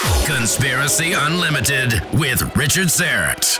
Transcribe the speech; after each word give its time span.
Conspiracy 0.00 1.12
Unlimited 1.12 2.00
with 2.14 2.56
Richard 2.56 2.86
Syrett. 2.86 3.58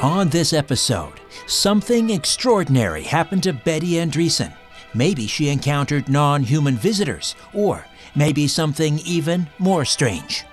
On 0.00 0.30
this 0.30 0.54
episode, 0.54 1.12
something 1.46 2.08
extraordinary 2.08 3.02
happened 3.02 3.42
to 3.42 3.52
Betty 3.52 3.92
Andreasson. 3.92 4.54
Maybe 4.94 5.26
she 5.26 5.50
encountered 5.50 6.08
non 6.08 6.42
human 6.42 6.76
visitors, 6.76 7.34
or 7.52 7.84
maybe 8.14 8.48
something 8.48 8.98
even 9.00 9.46
more 9.58 9.84
strange. 9.84 10.44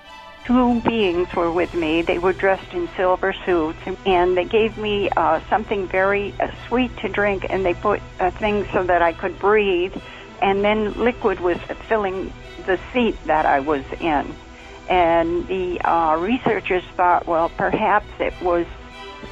Two 0.44 0.82
beings 0.82 1.34
were 1.34 1.52
with 1.52 1.74
me. 1.74 2.02
They 2.02 2.20
were 2.20 2.34
dressed 2.34 2.74
in 2.74 2.90
silver 2.98 3.34
suits, 3.46 3.80
and 4.06 4.36
they 4.36 4.46
gave 4.46 4.78
me 4.78 5.10
uh, 5.12 5.40
something 5.50 5.88
very 5.88 6.34
uh, 6.42 6.52
sweet 6.68 6.96
to 6.98 7.08
drink, 7.08 7.46
and 7.50 7.66
they 7.66 7.74
put 7.74 8.02
a 8.20 8.32
thing 8.32 8.68
so 8.74 8.84
that 8.84 9.02
I 9.02 9.14
could 9.14 9.40
breathe, 9.40 9.96
and 10.42 10.62
then 10.62 10.92
liquid 10.94 11.40
was 11.40 11.58
filling 11.88 12.34
the 12.68 12.80
seat 12.94 13.16
that 13.26 13.48
I 13.48 13.60
was 13.60 13.84
in. 14.00 14.36
And 14.90 15.48
the 15.48 15.82
uh, 15.82 16.18
researchers 16.18 16.84
thought, 16.96 17.26
well, 17.26 17.50
perhaps 17.50 18.08
it 18.20 18.40
was 18.42 18.68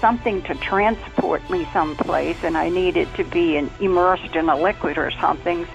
something 0.02 0.42
to 0.44 0.56
transport 0.56 1.48
me 1.50 1.66
someplace, 1.72 2.44
and 2.44 2.58
I 2.58 2.68
needed 2.70 3.08
to 3.16 3.24
be 3.24 3.58
in, 3.58 3.70
immersed 3.80 4.36
in 4.36 4.50
a 4.50 4.58
liquid 4.58 4.98
or 4.98 5.12
something. 5.12 5.66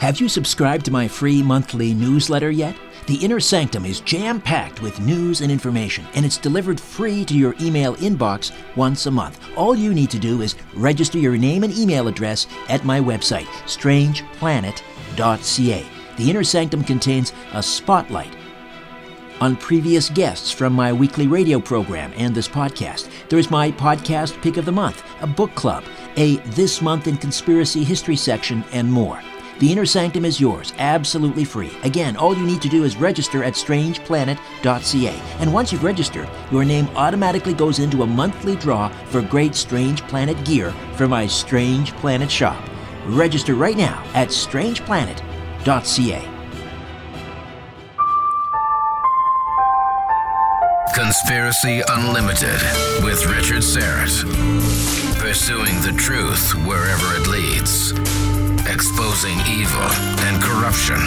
Have 0.00 0.20
you 0.20 0.28
subscribed 0.28 0.84
to 0.86 0.90
my 0.90 1.06
free 1.08 1.42
monthly 1.42 1.94
newsletter 1.94 2.50
yet? 2.50 2.76
The 3.06 3.16
Inner 3.16 3.38
Sanctum 3.38 3.84
is 3.84 4.00
jam 4.00 4.40
packed 4.40 4.82
with 4.82 4.98
news 4.98 5.40
and 5.40 5.52
information, 5.52 6.04
and 6.14 6.26
it's 6.26 6.38
delivered 6.38 6.80
free 6.80 7.24
to 7.26 7.34
your 7.34 7.54
email 7.60 7.94
inbox 7.96 8.50
once 8.74 9.06
a 9.06 9.12
month. 9.12 9.38
All 9.56 9.76
you 9.76 9.94
need 9.94 10.10
to 10.10 10.18
do 10.18 10.42
is 10.42 10.56
register 10.74 11.18
your 11.18 11.36
name 11.36 11.62
and 11.62 11.72
email 11.78 12.08
address 12.08 12.48
at 12.68 12.84
my 12.84 12.98
website, 12.98 13.46
strangeplanet.ca. 13.66 15.95
The 16.16 16.30
Inner 16.30 16.44
Sanctum 16.44 16.82
contains 16.82 17.32
a 17.52 17.62
spotlight 17.62 18.34
on 19.40 19.54
previous 19.56 20.08
guests 20.08 20.50
from 20.50 20.72
my 20.72 20.90
weekly 20.92 21.26
radio 21.26 21.60
program 21.60 22.10
and 22.16 22.34
this 22.34 22.48
podcast. 22.48 23.10
There's 23.28 23.50
my 23.50 23.70
podcast 23.70 24.40
pick 24.40 24.56
of 24.56 24.64
the 24.64 24.72
month, 24.72 25.02
a 25.20 25.26
book 25.26 25.54
club, 25.54 25.84
a 26.16 26.36
This 26.36 26.80
Month 26.80 27.06
in 27.06 27.18
Conspiracy 27.18 27.84
History 27.84 28.16
section, 28.16 28.64
and 28.72 28.90
more. 28.90 29.20
The 29.58 29.70
Inner 29.72 29.84
Sanctum 29.84 30.24
is 30.24 30.40
yours, 30.40 30.72
absolutely 30.78 31.44
free. 31.44 31.72
Again, 31.82 32.16
all 32.16 32.34
you 32.34 32.46
need 32.46 32.62
to 32.62 32.68
do 32.68 32.84
is 32.84 32.96
register 32.96 33.44
at 33.44 33.54
strangeplanet.ca. 33.54 35.22
And 35.38 35.52
once 35.52 35.72
you've 35.72 35.84
registered, 35.84 36.28
your 36.50 36.64
name 36.64 36.88
automatically 36.96 37.54
goes 37.54 37.78
into 37.78 38.02
a 38.02 38.06
monthly 38.06 38.56
draw 38.56 38.88
for 39.06 39.20
great 39.20 39.54
Strange 39.54 40.02
Planet 40.08 40.42
gear 40.44 40.72
for 40.94 41.08
my 41.08 41.26
Strange 41.26 41.92
Planet 41.92 42.30
shop. 42.30 42.62
Register 43.06 43.54
right 43.54 43.76
now 43.76 44.02
at 44.14 44.28
strangeplanet.ca. 44.28 45.35
Conspiracy 50.94 51.82
Unlimited 51.88 52.60
with 53.02 53.26
Richard 53.26 53.64
Syrett. 53.64 54.22
Pursuing 55.18 55.74
the 55.82 55.92
truth 55.98 56.54
wherever 56.68 57.16
it 57.16 57.26
leads. 57.26 57.90
Exposing 58.72 59.40
evil 59.50 59.90
and 60.30 60.40
corruption 60.40 61.02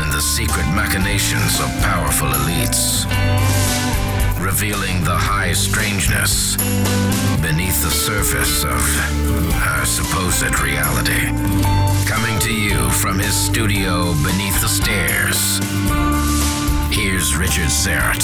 and 0.00 0.10
the 0.14 0.22
secret 0.22 0.66
machinations 0.72 1.60
of 1.60 1.68
powerful 1.82 2.28
elites. 2.28 3.04
Revealing 4.42 5.04
the 5.04 5.14
high 5.14 5.52
strangeness 5.52 6.56
beneath 7.42 7.82
the 7.82 7.90
surface 7.90 8.64
of 8.64 8.80
our 9.60 9.84
supposed 9.84 10.58
reality. 10.60 11.73
You 12.54 12.88
from 12.90 13.18
his 13.18 13.34
studio 13.34 14.12
beneath 14.22 14.60
the 14.60 14.68
stairs. 14.68 15.58
Here's 16.96 17.36
Richard 17.36 17.68
Syrett. 17.68 18.22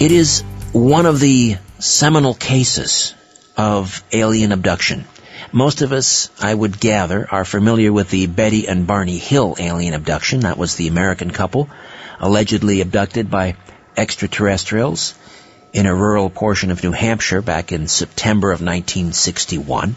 It 0.00 0.10
is 0.10 0.40
one 0.72 1.04
of 1.04 1.20
the 1.20 1.56
seminal 1.80 2.32
cases 2.32 3.14
of 3.58 4.02
alien 4.10 4.52
abduction. 4.52 5.04
Most 5.52 5.82
of 5.82 5.92
us, 5.92 6.30
I 6.40 6.54
would 6.54 6.80
gather, 6.80 7.28
are 7.30 7.44
familiar 7.44 7.92
with 7.92 8.08
the 8.08 8.26
Betty 8.26 8.66
and 8.66 8.86
Barney 8.86 9.18
Hill 9.18 9.54
alien 9.58 9.92
abduction. 9.92 10.40
That 10.40 10.56
was 10.56 10.76
the 10.76 10.88
American 10.88 11.30
couple 11.30 11.68
allegedly 12.18 12.80
abducted 12.80 13.30
by 13.30 13.56
extraterrestrials 13.98 15.14
in 15.74 15.86
a 15.86 15.94
rural 15.94 16.30
portion 16.30 16.70
of 16.70 16.82
New 16.82 16.92
Hampshire 16.92 17.42
back 17.42 17.72
in 17.72 17.88
September 17.88 18.52
of 18.52 18.60
1961. 18.60 19.96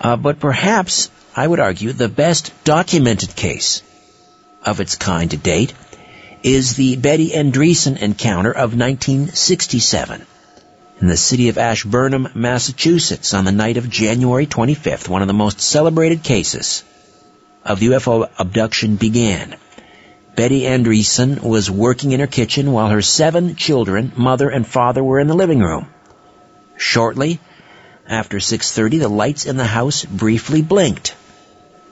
Uh, 0.00 0.16
but 0.16 0.40
perhaps, 0.40 1.10
I 1.36 1.46
would 1.46 1.60
argue, 1.60 1.92
the 1.92 2.08
best 2.08 2.52
documented 2.64 3.36
case 3.36 3.82
of 4.64 4.80
its 4.80 4.96
kind 4.96 5.30
to 5.30 5.36
date 5.36 5.74
is 6.42 6.74
the 6.74 6.96
Betty 6.96 7.30
Andreasson 7.30 7.98
encounter 7.98 8.50
of 8.50 8.76
1967 8.76 10.26
in 11.00 11.08
the 11.08 11.16
city 11.16 11.48
of 11.48 11.58
Ashburnham, 11.58 12.28
Massachusetts 12.34 13.34
on 13.34 13.44
the 13.44 13.52
night 13.52 13.76
of 13.76 13.90
January 13.90 14.46
25th, 14.46 15.08
one 15.08 15.22
of 15.22 15.28
the 15.28 15.34
most 15.34 15.60
celebrated 15.60 16.22
cases 16.22 16.82
of 17.64 17.80
UFO 17.80 18.28
abduction 18.38 18.96
began. 18.96 19.56
Betty 20.36 20.62
Andreasson 20.62 21.40
was 21.42 21.70
working 21.70 22.12
in 22.12 22.20
her 22.20 22.26
kitchen 22.26 22.72
while 22.72 22.88
her 22.88 23.02
seven 23.02 23.54
children, 23.54 24.12
mother 24.16 24.50
and 24.50 24.66
father, 24.66 25.02
were 25.02 25.20
in 25.20 25.28
the 25.28 25.34
living 25.34 25.60
room. 25.60 25.86
Shortly 26.76 27.40
after 28.08 28.38
6.30, 28.38 28.98
the 28.98 29.08
lights 29.08 29.46
in 29.46 29.56
the 29.56 29.64
house 29.64 30.04
briefly 30.04 30.60
blinked. 30.60 31.14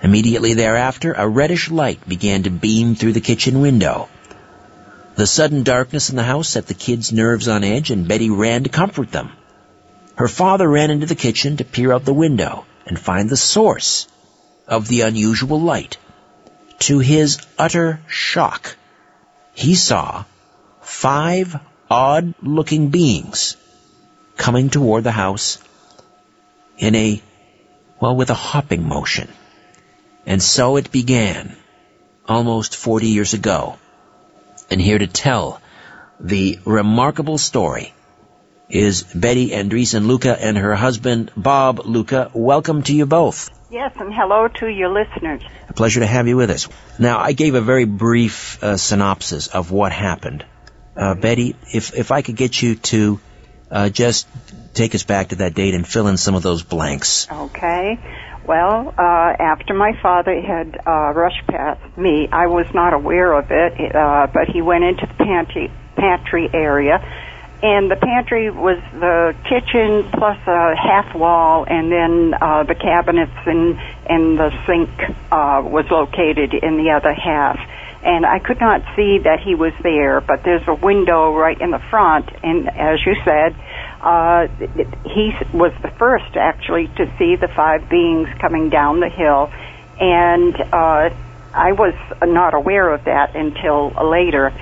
Immediately 0.02 0.54
thereafter, 0.54 1.12
a 1.12 1.28
reddish 1.28 1.70
light 1.70 2.06
began 2.08 2.42
to 2.42 2.50
beam 2.50 2.96
through 2.96 3.12
the 3.12 3.20
kitchen 3.20 3.60
window. 3.60 4.08
The 5.14 5.26
sudden 5.26 5.62
darkness 5.62 6.10
in 6.10 6.16
the 6.16 6.22
house 6.24 6.48
set 6.48 6.66
the 6.66 6.74
kids' 6.74 7.12
nerves 7.12 7.46
on 7.46 7.62
edge, 7.62 7.90
and 7.90 8.08
Betty 8.08 8.30
ran 8.30 8.64
to 8.64 8.70
comfort 8.70 9.12
them. 9.12 9.30
Her 10.16 10.28
father 10.28 10.68
ran 10.68 10.90
into 10.90 11.06
the 11.06 11.14
kitchen 11.14 11.58
to 11.58 11.64
peer 11.64 11.92
out 11.92 12.04
the 12.04 12.12
window 12.12 12.64
and 12.86 12.98
find 12.98 13.30
the 13.30 13.36
source 13.36 14.08
of 14.66 14.88
the 14.88 15.02
unusual 15.02 15.60
light. 15.60 15.96
To 16.86 16.98
his 16.98 17.38
utter 17.56 18.00
shock, 18.08 18.76
he 19.54 19.76
saw 19.76 20.24
five 20.80 21.60
odd-looking 21.88 22.88
beings 22.88 23.56
coming 24.36 24.68
toward 24.68 25.04
the 25.04 25.12
house 25.12 25.58
in 26.78 26.96
a, 26.96 27.22
well, 28.00 28.16
with 28.16 28.30
a 28.30 28.34
hopping 28.34 28.88
motion. 28.88 29.28
And 30.26 30.42
so 30.42 30.76
it 30.76 30.90
began, 30.90 31.54
almost 32.26 32.74
40 32.74 33.06
years 33.06 33.32
ago. 33.32 33.76
And 34.68 34.80
here 34.80 34.98
to 34.98 35.06
tell 35.06 35.60
the 36.18 36.58
remarkable 36.64 37.38
story 37.38 37.94
is 38.68 39.04
Betty 39.04 39.50
Andreasson 39.50 40.08
Luca 40.08 40.36
and 40.36 40.58
her 40.58 40.74
husband 40.74 41.30
Bob 41.36 41.82
Luca. 41.84 42.32
Welcome 42.34 42.82
to 42.82 42.92
you 42.92 43.06
both. 43.06 43.50
Yes, 43.72 43.92
and 43.98 44.12
hello 44.12 44.48
to 44.48 44.66
your 44.66 44.90
listeners. 44.90 45.40
A 45.70 45.72
pleasure 45.72 46.00
to 46.00 46.06
have 46.06 46.28
you 46.28 46.36
with 46.36 46.50
us. 46.50 46.68
Now, 46.98 47.18
I 47.20 47.32
gave 47.32 47.54
a 47.54 47.62
very 47.62 47.86
brief 47.86 48.62
uh, 48.62 48.76
synopsis 48.76 49.46
of 49.46 49.70
what 49.70 49.92
happened. 49.92 50.44
Uh, 50.94 51.14
Betty, 51.14 51.56
if 51.72 51.94
if 51.94 52.12
I 52.12 52.20
could 52.20 52.36
get 52.36 52.60
you 52.60 52.74
to 52.74 53.18
uh, 53.70 53.88
just 53.88 54.28
take 54.74 54.94
us 54.94 55.04
back 55.04 55.30
to 55.30 55.36
that 55.36 55.54
date 55.54 55.72
and 55.72 55.88
fill 55.88 56.06
in 56.08 56.18
some 56.18 56.34
of 56.34 56.42
those 56.42 56.62
blanks. 56.62 57.26
Okay. 57.32 57.98
Well, 58.46 58.92
uh, 58.98 59.02
after 59.40 59.72
my 59.72 59.92
father 60.02 60.38
had 60.38 60.78
uh, 60.86 61.14
rushed 61.14 61.46
past 61.46 61.96
me, 61.96 62.28
I 62.30 62.48
was 62.48 62.66
not 62.74 62.92
aware 62.92 63.32
of 63.32 63.46
it, 63.50 63.96
uh, 63.96 64.26
but 64.26 64.48
he 64.52 64.60
went 64.60 64.84
into 64.84 65.06
the 65.06 65.24
pantry 65.24 65.72
pantry 65.96 66.50
area, 66.52 66.98
and 67.62 67.88
the 67.88 67.96
pantry 67.96 68.50
was 68.50 68.78
the 68.92 69.36
kitchen 69.44 70.10
plus 70.10 70.38
a 70.46 70.74
half 70.74 71.14
wall, 71.14 71.64
and 71.64 71.92
then 71.92 72.34
uh, 72.34 72.64
the 72.64 72.74
cabinets 72.74 73.30
and 73.46 73.78
and 74.06 74.38
the 74.38 74.50
sink 74.66 74.90
uh, 75.30 75.62
was 75.64 75.86
located 75.90 76.54
in 76.54 76.76
the 76.76 76.90
other 76.90 77.12
half. 77.12 77.58
And 78.04 78.26
I 78.26 78.40
could 78.40 78.58
not 78.58 78.82
see 78.96 79.18
that 79.18 79.38
he 79.38 79.54
was 79.54 79.72
there, 79.80 80.20
but 80.20 80.42
there's 80.42 80.66
a 80.66 80.74
window 80.74 81.32
right 81.32 81.60
in 81.60 81.70
the 81.70 81.78
front, 81.78 82.28
and 82.42 82.68
as 82.68 82.98
you 83.06 83.14
said, 83.24 83.54
uh, 84.00 84.48
he 85.04 85.30
was 85.54 85.72
the 85.82 85.92
first 85.98 86.36
actually 86.36 86.88
to 86.96 87.06
see 87.16 87.36
the 87.36 87.46
five 87.46 87.88
beings 87.88 88.28
coming 88.40 88.70
down 88.70 88.98
the 88.98 89.08
hill, 89.08 89.52
and 90.00 90.56
uh, 90.72 91.10
I 91.54 91.72
was 91.72 91.94
not 92.22 92.54
aware 92.54 92.92
of 92.92 93.04
that 93.04 93.36
until 93.36 93.90
later. 94.10 94.52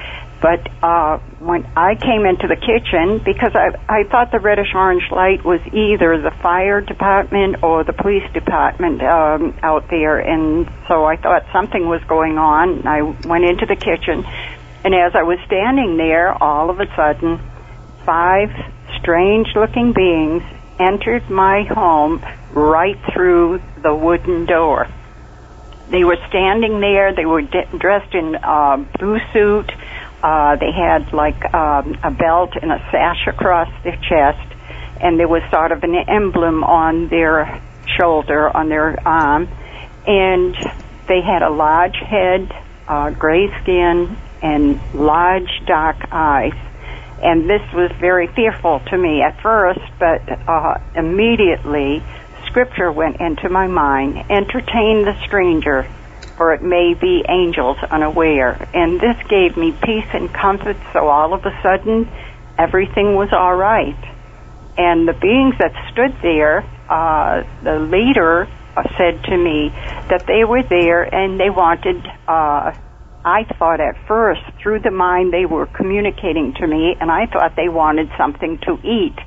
But 0.40 0.66
uh, 0.82 1.18
when 1.38 1.66
I 1.76 1.96
came 1.96 2.24
into 2.24 2.48
the 2.48 2.56
kitchen, 2.56 3.20
because 3.22 3.52
I, 3.54 3.76
I 3.88 4.04
thought 4.04 4.32
the 4.32 4.38
reddish 4.40 4.72
orange 4.74 5.04
light 5.10 5.44
was 5.44 5.60
either 5.66 6.16
the 6.20 6.30
fire 6.42 6.80
department 6.80 7.62
or 7.62 7.84
the 7.84 7.92
police 7.92 8.24
department 8.32 9.02
um, 9.02 9.54
out 9.62 9.90
there, 9.90 10.18
and 10.18 10.66
so 10.88 11.04
I 11.04 11.16
thought 11.16 11.44
something 11.52 11.86
was 11.86 12.02
going 12.04 12.38
on. 12.38 12.86
I 12.86 13.02
went 13.02 13.44
into 13.44 13.66
the 13.66 13.76
kitchen, 13.76 14.24
and 14.82 14.94
as 14.94 15.14
I 15.14 15.24
was 15.24 15.38
standing 15.44 15.98
there, 15.98 16.32
all 16.42 16.70
of 16.70 16.80
a 16.80 16.86
sudden, 16.96 17.38
five 18.06 18.48
strange 18.98 19.48
looking 19.54 19.92
beings 19.92 20.42
entered 20.78 21.28
my 21.28 21.64
home 21.64 22.24
right 22.52 22.96
through 23.12 23.60
the 23.82 23.94
wooden 23.94 24.46
door. 24.46 24.88
they 25.90 26.04
were 26.04 26.16
standing 26.28 26.80
there. 26.80 27.14
They 27.14 27.26
were 27.26 27.42
de- 27.42 27.68
dressed 27.76 28.14
in 28.14 28.36
uh, 28.36 28.76
blue 28.98 29.18
suit. 29.34 29.70
Uh, 30.22 30.56
they 30.56 30.72
had 30.72 31.12
like 31.12 31.54
um, 31.54 31.98
a 32.02 32.10
belt 32.10 32.52
and 32.60 32.70
a 32.70 32.78
sash 32.90 33.26
across 33.26 33.68
their 33.82 33.96
chest, 33.96 34.54
and 35.00 35.18
there 35.18 35.28
was 35.28 35.42
sort 35.50 35.72
of 35.72 35.82
an 35.82 35.94
emblem 35.94 36.62
on 36.62 37.08
their 37.08 37.62
shoulder, 37.98 38.54
on 38.54 38.68
their 38.68 38.96
arm, 39.06 39.48
and 40.06 40.54
they 41.08 41.22
had 41.22 41.42
a 41.42 41.50
large 41.50 41.96
head, 41.96 42.52
uh, 42.86 43.10
gray 43.10 43.48
skin, 43.62 44.16
and 44.42 44.80
large 44.94 45.62
dark 45.66 45.96
eyes. 46.12 46.54
And 47.22 47.48
this 47.48 47.62
was 47.72 47.90
very 48.00 48.28
fearful 48.28 48.80
to 48.88 48.96
me 48.96 49.22
at 49.22 49.40
first, 49.42 49.80
but 49.98 50.22
uh, 50.48 50.80
immediately 50.94 52.02
scripture 52.46 52.90
went 52.90 53.20
into 53.20 53.48
my 53.48 53.66
mind 53.66 54.16
entertain 54.30 55.04
the 55.04 55.16
stranger, 55.24 55.88
for 56.40 56.54
it 56.54 56.62
may 56.62 56.94
be 56.94 57.22
angels 57.28 57.76
unaware. 57.90 58.66
And 58.72 58.98
this 58.98 59.16
gave 59.28 59.58
me 59.58 59.72
peace 59.72 60.08
and 60.14 60.32
comfort, 60.32 60.78
so 60.94 61.06
all 61.06 61.34
of 61.34 61.44
a 61.44 61.52
sudden, 61.62 62.08
everything 62.56 63.14
was 63.14 63.28
all 63.30 63.54
right. 63.54 64.02
And 64.78 65.06
the 65.06 65.12
beings 65.12 65.56
that 65.58 65.74
stood 65.92 66.16
there, 66.22 66.64
uh, 66.88 67.44
the 67.62 67.78
leader 67.80 68.48
uh, 68.74 68.82
said 68.96 69.22
to 69.24 69.36
me 69.36 69.68
that 70.08 70.24
they 70.26 70.44
were 70.44 70.62
there 70.62 71.02
and 71.02 71.38
they 71.38 71.50
wanted, 71.50 72.06
uh, 72.26 72.72
I 73.22 73.44
thought 73.58 73.82
at 73.82 74.08
first 74.08 74.40
through 74.62 74.80
the 74.80 74.90
mind 74.90 75.34
they 75.34 75.44
were 75.44 75.66
communicating 75.66 76.54
to 76.54 76.66
me 76.66 76.96
and 76.98 77.10
I 77.10 77.26
thought 77.26 77.54
they 77.54 77.68
wanted 77.68 78.08
something 78.16 78.56
to 78.64 78.78
eat. 78.82 79.18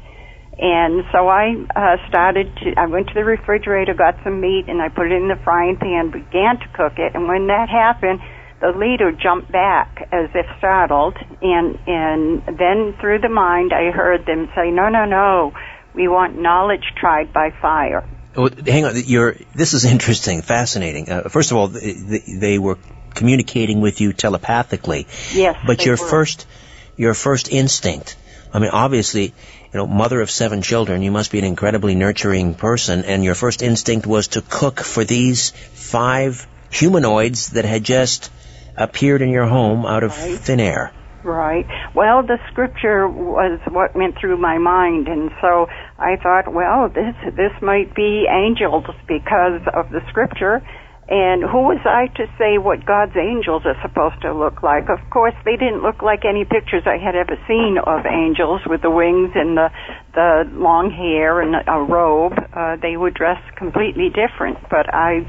And 0.57 1.03
so 1.11 1.27
I 1.27 1.55
uh, 1.75 2.07
started 2.09 2.55
to, 2.57 2.73
I 2.77 2.85
went 2.85 3.07
to 3.07 3.13
the 3.13 3.23
refrigerator, 3.23 3.93
got 3.95 4.15
some 4.23 4.39
meat, 4.39 4.65
and 4.67 4.81
I 4.81 4.89
put 4.89 5.11
it 5.11 5.15
in 5.15 5.27
the 5.27 5.39
frying 5.43 5.77
pan, 5.77 6.11
began 6.11 6.59
to 6.59 6.67
cook 6.75 6.93
it. 6.97 7.15
And 7.15 7.27
when 7.27 7.47
that 7.47 7.69
happened, 7.69 8.19
the 8.61 8.71
leader 8.77 9.11
jumped 9.11 9.51
back 9.51 10.07
as 10.11 10.29
if 10.35 10.45
startled. 10.59 11.17
And, 11.41 11.79
and 11.87 12.57
then 12.57 12.95
through 13.01 13.19
the 13.19 13.29
mind, 13.29 13.73
I 13.73 13.91
heard 13.91 14.25
them 14.25 14.47
say, 14.55 14.69
no, 14.69 14.89
no, 14.89 15.05
no, 15.05 15.53
we 15.95 16.07
want 16.07 16.39
knowledge 16.39 16.83
tried 16.97 17.33
by 17.33 17.49
fire. 17.61 18.07
Oh, 18.35 18.49
hang 18.65 18.85
on, 18.85 18.93
you're, 19.05 19.35
this 19.53 19.73
is 19.73 19.85
interesting, 19.85 20.41
fascinating. 20.41 21.09
Uh, 21.09 21.29
first 21.29 21.51
of 21.51 21.57
all, 21.57 21.67
they, 21.67 22.21
they 22.39 22.59
were 22.59 22.77
communicating 23.13 23.81
with 23.81 24.01
you 24.01 24.13
telepathically. 24.13 25.07
Yes. 25.33 25.57
But 25.65 25.85
your 25.85 25.97
were. 25.97 26.07
first, 26.07 26.47
your 26.95 27.13
first 27.13 27.51
instinct, 27.51 28.17
I 28.53 28.59
mean, 28.59 28.71
obviously, 28.71 29.33
you 29.73 29.79
know, 29.79 29.87
mother 29.87 30.21
of 30.21 30.29
seven 30.29 30.61
children, 30.61 31.01
you 31.01 31.11
must 31.11 31.31
be 31.31 31.39
an 31.39 31.45
incredibly 31.45 31.95
nurturing 31.95 32.53
person, 32.53 33.05
and 33.05 33.23
your 33.23 33.33
first 33.33 33.63
instinct 33.63 34.05
was 34.05 34.29
to 34.29 34.41
cook 34.41 34.79
for 34.79 35.03
these 35.03 35.49
five 35.49 36.45
humanoids 36.69 37.49
that 37.49 37.65
had 37.65 37.83
just 37.83 38.31
appeared 38.77 39.21
in 39.21 39.29
your 39.29 39.45
home 39.45 39.85
out 39.85 40.03
of 40.03 40.11
right. 40.11 40.37
thin 40.39 40.59
air. 40.59 40.91
Right. 41.23 41.65
Well, 41.95 42.23
the 42.23 42.37
scripture 42.51 43.07
was 43.07 43.59
what 43.69 43.95
went 43.95 44.19
through 44.19 44.37
my 44.37 44.57
mind, 44.57 45.07
and 45.07 45.31
so 45.41 45.67
I 45.97 46.17
thought, 46.17 46.53
well, 46.53 46.89
this 46.89 47.15
this 47.35 47.53
might 47.61 47.95
be 47.95 48.27
angels 48.29 48.83
because 49.07 49.61
of 49.73 49.89
the 49.89 50.01
scripture, 50.09 50.61
and 51.09 51.43
who 51.43 51.67
was 51.67 51.79
I 51.83 52.07
to 52.15 52.25
say 52.39 52.57
what 52.57 52.85
God's 52.85 53.15
angels 53.17 53.63
are 53.65 53.75
supposed 53.81 54.21
to 54.21 54.33
look 54.33 54.63
like? 54.63 54.87
Of 54.87 54.99
course, 55.09 55.35
they 55.43 55.57
didn't 55.57 55.83
look 55.83 56.01
like 56.01 56.23
any 56.23 56.45
pictures 56.45 56.83
I 56.85 56.97
had 56.97 57.15
ever 57.15 57.35
seen 57.45 57.77
of 57.77 58.05
angels 58.05 58.61
with 58.65 58.81
the 58.81 58.91
wings 58.91 59.31
and 59.35 59.57
the 59.57 59.69
the 60.15 60.47
long 60.53 60.91
hair 60.91 61.41
and 61.41 61.55
a 61.55 61.79
robe. 61.83 62.33
Uh, 62.53 62.77
they 62.81 62.95
were 62.95 63.11
dressed 63.11 63.55
completely 63.57 64.09
different, 64.09 64.57
but 64.69 64.93
I 64.93 65.27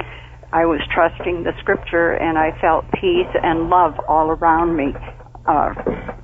I 0.52 0.66
was 0.66 0.80
trusting 0.94 1.42
the 1.42 1.52
scripture 1.58 2.12
and 2.12 2.38
I 2.38 2.56
felt 2.60 2.84
peace 2.92 3.34
and 3.42 3.68
love 3.68 3.98
all 4.06 4.30
around 4.30 4.76
me 4.76 4.94
uh, 5.46 5.74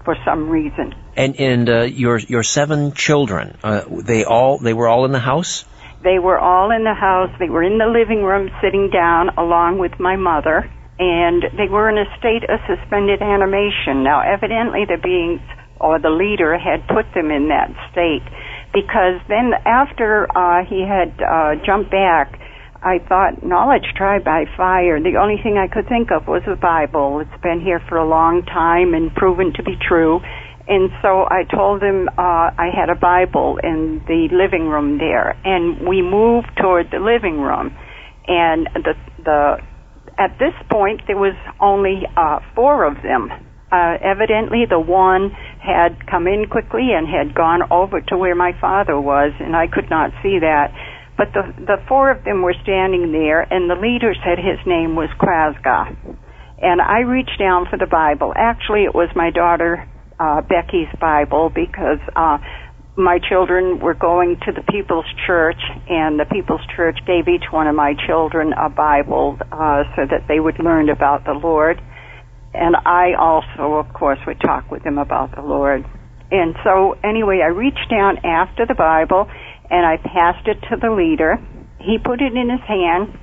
for 0.04 0.16
some 0.24 0.48
reason. 0.48 0.94
And 1.16 1.40
and 1.40 1.68
uh, 1.68 1.82
your 1.82 2.18
your 2.18 2.44
seven 2.44 2.92
children, 2.92 3.58
uh, 3.64 3.82
they 3.90 4.24
all 4.24 4.58
they 4.58 4.74
were 4.74 4.86
all 4.86 5.04
in 5.06 5.10
the 5.12 5.18
house. 5.18 5.64
They 6.02 6.18
were 6.18 6.38
all 6.38 6.70
in 6.70 6.84
the 6.84 6.94
house. 6.94 7.30
They 7.38 7.50
were 7.50 7.62
in 7.62 7.78
the 7.78 7.86
living 7.86 8.22
room 8.24 8.50
sitting 8.62 8.90
down 8.90 9.30
along 9.36 9.78
with 9.78 10.00
my 10.00 10.16
mother, 10.16 10.64
and 10.98 11.44
they 11.56 11.68
were 11.68 11.88
in 11.90 11.98
a 11.98 12.08
state 12.18 12.44
of 12.48 12.60
suspended 12.64 13.20
animation. 13.20 14.02
Now, 14.02 14.20
evidently, 14.20 14.84
the 14.88 14.96
beings 14.96 15.40
or 15.80 15.98
the 15.98 16.10
leader 16.10 16.56
had 16.56 16.86
put 16.88 17.08
them 17.14 17.30
in 17.30 17.48
that 17.48 17.72
state 17.92 18.24
because 18.72 19.18
then 19.28 19.52
after 19.66 20.28
uh, 20.30 20.64
he 20.64 20.86
had 20.86 21.10
uh, 21.18 21.56
jumped 21.66 21.90
back, 21.90 22.38
I 22.82 22.98
thought 23.08 23.44
knowledge 23.44 23.84
tried 23.96 24.24
by 24.24 24.44
fire. 24.56 25.00
The 25.00 25.18
only 25.20 25.36
thing 25.42 25.58
I 25.58 25.68
could 25.68 25.88
think 25.88 26.10
of 26.10 26.26
was 26.26 26.42
the 26.46 26.56
Bible. 26.56 27.20
It's 27.20 27.42
been 27.42 27.60
here 27.60 27.80
for 27.88 27.98
a 27.98 28.08
long 28.08 28.42
time 28.46 28.94
and 28.94 29.12
proven 29.14 29.52
to 29.56 29.62
be 29.62 29.76
true. 29.76 30.20
And 30.70 30.88
so 31.02 31.26
I 31.28 31.42
told 31.50 31.82
him 31.82 32.08
uh, 32.16 32.54
I 32.54 32.70
had 32.70 32.90
a 32.90 32.94
Bible 32.94 33.58
in 33.60 34.02
the 34.06 34.28
living 34.30 34.68
room 34.68 34.98
there, 34.98 35.34
and 35.44 35.82
we 35.82 36.00
moved 36.00 36.46
toward 36.62 36.92
the 36.92 37.02
living 37.02 37.40
room. 37.42 37.74
And 38.28 38.70
the 38.78 38.94
the 39.18 39.56
at 40.16 40.38
this 40.38 40.54
point 40.70 41.02
there 41.08 41.18
was 41.18 41.34
only 41.58 42.06
uh, 42.16 42.38
four 42.54 42.86
of 42.86 43.02
them. 43.02 43.34
Uh, 43.72 43.98
evidently, 43.98 44.62
the 44.70 44.78
one 44.78 45.34
had 45.58 46.06
come 46.06 46.28
in 46.28 46.46
quickly 46.46 46.94
and 46.94 47.02
had 47.02 47.34
gone 47.34 47.66
over 47.72 48.00
to 48.02 48.16
where 48.16 48.36
my 48.36 48.52
father 48.60 48.94
was, 48.94 49.32
and 49.40 49.56
I 49.56 49.66
could 49.66 49.90
not 49.90 50.12
see 50.22 50.38
that. 50.38 50.70
But 51.18 51.34
the 51.34 51.50
the 51.66 51.82
four 51.88 52.12
of 52.12 52.22
them 52.22 52.42
were 52.42 52.54
standing 52.62 53.10
there, 53.10 53.42
and 53.42 53.68
the 53.68 53.74
leader 53.74 54.14
said 54.22 54.38
his 54.38 54.62
name 54.64 54.94
was 54.94 55.10
Quazgaa. 55.18 55.98
And 56.62 56.80
I 56.80 57.00
reached 57.00 57.40
down 57.40 57.66
for 57.66 57.76
the 57.76 57.90
Bible. 57.90 58.32
Actually, 58.36 58.84
it 58.84 58.94
was 58.94 59.08
my 59.16 59.30
daughter 59.30 59.89
uh, 60.20 60.42
Becky's 60.42 60.92
Bible 61.00 61.48
because 61.48 61.98
uh, 62.14 62.38
my 62.96 63.18
children 63.18 63.80
were 63.80 63.94
going 63.94 64.36
to 64.44 64.52
the 64.52 64.62
People's 64.70 65.08
Church, 65.26 65.60
and 65.88 66.20
the 66.20 66.26
People's 66.26 66.64
Church 66.76 66.98
gave 67.06 67.26
each 67.26 67.50
one 67.50 67.66
of 67.66 67.74
my 67.74 67.94
children 68.06 68.52
a 68.52 68.68
Bible 68.68 69.38
uh, 69.50 69.84
so 69.96 70.04
that 70.04 70.28
they 70.28 70.38
would 70.38 70.58
learn 70.58 70.90
about 70.90 71.24
the 71.24 71.32
Lord. 71.32 71.80
And 72.52 72.76
I 72.76 73.14
also, 73.18 73.78
of 73.78 73.92
course, 73.94 74.18
would 74.26 74.40
talk 74.40 74.70
with 74.70 74.82
them 74.82 74.98
about 74.98 75.34
the 75.34 75.42
Lord. 75.42 75.86
And 76.30 76.54
so, 76.62 76.98
anyway, 77.02 77.40
I 77.42 77.48
reached 77.48 77.88
down 77.90 78.18
after 78.24 78.66
the 78.66 78.74
Bible 78.74 79.26
and 79.70 79.86
I 79.86 79.96
passed 79.96 80.46
it 80.46 80.58
to 80.68 80.76
the 80.76 80.90
leader. 80.90 81.38
He 81.80 81.98
put 81.98 82.20
it 82.20 82.34
in 82.34 82.50
his 82.50 82.60
hand 82.66 83.18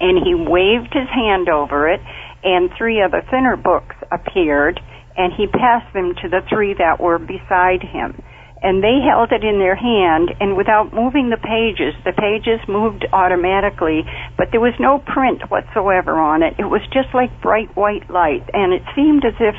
and 0.00 0.18
he 0.24 0.34
waved 0.34 0.92
his 0.92 1.08
hand 1.08 1.48
over 1.48 1.88
it, 1.88 2.00
and 2.42 2.70
three 2.76 3.02
other 3.02 3.22
thinner 3.30 3.56
books 3.56 3.94
appeared 4.10 4.80
and 5.20 5.36
he 5.36 5.46
passed 5.46 5.92
them 5.92 6.14
to 6.22 6.32
the 6.32 6.40
three 6.48 6.72
that 6.80 6.96
were 6.98 7.18
beside 7.18 7.84
him. 7.84 8.16
And 8.62 8.82
they 8.82 9.00
held 9.04 9.32
it 9.32 9.44
in 9.44 9.58
their 9.58 9.76
hand, 9.76 10.32
and 10.40 10.56
without 10.56 10.92
moving 10.92 11.28
the 11.28 11.40
pages, 11.40 11.92
the 12.04 12.16
pages 12.16 12.60
moved 12.68 13.04
automatically, 13.12 14.04
but 14.36 14.48
there 14.50 14.60
was 14.60 14.76
no 14.80 14.98
print 14.98 15.44
whatsoever 15.48 16.16
on 16.16 16.42
it. 16.42 16.56
It 16.58 16.68
was 16.68 16.80
just 16.92 17.12
like 17.12 17.28
bright 17.40 17.74
white 17.76 18.08
light, 18.08 18.48
and 18.52 18.72
it 18.72 18.82
seemed 18.96 19.24
as 19.24 19.36
if 19.40 19.56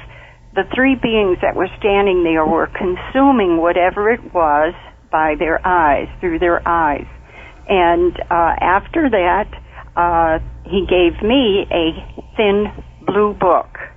the 0.53 0.65
three 0.73 0.97
beings 0.97 1.37
that 1.41 1.55
were 1.55 1.69
standing 1.77 2.23
there 2.23 2.45
were 2.45 2.67
consuming 2.67 3.57
whatever 3.57 4.09
it 4.09 4.21
was 4.33 4.73
by 5.11 5.33
their 5.37 5.61
eyes, 5.65 6.09
through 6.19 6.39
their 6.39 6.61
eyes. 6.67 7.09
And 7.69 8.13
uh, 8.29 8.53
after 8.61 9.09
that, 9.09 9.49
uh, 9.95 10.39
he 10.65 10.85
gave 10.85 11.21
me 11.21 11.65
a 11.69 11.85
thin 12.37 12.69
blue 13.05 13.33
book 13.33 13.90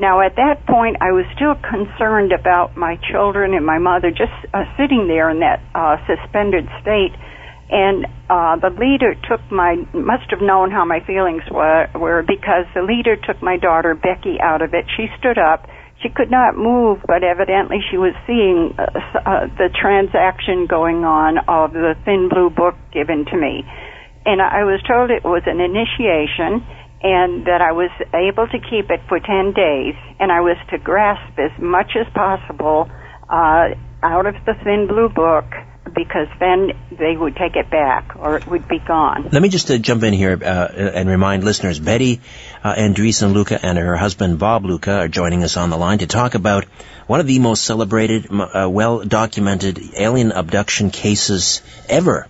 now, 0.00 0.24
at 0.24 0.36
that 0.36 0.64
point, 0.64 0.96
I 1.04 1.12
was 1.12 1.28
still 1.36 1.52
concerned 1.60 2.32
about 2.32 2.74
my 2.74 2.96
children 3.12 3.52
and 3.52 3.66
my 3.66 3.76
mother 3.76 4.08
just 4.08 4.32
uh, 4.48 4.64
sitting 4.80 5.04
there 5.12 5.28
in 5.28 5.44
that 5.44 5.60
uh, 5.76 6.00
suspended 6.08 6.64
state. 6.80 7.12
And 7.68 8.08
uh, 8.32 8.56
the 8.56 8.72
leader 8.72 9.12
took 9.28 9.44
my, 9.52 9.76
must 9.92 10.32
have 10.32 10.40
known 10.40 10.72
how 10.72 10.88
my 10.88 11.04
feelings 11.04 11.44
were, 11.52 11.86
were 11.94 12.24
because 12.24 12.64
the 12.74 12.80
leader 12.80 13.14
took 13.14 13.44
my 13.44 13.58
daughter 13.60 13.94
Becky 13.94 14.40
out 14.40 14.62
of 14.64 14.72
it. 14.72 14.88
She 14.96 15.06
stood 15.20 15.36
up. 15.36 15.68
She 16.02 16.08
could 16.08 16.30
not 16.32 16.56
move, 16.56 17.04
but 17.06 17.22
evidently 17.22 17.84
she 17.92 18.00
was 18.00 18.16
seeing 18.26 18.72
uh, 18.80 18.88
uh, 19.20 19.52
the 19.60 19.68
transaction 19.68 20.64
going 20.64 21.04
on 21.04 21.36
of 21.44 21.76
the 21.76 21.92
thin 22.08 22.32
blue 22.32 22.48
book 22.48 22.74
given 22.90 23.28
to 23.28 23.36
me. 23.36 23.68
And 24.24 24.40
I 24.40 24.64
was 24.64 24.80
told 24.88 25.12
it 25.12 25.24
was 25.24 25.44
an 25.44 25.60
initiation 25.60 26.64
and 27.02 27.46
that 27.46 27.60
I 27.62 27.72
was 27.72 27.90
able 28.12 28.46
to 28.46 28.58
keep 28.58 28.90
it 28.90 29.00
for 29.08 29.18
10 29.18 29.52
days, 29.52 29.94
and 30.18 30.30
I 30.30 30.40
was 30.40 30.56
to 30.70 30.78
grasp 30.78 31.38
as 31.38 31.50
much 31.58 31.96
as 31.96 32.06
possible 32.12 32.90
uh, 33.28 33.74
out 34.02 34.26
of 34.26 34.34
the 34.44 34.54
thin 34.64 34.86
blue 34.86 35.08
book 35.08 35.44
because 35.94 36.28
then 36.38 36.70
they 36.98 37.16
would 37.16 37.34
take 37.36 37.56
it 37.56 37.70
back 37.70 38.14
or 38.16 38.36
it 38.36 38.46
would 38.46 38.68
be 38.68 38.78
gone. 38.78 39.28
Let 39.32 39.42
me 39.42 39.48
just 39.48 39.70
uh, 39.70 39.78
jump 39.78 40.02
in 40.02 40.12
here 40.12 40.38
uh, 40.40 40.68
and 40.94 41.08
remind 41.08 41.42
listeners 41.42 41.80
Betty 41.80 42.20
uh, 42.62 42.74
Andreasson 42.74 43.32
Luca 43.32 43.58
and 43.64 43.76
her 43.78 43.96
husband 43.96 44.38
Bob 44.38 44.64
Luca 44.64 44.92
are 44.92 45.08
joining 45.08 45.42
us 45.42 45.56
on 45.56 45.70
the 45.70 45.76
line 45.76 45.98
to 45.98 46.06
talk 46.06 46.34
about 46.34 46.64
one 47.06 47.18
of 47.20 47.26
the 47.26 47.38
most 47.38 47.64
celebrated, 47.64 48.28
uh, 48.30 48.68
well 48.70 49.02
documented 49.04 49.80
alien 49.96 50.32
abduction 50.32 50.90
cases 50.90 51.62
ever 51.88 52.28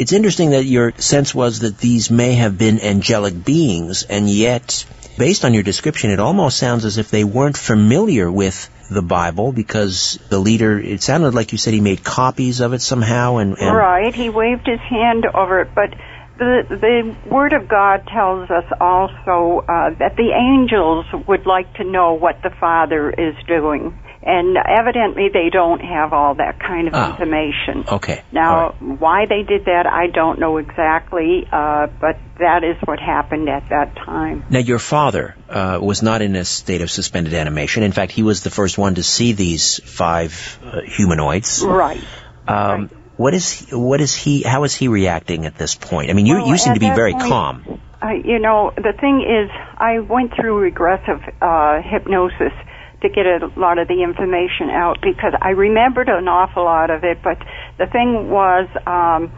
it's 0.00 0.14
interesting 0.14 0.50
that 0.52 0.64
your 0.64 0.92
sense 0.92 1.34
was 1.34 1.58
that 1.60 1.76
these 1.76 2.10
may 2.10 2.32
have 2.32 2.56
been 2.56 2.80
angelic 2.80 3.44
beings, 3.44 4.02
and 4.04 4.30
yet, 4.30 4.86
based 5.18 5.44
on 5.44 5.52
your 5.52 5.62
description, 5.62 6.10
it 6.10 6.18
almost 6.18 6.56
sounds 6.56 6.86
as 6.86 6.96
if 6.96 7.10
they 7.10 7.22
weren't 7.22 7.58
familiar 7.58 8.32
with 8.32 8.70
the 8.90 9.02
Bible 9.02 9.52
because 9.52 10.18
the 10.30 10.38
leader, 10.38 10.80
it 10.80 11.02
sounded 11.02 11.34
like 11.34 11.52
you 11.52 11.58
said 11.58 11.74
he 11.74 11.82
made 11.82 12.02
copies 12.02 12.60
of 12.60 12.72
it 12.72 12.80
somehow 12.80 13.36
and, 13.36 13.58
and 13.58 13.76
Right, 13.76 14.14
he 14.14 14.30
waved 14.30 14.66
his 14.66 14.80
hand 14.80 15.26
over 15.26 15.60
it, 15.60 15.74
but 15.74 15.90
the, 16.38 16.62
the 16.70 17.30
Word 17.30 17.52
of 17.52 17.68
God 17.68 18.06
tells 18.06 18.48
us 18.48 18.64
also 18.80 19.66
uh, 19.68 19.90
that 19.98 20.16
the 20.16 20.32
angels 20.32 21.04
would 21.28 21.44
like 21.44 21.74
to 21.74 21.84
know 21.84 22.14
what 22.14 22.40
the 22.42 22.50
Father 22.58 23.10
is 23.10 23.34
doing. 23.46 23.98
And 24.22 24.56
evidently 24.58 25.30
they 25.32 25.48
don't 25.50 25.80
have 25.80 26.12
all 26.12 26.34
that 26.34 26.58
kind 26.60 26.88
of 26.88 26.94
Ah. 26.94 27.10
information. 27.12 27.84
Okay. 27.90 28.20
Now, 28.32 28.58
All 28.60 28.72
why 28.98 29.24
they 29.26 29.42
did 29.44 29.64
that, 29.64 29.86
I 29.86 30.08
don't 30.08 30.38
know 30.38 30.58
exactly, 30.58 31.48
uh, 31.50 31.86
but 32.00 32.18
that 32.38 32.62
is 32.62 32.76
what 32.84 33.00
happened 33.00 33.48
at 33.48 33.70
that 33.70 33.96
time. 33.96 34.44
Now, 34.50 34.58
your 34.58 34.78
father 34.78 35.34
uh, 35.48 35.78
was 35.80 36.02
not 36.02 36.20
in 36.20 36.36
a 36.36 36.44
state 36.44 36.82
of 36.82 36.90
suspended 36.90 37.32
animation. 37.32 37.82
In 37.82 37.92
fact, 37.92 38.12
he 38.12 38.22
was 38.22 38.42
the 38.42 38.50
first 38.50 38.76
one 38.76 38.96
to 38.96 39.02
see 39.02 39.32
these 39.32 39.80
five 39.84 40.58
uh, 40.64 40.80
humanoids. 40.82 41.64
Right. 41.64 42.04
Um, 42.46 42.90
What 43.16 43.34
is 43.34 43.66
what 43.70 44.00
is 44.00 44.14
he? 44.14 44.42
How 44.42 44.64
is 44.64 44.74
he 44.74 44.88
reacting 44.88 45.44
at 45.44 45.54
this 45.56 45.74
point? 45.74 46.08
I 46.10 46.14
mean, 46.14 46.24
you 46.26 46.36
Well, 46.36 46.48
you 46.48 46.56
seem 46.56 46.72
to 46.74 46.80
be 46.80 46.88
very 46.88 47.12
point- 47.12 47.28
calm. 47.28 47.80
You 48.24 48.38
know, 48.38 48.72
the 48.76 48.94
thing 48.98 49.20
is, 49.20 49.50
I 49.76 49.98
went 49.98 50.32
through 50.34 50.56
regressive 50.58 51.20
uh, 51.42 51.82
hypnosis 51.82 52.52
to 53.02 53.08
get 53.08 53.26
a 53.26 53.50
lot 53.56 53.78
of 53.78 53.88
the 53.88 54.02
information 54.02 54.70
out 54.70 54.98
because 55.02 55.32
I 55.40 55.50
remembered 55.50 56.08
an 56.08 56.28
awful 56.28 56.64
lot 56.64 56.90
of 56.90 57.04
it. 57.04 57.22
But 57.22 57.38
the 57.78 57.86
thing 57.86 58.30
was, 58.30 58.68
um, 58.86 59.32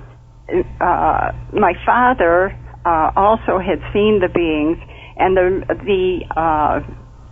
uh, 0.81 1.33
my 1.53 1.75
father 1.87 2.59
uh, 2.85 3.13
also 3.17 3.59
had 3.59 3.81
seen 3.93 4.21
the 4.21 4.29
beings, 4.29 4.79
and 5.17 5.37
the 5.37 5.65
the 5.85 6.41
uh, 6.41 6.81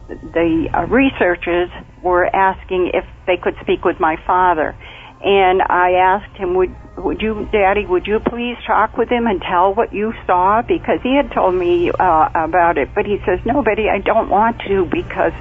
the 0.08 0.68
uh, 0.72 0.86
researchers 0.86 1.70
were 2.02 2.26
asking 2.26 2.92
if 2.94 3.04
they 3.26 3.36
could 3.36 3.54
speak 3.62 3.84
with 3.84 4.00
my 4.00 4.16
father. 4.26 4.76
And 5.22 5.60
I 5.60 5.92
asked 6.00 6.36
him, 6.38 6.54
would, 6.54 6.74
would 6.96 7.20
you, 7.20 7.46
Daddy, 7.52 7.84
would 7.84 8.06
you 8.06 8.20
please 8.20 8.56
talk 8.66 8.96
with 8.96 9.10
him 9.10 9.26
and 9.26 9.40
tell 9.42 9.74
what 9.74 9.92
you 9.92 10.14
saw? 10.26 10.62
Because 10.62 10.98
he 11.02 11.14
had 11.14 11.30
told 11.32 11.54
me 11.54 11.90
uh, 11.90 12.28
about 12.34 12.78
it. 12.78 12.88
But 12.94 13.04
he 13.04 13.18
says, 13.26 13.38
no, 13.44 13.62
Betty, 13.62 13.90
I 13.90 13.98
don't 13.98 14.30
want 14.30 14.62
to 14.66 14.86
because 14.86 15.32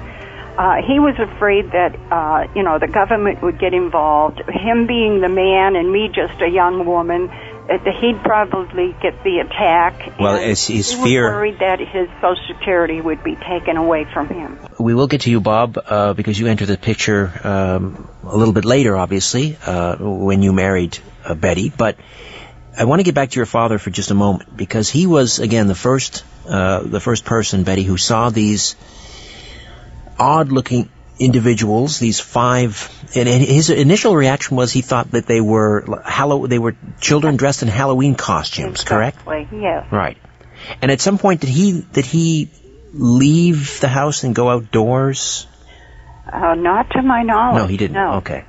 uh, 0.58 0.82
he 0.86 0.98
was 0.98 1.16
afraid 1.18 1.72
that, 1.72 1.96
uh, 2.10 2.46
you 2.54 2.62
know, 2.62 2.78
the 2.78 2.88
government 2.88 3.42
would 3.42 3.58
get 3.58 3.74
involved. 3.74 4.40
Him 4.48 4.86
being 4.86 5.20
the 5.20 5.28
man 5.28 5.76
and 5.76 5.90
me 5.90 6.08
just 6.08 6.40
a 6.40 6.48
young 6.48 6.84
woman, 6.84 7.28
uh, 7.28 7.78
he'd 8.00 8.20
probably 8.22 8.94
get 9.00 9.22
the 9.22 9.38
attack. 9.38 10.18
Well, 10.18 10.36
it's 10.36 10.66
his 10.66 10.90
he 10.92 11.02
fear- 11.02 11.24
was 11.24 11.32
worried 11.32 11.58
that 11.60 11.78
his 11.78 12.08
Social 12.20 12.44
Security 12.48 13.00
would 13.00 13.22
be 13.22 13.36
taken 13.36 13.76
away 13.76 14.06
from 14.12 14.28
him. 14.28 14.58
We 14.78 14.94
will 14.94 15.06
get 15.06 15.22
to 15.22 15.30
you, 15.30 15.40
Bob, 15.40 15.78
uh, 15.78 16.14
because 16.14 16.38
you 16.38 16.46
enter 16.46 16.66
the 16.66 16.76
picture 16.76 17.32
um, 17.44 18.08
a 18.24 18.36
little 18.36 18.54
bit 18.54 18.64
later, 18.64 18.96
obviously, 18.96 19.56
uh, 19.64 19.96
when 19.98 20.42
you 20.42 20.52
married 20.52 20.98
uh, 21.24 21.34
Betty. 21.34 21.72
But 21.74 21.96
I 22.76 22.84
want 22.84 23.00
to 23.00 23.04
get 23.04 23.14
back 23.14 23.30
to 23.30 23.36
your 23.36 23.46
father 23.46 23.78
for 23.78 23.90
just 23.90 24.10
a 24.10 24.14
moment 24.14 24.56
because 24.56 24.88
he 24.88 25.06
was 25.06 25.38
again 25.38 25.66
the 25.66 25.74
first 25.74 26.24
uh, 26.48 26.82
the 26.82 27.00
first 27.00 27.24
person, 27.24 27.62
Betty, 27.62 27.82
who 27.82 27.96
saw 27.96 28.30
these 28.30 28.74
odd-looking 30.20 30.88
individuals, 31.18 31.98
these 31.98 32.20
five. 32.20 32.88
And 33.14 33.28
and 33.28 33.42
his 33.42 33.70
initial 33.70 34.14
reaction 34.14 34.56
was 34.56 34.72
he 34.72 34.82
thought 34.82 35.10
that 35.12 35.26
they 35.26 35.40
were 35.40 36.02
Hallow- 36.04 36.46
they 36.46 36.58
were 36.58 36.76
children 37.00 37.36
dressed 37.36 37.62
in 37.62 37.68
Halloween 37.68 38.14
costumes, 38.14 38.84
correct? 38.84 39.18
Yes. 39.26 39.86
Right. 39.90 40.16
And 40.82 40.90
at 40.90 41.00
some 41.00 41.18
point, 41.18 41.40
did 41.40 41.50
he 41.50 41.80
did 41.80 42.06
he 42.06 42.50
leave 42.92 43.80
the 43.80 43.88
house 43.88 44.24
and 44.24 44.34
go 44.34 44.48
outdoors? 44.50 45.46
Uh, 46.30 46.54
not 46.54 46.90
to 46.90 47.02
my 47.02 47.22
knowledge. 47.22 47.62
No, 47.62 47.66
he 47.66 47.76
didn't. 47.76 47.94
No. 47.94 48.12
Okay. 48.14 48.44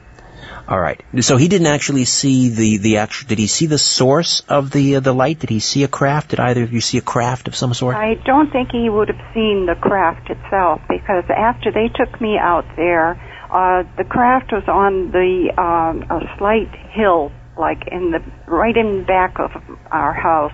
All 0.72 0.80
right. 0.80 1.04
So 1.20 1.36
he 1.36 1.50
didn't 1.50 1.68
actually 1.68 2.06
see 2.06 2.48
the 2.48 2.78
the 2.78 2.98
actual. 3.00 3.28
Did 3.28 3.40
he 3.40 3.48
see 3.48 3.66
the 3.66 3.78
source 3.78 4.42
of 4.48 4.72
the 4.72 4.96
uh, 4.96 5.00
the 5.02 5.12
light? 5.12 5.40
Did 5.40 5.50
he 5.50 5.60
see 5.60 5.84
a 5.84 5.90
craft? 5.90 6.30
Did 6.30 6.40
either 6.40 6.64
of 6.64 6.72
you 6.72 6.80
see 6.80 6.98
a 6.98 7.02
craft 7.02 7.50
of 7.50 7.56
some 7.58 7.74
sort? 7.74 7.98
I 7.98 8.14
don't 8.14 8.50
think 8.54 8.72
he 8.72 8.90
would 8.90 9.10
have 9.10 9.34
seen 9.34 9.66
the 9.66 9.76
craft 9.76 10.30
itself 10.30 10.80
because 10.88 11.26
after 11.28 11.74
they 11.74 11.90
took 11.94 12.22
me 12.22 12.38
out 12.38 12.64
there, 12.78 13.20
uh, 13.52 13.84
the 13.98 14.06
craft 14.06 14.54
was 14.54 14.64
on 14.70 15.12
the 15.12 15.52
um, 15.60 16.04
a 16.10 16.38
slight 16.38 16.74
hill, 16.92 17.34
like 17.58 17.90
in 17.92 18.12
the 18.12 18.24
right 18.48 18.78
in 18.78 19.04
back 19.04 19.40
of 19.40 19.52
our 19.92 20.14
house, 20.14 20.54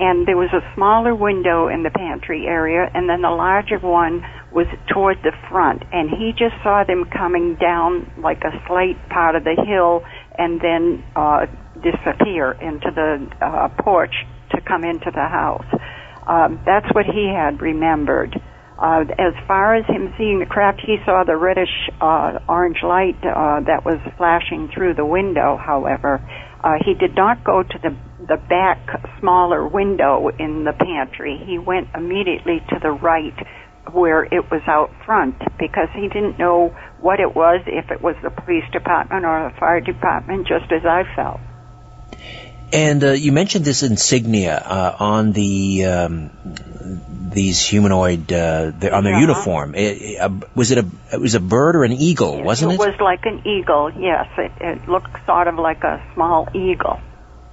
and 0.00 0.26
there 0.26 0.36
was 0.36 0.48
a 0.56 0.64
smaller 0.74 1.14
window 1.14 1.68
in 1.68 1.82
the 1.82 1.90
pantry 1.90 2.46
area, 2.46 2.90
and 2.94 3.06
then 3.06 3.20
the 3.20 3.28
larger 3.28 3.78
one 3.78 4.24
was 4.50 4.66
toward 4.88 5.18
the 5.22 5.32
front, 5.50 5.84
and 5.92 6.08
he 6.08 6.32
just 6.32 6.56
saw 6.64 6.82
them 6.84 7.04
coming 7.04 7.54
down 7.60 8.10
like 8.16 8.40
a 8.40 8.50
slight 8.66 8.96
part 9.10 9.36
of 9.36 9.44
the 9.44 9.54
hill, 9.54 10.00
and 10.38 10.58
then 10.58 11.04
uh, 11.14 11.44
disappear 11.84 12.52
into 12.64 12.88
the 12.90 13.28
uh, 13.44 13.68
porch 13.84 14.14
to 14.50 14.60
come 14.62 14.84
into 14.84 15.12
the 15.12 15.28
house. 15.28 15.68
Um, 16.26 16.60
that's 16.64 16.88
what 16.94 17.04
he 17.04 17.28
had 17.28 17.60
remembered. 17.60 18.34
Uh, 18.80 19.04
as 19.18 19.34
far 19.46 19.74
as 19.74 19.84
him 19.84 20.14
seeing 20.16 20.38
the 20.40 20.46
craft, 20.46 20.80
he 20.80 20.96
saw 21.04 21.24
the 21.24 21.36
reddish 21.36 21.90
uh, 22.00 22.38
orange 22.48 22.80
light 22.82 23.20
uh, 23.20 23.60
that 23.68 23.84
was 23.84 24.00
flashing 24.16 24.70
through 24.72 24.94
the 24.94 25.04
window. 25.04 25.60
However, 25.60 26.24
uh, 26.64 26.76
he 26.82 26.94
did 26.94 27.14
not 27.14 27.44
go 27.44 27.62
to 27.62 27.78
the 27.82 27.94
the 28.30 28.36
back 28.36 28.78
smaller 29.18 29.66
window 29.66 30.28
in 30.28 30.62
the 30.62 30.72
pantry. 30.72 31.36
He 31.44 31.58
went 31.58 31.88
immediately 31.96 32.62
to 32.70 32.78
the 32.80 32.92
right 32.92 33.34
where 33.90 34.22
it 34.22 34.48
was 34.52 34.62
out 34.68 34.92
front 35.04 35.36
because 35.58 35.88
he 35.92 36.06
didn't 36.06 36.38
know 36.38 36.68
what 37.00 37.18
it 37.18 37.34
was, 37.34 37.60
if 37.66 37.90
it 37.90 38.00
was 38.00 38.14
the 38.22 38.30
police 38.30 38.62
department 38.72 39.24
or 39.24 39.50
the 39.50 39.58
fire 39.58 39.80
department, 39.80 40.46
just 40.46 40.70
as 40.70 40.86
I 40.86 41.02
felt. 41.16 41.40
And 42.72 43.02
uh, 43.02 43.10
you 43.10 43.32
mentioned 43.32 43.64
this 43.64 43.82
insignia 43.82 44.56
uh, 44.56 44.96
on 45.00 45.32
the 45.32 45.86
um, 45.86 46.30
these 47.32 47.66
humanoid 47.66 48.32
uh, 48.32 48.70
the, 48.78 48.94
on 48.94 49.02
their 49.02 49.14
Yeah. 49.14 49.22
uniform. 49.22 49.74
It, 49.74 50.02
it, 50.02 50.20
uh, 50.20 50.30
was 50.54 50.70
it 50.70 50.78
a 50.78 50.86
it 51.12 51.20
was 51.20 51.34
a 51.34 51.40
bird 51.40 51.74
or 51.74 51.82
an 51.82 51.94
eagle? 51.94 52.40
Wasn't 52.44 52.70
it? 52.70 52.76
it? 52.76 52.78
was 52.78 53.00
like 53.00 53.26
an 53.26 53.44
eagle, 53.44 53.90
yes. 53.90 54.28
It, 54.38 54.52
it 54.60 54.88
looked 54.88 55.26
sort 55.26 55.48
of 55.48 55.56
like 55.56 55.82
a 55.82 56.00
small 56.14 56.48
eagle. 56.54 57.00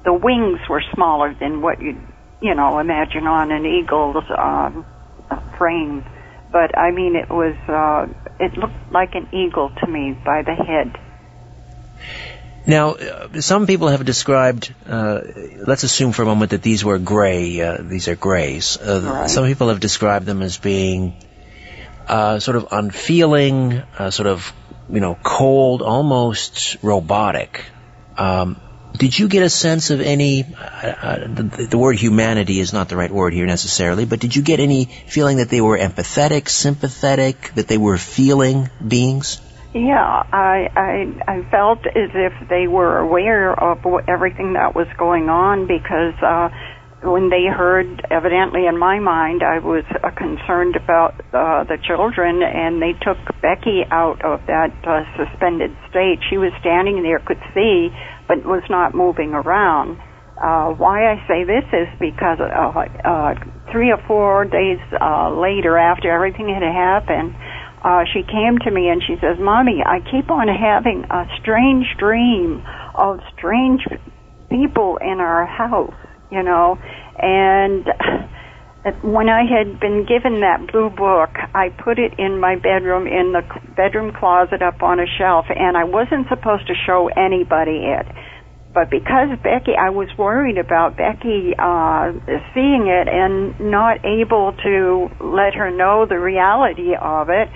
The 0.08 0.14
wings 0.14 0.62
were 0.70 0.84
smaller 0.96 1.36
than 1.38 1.62
what 1.62 1.82
you 1.82 1.94
you 2.42 2.56
know 2.56 2.80
imagine 2.80 3.28
on 3.28 3.52
an 3.52 3.66
eagle's 3.66 4.24
um, 4.32 4.86
frame, 5.58 6.06
but 6.50 6.78
I 6.78 6.92
mean 6.92 7.18
it 7.18 7.30
was 7.30 7.56
uh, 7.68 8.08
it 8.40 8.58
looked 8.58 8.90
like 8.90 9.16
an 9.16 9.28
eagle 9.34 9.70
to 9.82 9.86
me 9.86 10.16
by 10.30 10.44
the 10.44 10.56
head. 10.56 10.98
Now, 12.66 12.86
uh, 12.92 13.42
some 13.42 13.68
people 13.68 13.90
have 13.90 14.06
described. 14.06 14.74
Uh, 14.88 15.20
let's 15.72 15.84
assume 15.84 16.14
for 16.14 16.22
a 16.22 16.26
moment 16.26 16.52
that 16.52 16.62
these 16.62 16.86
were 16.86 17.00
gray. 17.00 17.60
Uh, 17.60 17.78
these 17.82 18.08
are 18.08 18.16
grays. 18.16 18.78
Uh, 18.78 19.02
Right. 19.04 19.30
Some 19.30 19.46
people 19.46 19.68
have 19.68 19.82
described 19.82 20.26
them 20.26 20.42
as 20.42 20.58
being 20.58 21.16
uh, 22.08 22.40
sort 22.40 22.56
of 22.56 22.68
unfeeling, 22.72 23.84
uh, 24.00 24.10
sort 24.12 24.28
of 24.28 24.54
you 24.90 25.02
know 25.02 25.18
cold, 25.22 25.82
almost 25.82 26.78
robotic. 26.82 27.66
Um, 28.18 28.62
did 28.98 29.18
you 29.18 29.28
get 29.28 29.44
a 29.44 29.50
sense 29.50 29.90
of 29.90 30.02
any? 30.02 30.44
Uh, 30.44 31.28
the, 31.28 31.68
the 31.70 31.78
word 31.78 31.98
humanity 31.98 32.60
is 32.60 32.74
not 32.74 32.90
the 32.90 32.98
right 32.98 33.12
word 33.12 33.34
here 33.34 33.46
necessarily, 33.46 34.06
but 34.06 34.20
did 34.20 34.36
you 34.36 34.42
get 34.42 34.60
any 34.60 34.86
feeling 34.86 35.38
that 35.38 35.50
they 35.50 35.62
were 35.62 35.78
empathetic, 35.78 36.50
sympathetic, 36.50 37.52
that 37.56 37.68
they 37.68 37.78
were 37.78 37.98
feeling 37.98 38.70
beings? 38.86 39.42
Yeah, 39.74 40.24
I, 40.32 40.70
I 40.76 41.32
I 41.32 41.52
felt 41.52 41.86
as 41.86 42.10
if 42.14 42.50
they 42.50 42.68
were 42.68 42.98
aware 42.98 43.52
of 43.54 43.86
everything 44.08 44.54
that 44.54 44.74
was 44.74 44.88
going 44.98 45.30
on 45.30 45.68
because 45.68 46.16
uh, 46.24 46.50
when 47.04 47.30
they 47.30 47.46
heard, 47.46 48.06
evidently 48.10 48.66
in 48.66 48.78
my 48.78 49.00
mind, 49.00 49.44
I 49.44 49.60
was 49.60 49.84
uh, 49.92 50.10
concerned 50.12 50.76
about 50.76 51.14
uh, 51.32 51.64
the 51.66 51.78
children, 51.84 52.42
and 52.42 52.82
they 52.82 52.94
took 52.94 53.18
Becky 53.42 53.84
out 53.90 54.26
of 54.26 54.46
that 54.48 54.74
uh, 54.84 55.06
suspended 55.16 55.76
state. 55.90 56.20
She 56.30 56.38
was 56.38 56.52
standing 56.60 57.04
there, 57.04 57.20
could 57.20 57.42
see, 57.54 57.90
but 58.28 58.46
was 58.46 58.64
not 58.70 58.94
moving 58.94 59.34
around. 59.34 59.98
Uh, 60.38 60.70
why 60.78 61.12
I 61.12 61.18
say 61.28 61.44
this 61.44 61.66
is 61.74 61.88
because 62.00 62.38
uh, 62.40 62.46
uh, 62.46 63.34
three 63.72 63.92
or 63.92 63.98
four 64.08 64.46
days 64.46 64.78
uh, 64.94 65.34
later, 65.34 65.78
after 65.78 66.12
everything 66.12 66.50
had 66.50 66.62
happened, 66.62 67.34
uh, 67.84 68.04
she 68.14 68.22
came 68.22 68.58
to 68.62 68.70
me 68.70 68.90
and 68.90 69.02
she 69.02 69.16
says, 69.20 69.38
"Mommy, 69.40 69.82
I 69.84 70.00
keep 70.12 70.30
on 70.30 70.48
having 70.48 71.06
a 71.10 71.26
strange 71.42 71.88
dream 71.98 72.62
of 72.94 73.20
strange 73.38 73.82
people 74.50 74.98
in 75.02 75.20
our 75.20 75.46
house, 75.46 75.98
you 76.30 76.44
know." 76.44 76.78
And 77.18 77.86
when 79.02 79.30
I 79.30 79.44
had 79.46 79.80
been 79.80 80.06
given 80.06 80.42
that 80.42 80.72
blue 80.72 80.90
book, 80.90 81.30
I 81.54 81.70
put 81.70 82.00
it 82.00 82.14
in 82.20 82.40
my 82.40 82.56
bedroom 82.56 83.08
in 83.08 83.34
the 83.34 83.44
bedroom 83.76 84.14
closet 84.14 84.62
up 84.62 84.84
on 84.84 85.00
a 85.00 85.06
shelf, 85.18 85.46
and 85.50 85.76
I 85.78 85.84
wasn't 85.84 86.28
supposed 86.30 86.68
to 86.68 86.74
show 86.86 87.10
anybody 87.10 87.86
it. 87.86 88.06
but 88.78 88.92
because 88.92 89.30
Becky, 89.42 89.74
I 89.74 89.90
was 89.90 90.08
worried 90.20 90.60
about 90.60 90.98
Becky 90.98 91.56
uh, 91.58 92.14
seeing 92.54 92.86
it 92.86 93.08
and 93.10 93.58
not 93.60 94.06
able 94.06 94.54
to 94.54 95.10
let 95.20 95.56
her 95.56 95.72
know 95.72 96.06
the 96.06 96.20
reality 96.20 96.94
of 96.94 97.30
it. 97.30 97.50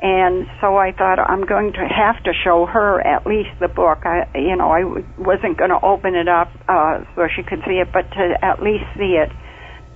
And 0.00 0.46
so 0.60 0.76
I 0.76 0.92
thought 0.92 1.18
I'm 1.18 1.44
going 1.44 1.72
to 1.72 1.82
have 1.82 2.22
to 2.22 2.32
show 2.44 2.66
her 2.66 3.00
at 3.00 3.26
least 3.26 3.50
the 3.58 3.66
book. 3.66 4.06
I, 4.06 4.30
you 4.36 4.54
know, 4.54 4.70
I 4.70 4.84
wasn't 5.18 5.58
going 5.58 5.70
to 5.70 5.80
open 5.82 6.14
it 6.14 6.28
up 6.28 6.54
uh, 6.68 7.02
so 7.16 7.26
she 7.34 7.42
could 7.42 7.58
see 7.66 7.82
it, 7.82 7.88
but 7.92 8.06
to 8.14 8.38
at 8.40 8.62
least 8.62 8.84
see 8.94 9.18
it. 9.18 9.32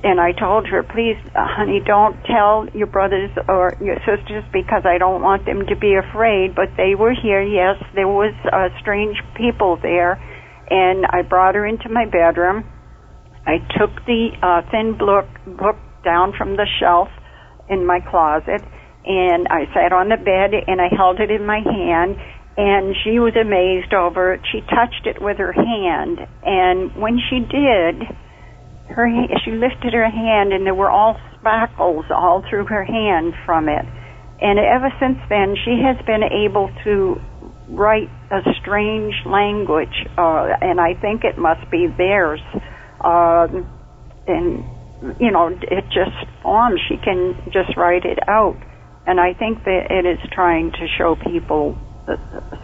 And 0.04 0.20
I 0.20 0.32
told 0.32 0.66
her, 0.66 0.82
please, 0.82 1.16
uh, 1.34 1.46
honey, 1.46 1.80
don't 1.84 2.16
tell 2.24 2.66
your 2.74 2.88
brothers 2.88 3.30
or 3.48 3.76
your 3.80 3.96
sisters 4.02 4.42
because 4.52 4.82
I 4.84 4.98
don't 4.98 5.22
want 5.22 5.46
them 5.46 5.66
to 5.66 5.76
be 5.76 5.94
afraid. 5.94 6.56
But 6.56 6.74
they 6.76 6.96
were 6.96 7.14
here. 7.14 7.40
Yes, 7.40 7.76
there 7.94 8.08
was 8.08 8.34
uh, 8.52 8.68
strange 8.80 9.16
people 9.36 9.78
there 9.80 10.18
and 10.72 11.04
I 11.04 11.20
brought 11.20 11.54
her 11.54 11.66
into 11.66 11.90
my 11.90 12.06
bedroom. 12.06 12.64
I 13.44 13.58
took 13.76 13.92
the 14.06 14.30
uh, 14.40 14.62
thin 14.70 14.96
book, 14.96 15.28
book 15.58 15.76
down 16.02 16.32
from 16.36 16.56
the 16.56 16.66
shelf 16.80 17.08
in 17.68 17.84
my 17.84 18.00
closet, 18.00 18.62
and 19.04 19.48
I 19.48 19.66
sat 19.74 19.92
on 19.92 20.08
the 20.08 20.16
bed 20.16 20.54
and 20.66 20.80
I 20.80 20.88
held 20.88 21.20
it 21.20 21.30
in 21.30 21.44
my 21.44 21.60
hand. 21.60 22.16
And 22.56 22.94
she 23.02 23.18
was 23.18 23.32
amazed 23.34 23.94
over 23.94 24.34
it. 24.34 24.40
She 24.52 24.60
touched 24.60 25.06
it 25.06 25.20
with 25.20 25.38
her 25.38 25.52
hand, 25.52 26.20
and 26.44 26.94
when 26.96 27.18
she 27.30 27.40
did, 27.40 28.04
her 28.92 29.08
she 29.44 29.52
lifted 29.52 29.92
her 29.92 30.08
hand, 30.08 30.52
and 30.52 30.66
there 30.66 30.74
were 30.74 30.90
all 30.90 31.18
sparkles 31.38 32.04
all 32.10 32.44
through 32.48 32.66
her 32.66 32.84
hand 32.84 33.34
from 33.44 33.68
it. 33.68 33.84
And 34.40 34.58
ever 34.58 34.90
since 34.98 35.18
then, 35.28 35.56
she 35.64 35.82
has 35.82 35.96
been 36.04 36.22
able 36.22 36.70
to 36.84 37.20
write 37.68 38.10
a 38.30 38.40
strange 38.60 39.14
language, 39.24 40.06
uh, 40.18 40.48
and 40.60 40.80
I 40.80 40.94
think 41.00 41.24
it 41.24 41.38
must 41.38 41.70
be 41.70 41.86
theirs. 41.86 42.40
Uh, 43.00 43.48
and 44.26 44.64
you 45.18 45.30
know, 45.30 45.48
it 45.48 45.84
just 45.90 46.16
forms. 46.42 46.80
She 46.88 46.96
can 46.96 47.34
just 47.52 47.76
write 47.76 48.04
it 48.04 48.18
out, 48.28 48.56
and 49.06 49.18
I 49.18 49.34
think 49.34 49.64
that 49.64 49.90
it 49.90 50.06
is 50.06 50.18
trying 50.32 50.72
to 50.72 50.86
show 50.98 51.16
people 51.16 51.78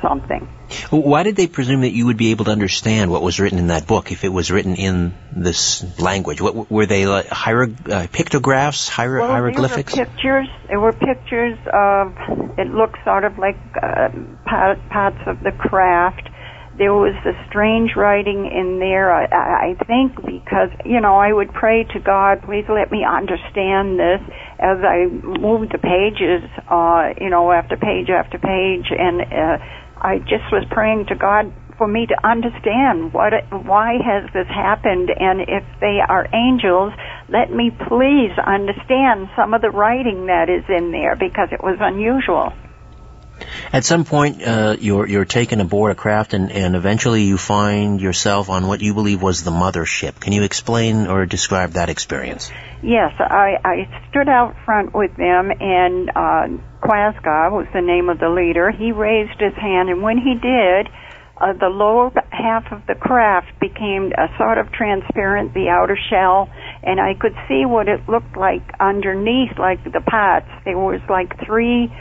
something. 0.03 0.49
Why 0.91 1.23
did 1.23 1.37
they 1.37 1.47
presume 1.47 1.81
that 1.83 1.93
you 1.93 2.07
would 2.07 2.17
be 2.17 2.31
able 2.31 2.47
to 2.47 2.51
understand 2.51 3.11
what 3.11 3.23
was 3.23 3.41
written 3.41 3.59
in 3.59 3.69
that 3.69 3.87
book 3.87 4.13
if 4.13 4.25
it 4.25 4.29
was 4.29 4.51
written 4.51 4.75
in 4.77 5.15
this 5.35 5.85
language? 5.99 6.41
What 6.41 6.71
were 6.71 6.87
they 6.87 7.07
like 7.07 7.27
uh, 7.31 8.07
pictographs, 8.13 8.89
hier- 8.89 9.21
well, 9.21 9.29
hieroglyphics? 9.29 9.95
There 9.95 10.05
were 10.05 10.11
pictures. 10.11 10.49
There 10.69 10.81
were 10.81 10.93
pictures 10.93 11.59
of. 11.73 12.15
It 12.59 12.69
looked 12.69 12.99
sort 13.05 13.25
of 13.25 13.39
like 13.39 13.59
uh, 13.81 14.09
parts 14.45 15.21
of 15.27 15.41
the 15.43 15.53
craft. 15.53 16.29
There 16.77 16.95
was 16.95 17.15
a 17.27 17.35
strange 17.49 17.97
writing 17.97 18.47
in 18.47 18.79
there. 18.79 19.13
I, 19.13 19.73
I 19.73 19.85
think 19.85 20.17
because 20.17 20.71
you 20.85 21.01
know 21.01 21.17
I 21.17 21.33
would 21.33 21.53
pray 21.53 21.85
to 21.85 22.01
God, 22.01 22.43
please 22.43 22.67
let 22.69 22.93
me 22.93 23.05
understand 23.05 23.99
this 23.99 24.21
as 24.61 24.79
I 24.83 25.07
moved 25.07 25.73
the 25.73 25.79
pages, 25.79 26.49
uh, 26.69 27.15
you 27.21 27.31
know, 27.31 27.51
after 27.51 27.77
page 27.77 28.11
after 28.11 28.39
page, 28.39 28.87
and 28.91 29.23
uh, 29.23 29.59
I 30.01 30.19
just 30.19 30.51
was 30.53 30.65
praying 30.71 31.07
to 31.09 31.17
God 31.17 31.53
for 31.79 31.87
me 31.87 32.07
to 32.07 32.27
understand 32.27 33.15
what, 33.15 33.33
why 33.51 33.95
has 34.05 34.29
this 34.35 34.49
happened, 34.49 35.11
and 35.15 35.41
if 35.43 35.63
they 35.81 35.99
are 36.03 36.27
angels, 36.35 36.93
let 37.31 37.55
me 37.55 37.71
please 37.71 38.35
understand 38.45 39.31
some 39.37 39.55
of 39.55 39.63
the 39.63 39.71
writing 39.71 40.27
that 40.27 40.51
is 40.51 40.65
in 40.69 40.91
there 40.91 41.15
because 41.15 41.49
it 41.53 41.63
was 41.63 41.79
unusual. 41.81 42.53
At 43.73 43.85
some 43.85 44.05
point, 44.05 44.43
uh, 44.43 44.77
you're 44.79 45.07
you're 45.07 45.25
taken 45.25 45.61
aboard 45.61 45.93
a 45.93 45.95
craft, 45.95 46.35
and, 46.35 46.51
and 46.51 46.75
eventually 46.75 47.23
you 47.23 47.39
find 47.39 48.01
yourself 48.01 48.49
on 48.51 48.67
what 48.67 48.81
you 48.81 48.95
believe 48.95 49.23
was 49.23 49.43
the 49.43 49.51
mothership. 49.51 50.21
Can 50.21 50.33
you 50.33 50.43
explain 50.43 51.07
or 51.07 51.27
describe 51.27 51.73
that 51.73 51.89
experience? 51.89 52.51
Yes, 52.83 53.13
I, 53.19 53.57
I 53.65 54.07
stood 54.11 54.29
out 54.29 54.55
front 54.65 54.95
with 54.95 55.17
them, 55.17 55.51
and 55.51 56.11
uh, 56.11 56.47
was 57.51 57.67
the 57.75 57.81
name 57.81 58.09
of 58.09 58.19
the 58.19 58.29
leader. 58.29 58.71
He 58.71 58.93
raised 58.93 59.41
his 59.41 59.55
hand, 59.55 59.89
and 59.91 60.03
when 60.03 60.19
he 60.19 60.35
did, 60.35 60.89
uh, 61.41 61.53
the 61.53 61.69
lower 61.69 62.11
half 62.31 62.71
of 62.73 62.87
the 62.87 62.95
craft 62.95 63.59
became 63.61 64.13
a 64.17 64.27
sort 64.39 64.59
of 64.59 64.73
transparent, 64.73 65.55
the 65.55 65.69
outer 65.69 65.99
shell, 66.11 66.51
and 66.83 67.01
I 67.01 67.15
could 67.15 67.35
see 67.49 67.65
what 67.65 67.89
it 67.89 68.09
looked 68.09 68.37
like 68.37 68.63
underneath, 68.81 69.59
like 69.59 69.85
the 69.85 70.01
pots. 70.01 70.49
There 70.65 70.79
was 70.79 71.01
like 71.09 71.45
three 71.47 71.93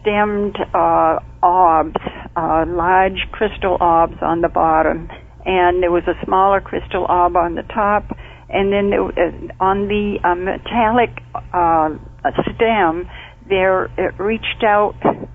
stemmed 0.00 0.56
uh, 0.74 1.18
orbs, 1.42 1.96
uh, 2.36 2.64
large 2.66 3.18
crystal 3.32 3.76
orbs 3.80 4.16
on 4.22 4.40
the 4.40 4.48
bottom, 4.48 5.08
and 5.44 5.82
there 5.82 5.90
was 5.90 6.04
a 6.06 6.24
smaller 6.24 6.60
crystal 6.60 7.06
orb 7.08 7.36
on 7.36 7.54
the 7.54 7.62
top, 7.62 8.04
and 8.48 8.72
then 8.72 8.90
there, 8.90 9.04
uh, 9.04 9.64
on 9.64 9.88
the 9.88 10.18
uh, 10.22 10.34
metallic 10.34 11.10
uh, 11.52 11.90
stem, 12.54 13.08
there 13.48 13.84
it 13.98 14.18
reached 14.18 14.64
out 14.64 14.94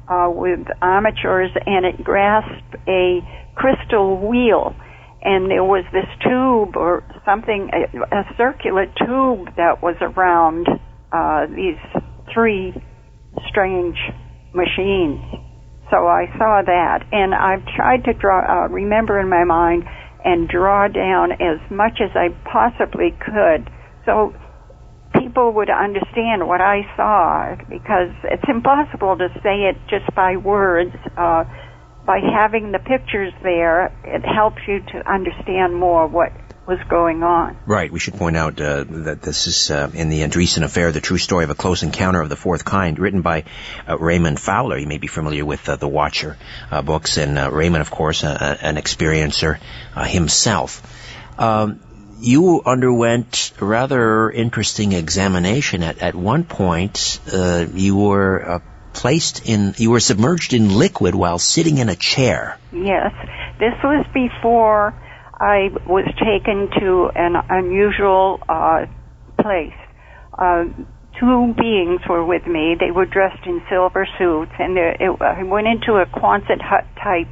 uh, 0.10 0.30
with 0.30 0.66
armatures 0.82 1.52
and 1.66 1.86
it 1.86 2.04
grasped 2.04 2.76
a 2.88 3.20
crystal 3.56 4.18
wheel. 4.28 4.76
And 5.22 5.52
there 5.52 5.64
was 5.64 5.84
this 5.92 6.08
tube 6.24 6.78
or 6.78 7.04
something, 7.26 7.70
a, 7.74 8.16
a 8.16 8.24
circular 8.38 8.86
tube 8.86 9.56
that 9.58 9.84
was 9.84 9.96
around 10.02 10.68
uh, 11.12 11.46
these 11.48 11.78
three 12.34 12.74
strange 13.50 13.98
machines. 14.54 15.20
So 15.90 16.06
I 16.08 16.26
saw 16.38 16.62
that, 16.66 17.06
and 17.12 17.34
I've 17.34 17.66
tried 17.76 18.06
to 18.06 18.14
draw, 18.14 18.46
uh, 18.46 18.70
remember 18.70 19.20
in 19.20 19.30
my 19.30 19.44
mind, 19.44 19.84
and 20.24 20.48
draw 20.48 20.88
down 20.88 21.32
as 21.34 21.60
much 21.72 22.00
as 22.02 22.12
I 22.16 22.30
possibly 22.46 23.12
could, 23.20 23.70
so 24.06 24.34
people 25.20 25.54
would 25.54 25.70
understand 25.70 26.48
what 26.48 26.62
I 26.62 26.82
saw. 26.96 27.56
Because 27.70 28.14
it's 28.24 28.48
impossible 28.48 29.18
to 29.18 29.30
say 29.42 29.70
it 29.70 29.78
just 29.90 30.14
by 30.16 30.38
words. 30.38 30.96
Uh, 31.18 31.46
by 32.06 32.20
having 32.20 32.72
the 32.72 32.80
pictures 32.80 33.34
there, 33.44 33.94
it 34.04 34.26
helps 34.26 34.58
you 34.68 34.80
to 34.80 35.12
understand 35.12 35.76
more 35.76 36.08
what 36.08 36.32
was 36.70 36.80
going 36.88 37.24
on. 37.24 37.58
Right. 37.66 37.92
We 37.92 37.98
should 37.98 38.14
point 38.14 38.38
out 38.38 38.62
uh, 38.62 38.86
that 38.88 39.24
this 39.24 39.48
is 39.48 39.72
uh, 39.72 39.90
in 39.92 40.10
the 40.10 40.22
Andreasson 40.22 40.64
Affair, 40.64 40.92
the 40.92 41.02
true 41.02 41.18
story 41.18 41.44
of 41.44 41.50
a 41.50 41.56
close 41.56 41.82
encounter 41.82 42.22
of 42.22 42.30
the 42.30 42.36
fourth 42.36 42.64
kind, 42.64 43.00
written 43.00 43.24
by 43.24 43.46
uh, 43.88 43.98
Raymond 43.98 44.40
Fowler. 44.40 44.78
You 44.78 44.86
may 44.86 45.00
be 45.00 45.08
familiar 45.08 45.44
with 45.44 45.68
uh, 45.68 45.78
the 45.78 45.88
Watcher 45.88 46.38
uh, 46.70 46.84
books, 46.84 47.18
and 47.18 47.40
uh, 47.40 47.50
Raymond, 47.52 47.82
of 47.82 47.90
course, 47.90 48.24
an 48.24 48.76
experiencer 48.76 49.58
himself. 49.98 50.84
Um, 51.40 51.80
you 52.20 52.62
underwent 52.64 53.54
a 53.60 53.66
rather 53.66 54.30
interesting 54.30 54.92
examination. 54.92 55.82
At 55.82 56.00
at 56.00 56.14
one 56.14 56.44
point, 56.44 57.20
you 57.74 57.96
were 57.96 58.62
placed 58.94 59.50
in, 59.50 59.74
you 59.78 59.90
were 59.90 60.00
submerged 60.00 60.54
in 60.54 60.78
liquid 60.78 61.16
while 61.16 61.40
sitting 61.40 61.80
in 61.80 61.90
a 61.90 61.96
chair. 61.96 62.60
Yes, 62.72 63.14
this 63.58 63.74
was 63.84 64.06
before 64.14 64.94
I 65.40 65.70
was 65.88 66.06
taken 66.20 66.70
to 66.80 67.10
an 67.16 67.36
unusual 67.50 68.40
uh, 68.50 68.86
place. 69.42 69.78
Uh, 70.38 70.66
two 71.20 71.54
beings 71.58 72.02
were 72.10 72.26
with 72.26 72.46
me. 72.46 72.76
They 72.80 72.92
were 72.92 73.06
dressed 73.06 73.46
in 73.46 73.62
silver 73.70 74.08
suits, 74.18 74.52
and 74.60 74.78
it, 74.78 75.00
I 75.22 75.44
went 75.44 75.68
into 75.68 75.94
a 75.96 76.06
Quonset 76.06 76.62
hut 76.62 76.86
type 77.02 77.32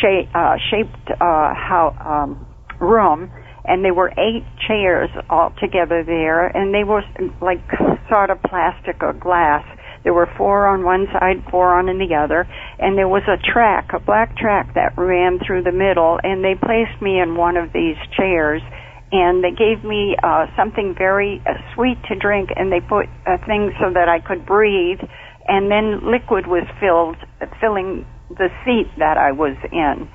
shape, 0.00 0.28
uh, 0.34 0.56
shaped 0.70 1.10
uh, 1.10 1.54
how, 1.54 1.94
um, 1.98 2.46
room, 2.80 3.30
and 3.64 3.84
there 3.84 3.94
were 3.94 4.10
eight 4.10 4.44
chairs 4.66 5.10
all 5.28 5.52
together 5.60 6.04
there, 6.04 6.46
and 6.46 6.72
they 6.72 6.84
were 6.84 7.02
like 7.42 7.62
sort 8.08 8.30
of 8.30 8.40
plastic 8.42 9.02
or 9.02 9.12
glass 9.12 9.64
there 10.06 10.14
were 10.14 10.30
four 10.38 10.68
on 10.68 10.84
one 10.84 11.08
side, 11.10 11.42
four 11.50 11.74
on 11.74 11.86
the 11.98 12.14
other, 12.14 12.46
and 12.78 12.96
there 12.96 13.08
was 13.08 13.26
a 13.26 13.42
track, 13.42 13.90
a 13.90 13.98
black 13.98 14.38
track 14.38 14.72
that 14.78 14.94
ran 14.94 15.40
through 15.42 15.64
the 15.64 15.74
middle, 15.74 16.20
and 16.22 16.44
they 16.46 16.54
placed 16.54 17.02
me 17.02 17.18
in 17.18 17.34
one 17.34 17.56
of 17.56 17.72
these 17.74 17.98
chairs, 18.14 18.62
and 19.10 19.42
they 19.42 19.50
gave 19.50 19.82
me 19.82 20.14
uh, 20.22 20.46
something 20.54 20.94
very 20.96 21.42
uh, 21.42 21.58
sweet 21.74 21.98
to 22.06 22.14
drink, 22.14 22.50
and 22.54 22.70
they 22.70 22.78
put 22.78 23.10
a 23.26 23.34
thing 23.50 23.74
so 23.82 23.90
that 23.90 24.06
I 24.06 24.22
could 24.22 24.46
breathe, 24.46 25.02
and 25.50 25.66
then 25.74 26.06
liquid 26.06 26.46
was 26.46 26.70
filled, 26.78 27.18
filling 27.58 28.06
the 28.30 28.46
seat 28.62 28.86
that 29.02 29.18
I 29.18 29.32
was 29.32 29.58
in. 29.74 30.06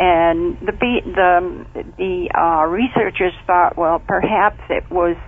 And 0.00 0.56
the 0.64 0.72
the 0.72 1.84
the 2.00 2.32
uh, 2.32 2.64
researchers 2.64 3.36
thought, 3.46 3.76
well, 3.76 4.00
perhaps 4.00 4.60
it 4.70 4.88
was 4.90 5.20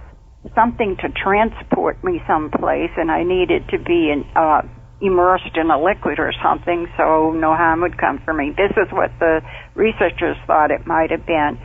something 0.55 0.97
to 1.03 1.09
transport 1.11 2.03
me 2.05 2.23
someplace, 2.27 2.91
and 2.97 3.11
I 3.11 3.23
needed 3.23 3.69
to 3.71 3.79
be 3.79 4.11
in, 4.11 4.25
uh, 4.35 4.63
immersed 5.01 5.57
in 5.57 5.71
a 5.71 5.81
liquid 5.81 6.19
or 6.19 6.33
something, 6.43 6.89
so 6.97 7.33
no 7.33 7.55
harm 7.55 7.83
would 7.83 7.99
come 7.99 8.21
for 8.25 8.33
me. 8.33 8.55
This 8.57 8.73
is 8.77 8.91
what 8.93 9.11
the 9.19 9.41
researchers 9.75 10.37
thought 10.47 10.71
it 10.71 10.87
might 10.87 11.11
have 11.11 11.27
been. 11.27 11.59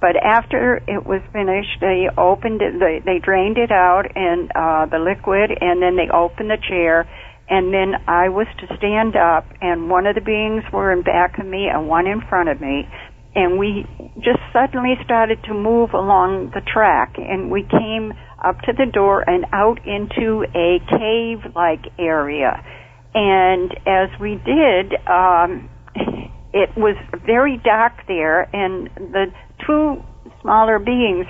But 0.00 0.16
after 0.16 0.76
it 0.86 1.06
was 1.06 1.22
finished, 1.32 1.80
they 1.80 2.08
opened 2.18 2.60
it, 2.60 2.78
they, 2.78 3.00
they 3.04 3.18
drained 3.18 3.56
it 3.56 3.72
out 3.72 4.04
and 4.14 4.50
uh, 4.54 4.86
the 4.86 4.98
liquid, 4.98 5.50
and 5.58 5.80
then 5.80 5.96
they 5.96 6.12
opened 6.12 6.50
the 6.50 6.60
chair, 6.68 7.08
and 7.48 7.72
then 7.72 7.94
I 8.06 8.28
was 8.28 8.46
to 8.58 8.76
stand 8.76 9.16
up, 9.16 9.46
and 9.62 9.88
one 9.88 10.06
of 10.06 10.14
the 10.14 10.20
beings 10.20 10.64
were 10.72 10.92
in 10.92 11.02
back 11.02 11.38
of 11.38 11.46
me 11.46 11.68
and 11.72 11.88
one 11.88 12.06
in 12.06 12.20
front 12.28 12.50
of 12.50 12.60
me, 12.60 12.88
and 13.36 13.58
we 13.58 13.84
just 14.16 14.40
suddenly 14.50 14.94
started 15.04 15.38
to 15.44 15.52
move 15.52 15.90
along 15.92 16.52
the 16.54 16.62
track, 16.62 17.16
and 17.18 17.50
we 17.50 17.62
came 17.62 18.14
up 18.42 18.58
to 18.62 18.72
the 18.72 18.86
door 18.90 19.22
and 19.28 19.44
out 19.52 19.78
into 19.86 20.46
a 20.56 20.80
cave-like 20.88 21.84
area. 21.98 22.64
And 23.14 23.70
as 23.86 24.08
we 24.18 24.40
did, 24.40 24.94
um, 25.06 25.68
it 26.54 26.70
was 26.78 26.96
very 27.26 27.60
dark 27.62 27.92
there, 28.08 28.48
and 28.56 28.88
the 28.96 29.26
two 29.66 30.02
smaller 30.40 30.78
beings 30.78 31.26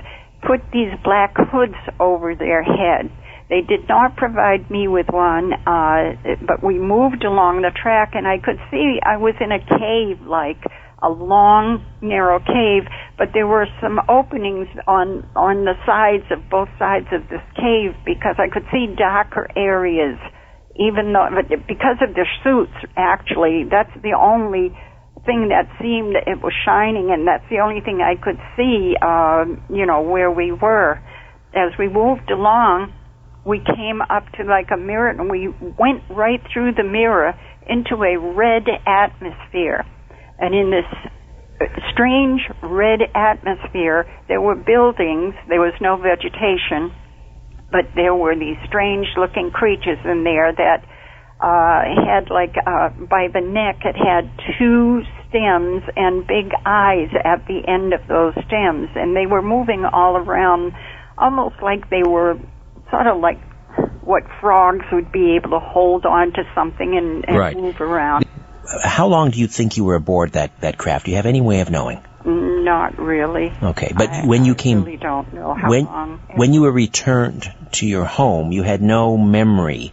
put 0.47 0.61
these 0.73 0.95
black 1.03 1.35
hoods 1.51 1.75
over 1.99 2.37
their 2.37 2.63
head. 2.63 3.11
They 3.49 3.63
did 3.63 3.89
not 3.89 4.17
provide 4.17 4.71
me 4.71 4.87
with 4.87 5.07
one, 5.11 5.53
uh, 5.67 6.15
but 6.47 6.63
we 6.63 6.79
moved 6.79 7.25
along 7.25 7.63
the 7.63 7.71
track, 7.71 8.13
and 8.15 8.29
I 8.29 8.39
could 8.39 8.59
see 8.71 8.99
I 9.03 9.17
was 9.17 9.35
in 9.41 9.51
a 9.51 9.59
cave, 9.59 10.25
like 10.27 10.63
a 11.03 11.09
long, 11.09 11.85
narrow 12.01 12.39
cave, 12.41 12.89
but 13.19 13.29
there 13.35 13.47
were 13.47 13.67
some 13.83 14.01
openings 14.09 14.69
on 14.87 15.29
on 15.37 15.65
the 15.65 15.77
sides 15.85 16.25
of 16.33 16.49
both 16.49 16.69
sides 16.79 17.07
of 17.13 17.29
this 17.29 17.45
cave 17.57 17.93
because 18.05 18.37
I 18.39 18.49
could 18.49 18.65
see 18.73 18.89
darker 18.97 19.49
areas. 19.57 20.19
Even 20.77 21.13
though, 21.13 21.29
but 21.33 21.49
because 21.67 21.97
of 22.01 22.15
their 22.15 22.29
suits, 22.45 22.77
actually, 22.97 23.65
that's 23.71 23.93
the 24.03 24.13
only 24.13 24.77
thing 25.25 25.49
that 25.49 25.69
seemed 25.81 26.17
it 26.17 26.41
was 26.41 26.53
shining, 26.65 27.11
and 27.11 27.27
that's 27.27 27.45
the 27.49 27.61
only 27.61 27.81
thing 27.81 28.01
I 28.01 28.17
could 28.17 28.41
see. 28.57 28.97
Uh, 29.01 29.45
you 29.73 29.85
know 29.85 30.03
where 30.03 30.31
we 30.31 30.53
were. 30.53 31.01
As 31.57 31.73
we 31.79 31.89
moved 31.89 32.31
along, 32.31 32.93
we 33.45 33.61
came 33.65 34.01
up 34.03 34.29
to 34.37 34.45
like 34.45 34.69
a 34.73 34.77
mirror, 34.77 35.09
and 35.09 35.31
we 35.31 35.49
went 35.49 36.05
right 36.11 36.41
through 36.53 36.73
the 36.73 36.85
mirror 36.85 37.33
into 37.69 37.97
a 38.05 38.17
red 38.17 38.69
atmosphere. 38.87 39.85
And 40.39 40.55
in 40.55 40.71
this 40.71 40.87
strange 41.93 42.43
red 42.63 43.01
atmosphere, 43.15 44.07
there 44.29 44.41
were 44.41 44.55
buildings. 44.55 45.35
There 45.49 45.61
was 45.61 45.75
no 45.81 45.97
vegetation, 45.97 46.93
but 47.73 47.87
there 47.95 48.15
were 48.15 48.35
these 48.35 48.57
strange-looking 48.67 49.51
creatures 49.53 49.99
in 50.05 50.25
there 50.25 50.53
that 50.53 50.85
uh, 51.41 51.83
had 52.07 52.31
like 52.31 52.55
uh, 52.67 52.89
by 53.09 53.29
the 53.33 53.41
neck 53.41 53.85
it 53.85 53.97
had 53.97 54.25
two 54.59 55.03
stems 55.29 55.83
and 55.95 56.27
big 56.27 56.51
eyes 56.65 57.13
at 57.25 57.47
the 57.47 57.61
end 57.69 57.93
of 57.93 58.01
those 58.09 58.33
stems 58.47 58.89
and 58.95 59.15
they 59.15 59.27
were 59.27 59.43
moving 59.43 59.85
all 59.85 60.17
around 60.17 60.73
almost 61.19 61.57
like 61.61 61.91
they 61.91 62.03
were 62.03 62.39
sort 62.91 63.07
of 63.07 63.21
like 63.21 63.39
what 64.01 64.23
frogs 64.41 64.87
would 64.93 65.11
be 65.13 65.37
able 65.37 65.51
to 65.51 65.59
hold 65.59 66.07
on 66.07 66.33
to 66.33 66.43
something 66.55 66.97
and, 66.97 67.29
and 67.29 67.37
right. 67.37 67.57
move 67.57 67.81
around. 67.81 68.26
How 68.83 69.07
long 69.07 69.31
do 69.31 69.39
you 69.39 69.47
think 69.47 69.77
you 69.77 69.85
were 69.85 69.95
aboard 69.95 70.33
that, 70.33 70.61
that 70.61 70.79
craft? 70.79 71.07
Do 71.07 71.11
you 71.13 71.17
have 71.17 71.27
any 71.27 71.41
way 71.41 71.61
of 71.61 71.71
knowing? 71.71 72.03
Not 72.25 72.99
really. 72.99 73.53
Okay, 73.63 73.93
but 73.97 74.11
I, 74.11 74.27
when 74.27 74.45
you 74.45 74.53
I 74.53 74.57
came, 74.57 74.83
really 74.83 74.97
don't 74.97 75.33
know 75.33 75.55
how 75.55 75.71
when 75.71 75.85
long. 75.85 76.21
when 76.35 76.53
you 76.53 76.63
were 76.63 76.73
returned 76.73 77.49
to 77.73 77.87
your 77.87 78.05
home, 78.05 78.51
you 78.51 78.65
had 78.65 78.83
no 78.83 79.17
memory 79.17 79.93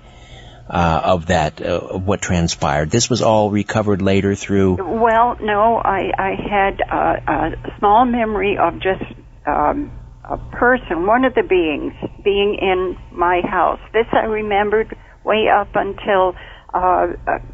uh, 0.68 1.02
of 1.04 1.28
that, 1.28 1.62
uh, 1.62 1.66
of 1.66 2.08
what 2.08 2.22
transpired. 2.22 2.90
This 2.90 3.12
was 3.12 3.22
all 3.22 3.52
recovered 3.52 4.02
later 4.02 4.34
through. 4.34 4.78
Well, 4.82 5.38
no, 5.40 5.78
I 5.78 6.12
I 6.18 6.32
had 6.36 6.82
a, 6.82 7.32
a 7.32 7.78
small 7.78 8.06
memory 8.06 8.58
of 8.58 8.80
just 8.80 9.04
um, 9.46 9.92
a 10.24 10.38
person, 10.38 11.06
one 11.06 11.26
of 11.26 11.36
the 11.36 11.44
beings, 11.44 11.94
being 12.24 12.58
in 12.60 12.98
my 13.12 13.42
house. 13.42 13.80
This 13.92 14.08
I 14.12 14.26
remembered 14.26 14.98
way 15.24 15.48
up 15.48 15.76
until 15.76 16.30
uh, 16.30 16.34
uh, 16.74 17.08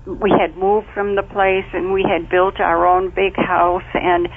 we 0.05 0.32
had 0.32 0.58
moved 0.58 0.88
from 0.93 1.15
the 1.15 1.23
place 1.23 1.67
and 1.73 1.91
we 1.93 2.03
had 2.03 2.29
built 2.29 2.60
our 2.60 2.88
own 2.88 3.10
big 3.10 3.36
house 3.36 3.88
and 3.93 4.27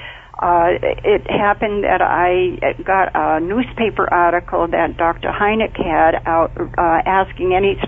uh, 0.41 0.75
it 0.81 1.21
happened 1.29 1.83
that 1.83 2.01
I 2.01 2.59
got 2.83 3.11
a 3.13 3.39
newspaper 3.39 4.11
article 4.11 4.67
that 4.67 4.97
Dr. 4.97 5.29
Hynek 5.29 5.77
had 5.77 6.15
out 6.25 6.51
uh, 6.57 6.99
asking 7.05 7.53
any 7.55 7.79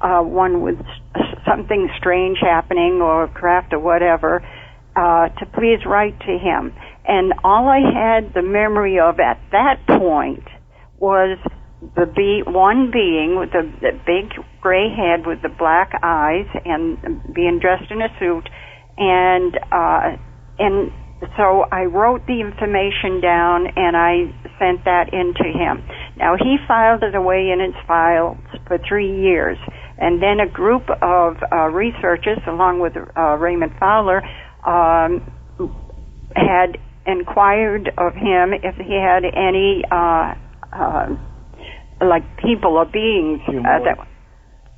uh, 0.00 0.22
one 0.22 0.62
with 0.62 0.78
something 1.46 1.88
strange 1.98 2.38
happening 2.40 3.00
or 3.02 3.28
craft 3.28 3.72
or 3.72 3.78
whatever 3.78 4.42
uh, 4.96 5.28
to 5.28 5.46
please 5.54 5.84
write 5.86 6.18
to 6.20 6.38
him. 6.38 6.72
And 7.04 7.34
all 7.44 7.68
I 7.68 7.80
had 7.80 8.34
the 8.34 8.42
memory 8.42 8.98
of 8.98 9.20
at 9.20 9.40
that 9.52 9.86
point 9.86 10.44
was 10.98 11.38
the 11.96 12.06
be 12.06 12.42
one 12.46 12.90
being 12.92 13.36
with 13.38 13.50
the, 13.50 13.62
the 13.80 13.92
big 14.06 14.32
gray 14.60 14.88
head 14.88 15.26
with 15.26 15.42
the 15.42 15.48
black 15.48 15.92
eyes 16.02 16.46
and 16.64 16.98
being 17.34 17.58
dressed 17.60 17.90
in 17.90 18.00
a 18.00 18.08
suit 18.18 18.48
and 18.96 19.58
uh 19.72 20.16
and 20.58 20.92
so 21.36 21.64
I 21.70 21.84
wrote 21.84 22.26
the 22.26 22.40
information 22.40 23.20
down 23.20 23.66
and 23.76 23.96
I 23.96 24.26
sent 24.58 24.84
that 24.84 25.12
in 25.12 25.34
to 25.34 25.44
him. 25.44 25.82
Now 26.16 26.36
he 26.36 26.56
filed 26.66 27.02
it 27.02 27.14
away 27.14 27.50
in 27.50 27.60
his 27.60 27.74
files 27.86 28.38
for 28.66 28.78
three 28.88 29.22
years, 29.22 29.56
and 29.98 30.22
then 30.22 30.40
a 30.40 30.50
group 30.50 30.82
of 31.00 31.36
uh, 31.52 31.68
researchers, 31.70 32.38
along 32.46 32.80
with 32.80 32.94
uh, 32.96 33.36
Raymond 33.38 33.72
Fowler, 33.78 34.22
um, 34.66 35.22
had 36.34 36.78
inquired 37.06 37.90
of 37.98 38.14
him 38.14 38.52
if 38.52 38.74
he 38.76 38.94
had 38.94 39.24
any 39.24 39.84
uh, 39.90 40.34
uh, 40.72 41.06
like 42.04 42.24
people 42.38 42.76
or 42.76 42.86
beings 42.86 43.40
uh, 43.48 43.78
that 43.84 43.98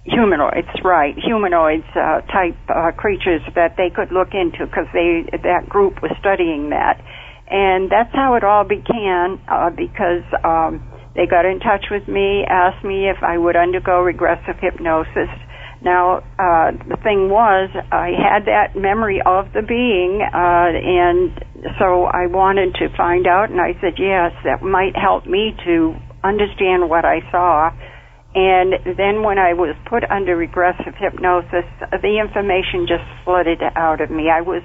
humanoids, 0.04 0.68
right? 0.84 1.14
Humanoids 1.16 1.88
uh, 1.96 2.20
type 2.28 2.56
uh, 2.68 2.92
creatures 2.92 3.40
that 3.54 3.76
they 3.76 3.88
could 3.88 4.12
look 4.12 4.34
into 4.34 4.66
because 4.66 4.86
they 4.92 5.24
that 5.42 5.68
group 5.68 6.02
was 6.02 6.12
studying 6.20 6.70
that, 6.70 7.00
and 7.48 7.90
that's 7.90 8.12
how 8.12 8.34
it 8.34 8.44
all 8.44 8.64
began. 8.64 9.40
Uh, 9.48 9.70
because 9.70 10.24
um, 10.44 10.84
they 11.14 11.26
got 11.26 11.44
in 11.44 11.60
touch 11.60 11.86
with 11.90 12.06
me, 12.08 12.44
asked 12.44 12.84
me 12.84 13.08
if 13.08 13.22
I 13.22 13.38
would 13.38 13.56
undergo 13.56 14.02
regressive 14.02 14.56
hypnosis. 14.60 15.30
Now, 15.84 16.24
uh, 16.40 16.72
the 16.88 16.96
thing 17.04 17.28
was, 17.28 17.68
I 17.92 18.16
had 18.16 18.46
that 18.48 18.72
memory 18.74 19.20
of 19.20 19.52
the 19.52 19.60
being, 19.60 20.24
uh, 20.24 20.72
and 20.72 21.28
so 21.78 22.08
I 22.08 22.24
wanted 22.24 22.72
to 22.80 22.88
find 22.96 23.26
out, 23.26 23.50
and 23.50 23.60
I 23.60 23.76
said, 23.82 24.00
yes, 24.00 24.32
that 24.48 24.62
might 24.62 24.96
help 24.96 25.26
me 25.26 25.54
to 25.66 25.94
understand 26.24 26.88
what 26.88 27.04
I 27.04 27.20
saw. 27.30 27.70
And 28.34 28.96
then 28.98 29.22
when 29.22 29.38
I 29.38 29.54
was 29.54 29.76
put 29.86 30.02
under 30.10 30.34
regressive 30.34 30.98
hypnosis, 30.98 31.68
the 32.02 32.18
information 32.18 32.88
just 32.88 33.06
flooded 33.22 33.62
out 33.76 34.00
of 34.00 34.10
me. 34.10 34.26
I 34.26 34.40
was 34.40 34.62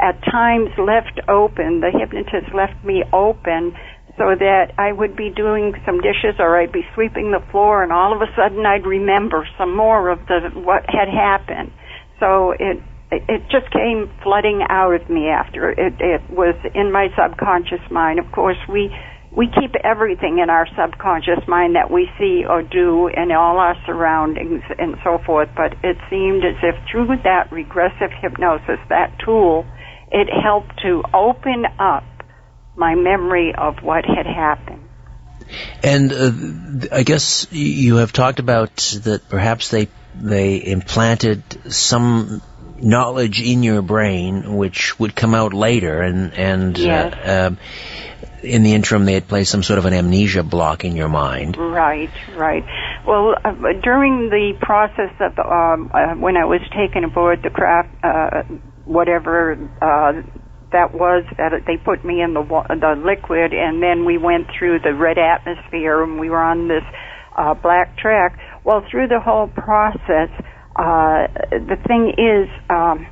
at 0.00 0.18
times 0.26 0.74
left 0.74 1.20
open, 1.30 1.78
the 1.78 1.94
hypnotist 1.94 2.50
left 2.50 2.82
me 2.82 3.04
open 3.12 3.76
so 4.18 4.34
that 4.34 4.74
I 4.78 4.90
would 4.90 5.16
be 5.16 5.30
doing 5.30 5.74
some 5.86 5.98
dishes 5.98 6.38
or 6.38 6.58
I'd 6.58 6.72
be 6.72 6.86
sweeping 6.94 7.30
the 7.30 7.42
floor 7.50 7.82
and 7.82 7.92
all 7.92 8.14
of 8.14 8.22
a 8.22 8.30
sudden 8.34 8.66
I'd 8.66 8.86
remember 8.86 9.46
some 9.58 9.76
more 9.76 10.08
of 10.08 10.18
the 10.26 10.50
what 10.54 10.82
had 10.86 11.06
happened. 11.06 11.70
So 12.18 12.52
it 12.52 12.78
it 13.10 13.42
just 13.50 13.70
came 13.70 14.10
flooding 14.22 14.62
out 14.68 14.94
of 14.94 15.10
me 15.10 15.28
after 15.28 15.70
it 15.70 15.94
it 15.98 16.22
was 16.30 16.54
in 16.74 16.90
my 16.90 17.08
subconscious 17.14 17.82
mind. 17.90 18.18
Of 18.18 18.30
course, 18.30 18.58
we 18.70 18.90
we 19.36 19.48
keep 19.48 19.74
everything 19.82 20.38
in 20.38 20.48
our 20.48 20.66
subconscious 20.76 21.46
mind 21.48 21.74
that 21.74 21.90
we 21.90 22.08
see 22.18 22.44
or 22.48 22.62
do 22.62 23.08
in 23.08 23.32
all 23.32 23.58
our 23.58 23.74
surroundings 23.84 24.62
and 24.78 24.96
so 25.02 25.18
forth, 25.26 25.48
but 25.56 25.74
it 25.82 25.96
seemed 26.08 26.44
as 26.44 26.56
if 26.62 26.76
through 26.90 27.08
that 27.24 27.50
regressive 27.50 28.10
hypnosis, 28.20 28.78
that 28.88 29.18
tool, 29.24 29.66
it 30.12 30.28
helped 30.30 30.78
to 30.82 31.02
open 31.12 31.64
up 31.80 32.04
my 32.76 32.94
memory 32.94 33.52
of 33.56 33.82
what 33.82 34.04
had 34.04 34.26
happened. 34.26 34.88
And 35.82 36.12
uh, 36.12 36.88
I 36.92 37.02
guess 37.02 37.48
you 37.50 37.96
have 37.96 38.12
talked 38.12 38.38
about 38.38 38.76
that 39.02 39.28
perhaps 39.28 39.68
they 39.68 39.88
they 40.14 40.64
implanted 40.64 41.72
some 41.72 42.40
knowledge 42.80 43.42
in 43.42 43.62
your 43.62 43.82
brain 43.82 44.56
which 44.56 44.98
would 44.98 45.14
come 45.14 45.34
out 45.34 45.52
later, 45.52 46.00
and 46.00 46.32
and 46.34 46.78
yes. 46.78 47.14
uh, 47.14 47.46
um, 47.48 47.58
in 48.44 48.62
the 48.62 48.74
interim 48.74 49.04
they 49.04 49.14
had 49.14 49.28
placed 49.28 49.50
some 49.50 49.62
sort 49.62 49.78
of 49.78 49.86
an 49.86 49.92
amnesia 49.92 50.42
block 50.42 50.84
in 50.84 50.96
your 50.96 51.08
mind. 51.08 51.56
Right, 51.56 52.10
right. 52.36 52.64
Well, 53.06 53.34
uh, 53.44 53.52
during 53.82 54.30
the 54.30 54.56
process 54.60 55.12
of 55.20 55.38
um, 55.38 55.90
uh, 55.92 56.14
when 56.14 56.36
I 56.36 56.44
was 56.44 56.60
taken 56.76 57.04
aboard 57.04 57.42
the 57.42 57.50
craft, 57.50 57.90
uh, 58.02 58.42
whatever 58.84 59.52
uh, 59.82 60.22
that 60.72 60.92
was, 60.92 61.24
that 61.38 61.52
they 61.66 61.76
put 61.76 62.04
me 62.04 62.20
in 62.20 62.34
the 62.34 62.42
the 62.42 63.00
liquid, 63.04 63.52
and 63.52 63.82
then 63.82 64.04
we 64.04 64.18
went 64.18 64.48
through 64.58 64.80
the 64.80 64.94
red 64.94 65.18
atmosphere, 65.18 66.02
and 66.02 66.18
we 66.18 66.30
were 66.30 66.42
on 66.42 66.68
this 66.68 66.84
uh, 67.36 67.54
black 67.54 67.96
track. 67.98 68.38
Well, 68.64 68.84
through 68.90 69.08
the 69.08 69.20
whole 69.20 69.48
process, 69.48 70.30
uh, 70.76 71.28
the 71.50 71.76
thing 71.86 72.14
is, 72.18 72.48
um, 72.68 73.06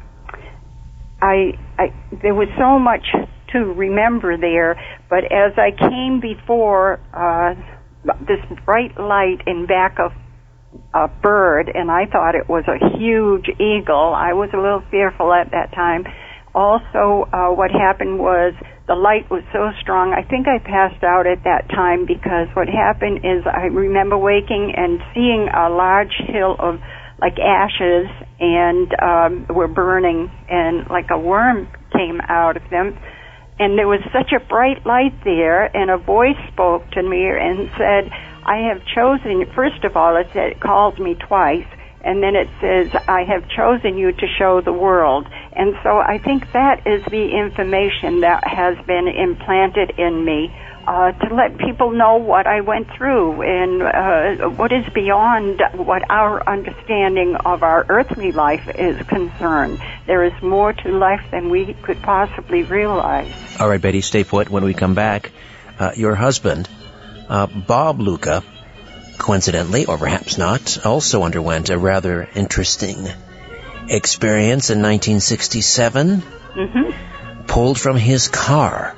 I, 1.23 1.59
I 1.79 1.95
there 2.23 2.35
was 2.35 2.49
so 2.59 2.79
much 2.79 3.07
to 3.53 3.59
remember 3.59 4.37
there, 4.37 4.81
but 5.13 5.29
as 5.29 5.53
I 5.61 5.77
came 5.77 6.25
before 6.25 6.97
uh, 7.13 7.53
this 8.25 8.41
bright 8.65 8.97
light 8.99 9.45
in 9.47 9.67
back 9.67 9.99
of 10.01 10.13
a 10.95 11.07
bird, 11.07 11.69
and 11.69 11.91
I 11.91 12.07
thought 12.07 12.35
it 12.35 12.49
was 12.49 12.65
a 12.65 12.81
huge 12.97 13.45
eagle. 13.61 14.17
I 14.17 14.33
was 14.33 14.49
a 14.55 14.57
little 14.57 14.83
fearful 14.91 15.31
at 15.35 15.51
that 15.51 15.77
time. 15.77 16.09
Also, 16.55 17.29
uh, 17.29 17.53
what 17.53 17.71
happened 17.71 18.21
was 18.21 18.55
the 18.89 18.95
light 18.97 19.29
was 19.29 19.45
so 19.53 19.69
strong. 19.83 20.17
I 20.17 20.25
think 20.25 20.49
I 20.49 20.57
passed 20.57 21.05
out 21.05 21.27
at 21.29 21.45
that 21.45 21.69
time 21.69 22.09
because 22.09 22.49
what 22.57 22.73
happened 22.73 23.19
is 23.21 23.45
I 23.45 23.69
remember 23.69 24.17
waking 24.17 24.73
and 24.75 24.97
seeing 25.13 25.45
a 25.53 25.69
large 25.69 26.17
hill 26.25 26.57
of 26.59 26.81
like 27.21 27.37
ashes 27.37 28.09
and 28.41 28.89
um, 28.97 29.47
were 29.55 29.69
burning, 29.69 30.33
and 30.49 30.89
like 30.89 31.13
a 31.13 31.19
worm 31.19 31.69
came 31.93 32.17
out 32.33 32.57
of 32.57 32.65
them. 32.71 32.97
And 33.63 33.79
there 33.79 33.87
was 33.87 34.01
such 34.13 34.33
a 34.33 34.41
bright 34.41 34.85
light 34.85 35.15
there, 35.23 35.65
and 35.77 35.89
a 35.89 35.97
voice 35.97 36.35
spoke 36.53 36.91
to 36.91 37.03
me 37.03 37.29
and 37.29 37.71
said, 37.79 38.11
I 38.45 38.57
have 38.67 38.85
chosen, 38.85 39.47
first 39.55 39.85
of 39.85 39.97
all, 39.97 40.17
it, 40.17 40.27
said, 40.33 40.51
it 40.51 40.61
calls 40.61 40.99
me 40.99 41.15
twice, 41.15 41.69
and 42.05 42.23
then 42.23 42.35
it 42.35 42.49
says, 42.61 42.91
I 43.09 43.25
have 43.25 43.49
chosen 43.49 43.97
you 43.97 44.13
to 44.13 44.27
show 44.39 44.61
the 44.61 44.73
world. 44.73 45.27
And 45.53 45.75
so 45.83 45.99
I 45.99 46.19
think 46.19 46.51
that 46.53 46.87
is 46.87 47.05
the 47.05 47.31
information 47.31 48.21
that 48.21 48.47
has 48.47 48.77
been 48.87 49.07
implanted 49.07 49.99
in 49.99 50.25
me 50.25 50.53
uh, 50.87 51.13
to 51.13 51.35
let 51.35 51.59
people 51.59 51.93
know 51.93 52.17
what 52.17 52.47
I 52.47 52.61
went 52.63 52.89
through 52.97 53.43
and 53.43 53.83
uh, 53.83 54.49
what 54.49 54.73
is 54.73 54.85
beyond 54.93 55.63
what 55.75 56.03
our 56.11 56.49
understanding 56.49 57.37
of 57.37 57.63
our 57.63 57.87
earthly 57.89 58.33
life 58.33 58.69
is 58.75 59.01
concerned. 59.07 59.81
There 60.07 60.25
is 60.25 60.33
more 60.43 60.73
to 60.73 60.89
life 60.91 61.25
than 61.31 61.51
we 61.51 61.75
could 61.83 62.03
possibly 62.03 62.65
realize. 62.65 63.33
All 63.61 63.69
right, 63.69 63.81
Betty, 63.81 64.01
stay 64.01 64.25
put. 64.25 64.51
When 64.51 64.65
we 64.65 64.75
come 64.75 64.95
back, 64.95 65.31
uh, 65.79 65.93
your 65.95 66.17
husband, 66.17 66.69
uh, 67.29 67.47
Bob 67.47 68.01
Luca, 68.01 68.43
coincidentally, 69.19 69.87
or 69.87 69.99
perhaps 69.99 70.39
not, 70.39 70.85
also 70.85 71.23
underwent 71.23 71.71
a 71.71 71.79
rather 71.79 72.29
interesting 72.35 73.09
experience 73.89 74.71
in 74.71 74.79
1967. 74.79 76.23
Mm-hmm. 76.23 77.47
Pulled 77.47 77.79
from 77.79 77.97
his 77.97 78.29
car. 78.29 78.97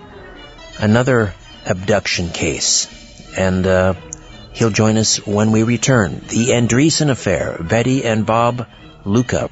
Another 0.79 1.35
abduction 1.67 2.31
case. 2.31 2.89
And 3.37 3.67
uh, 3.67 3.95
he'll 4.53 4.71
join 4.71 4.97
us 4.97 5.27
when 5.27 5.53
we 5.53 5.63
return. 5.63 6.21
The 6.29 6.49
Andreasson 6.51 7.11
Affair, 7.11 7.59
Betty 7.61 8.05
and 8.05 8.25
Bob 8.25 8.67
Luca. 9.05 9.49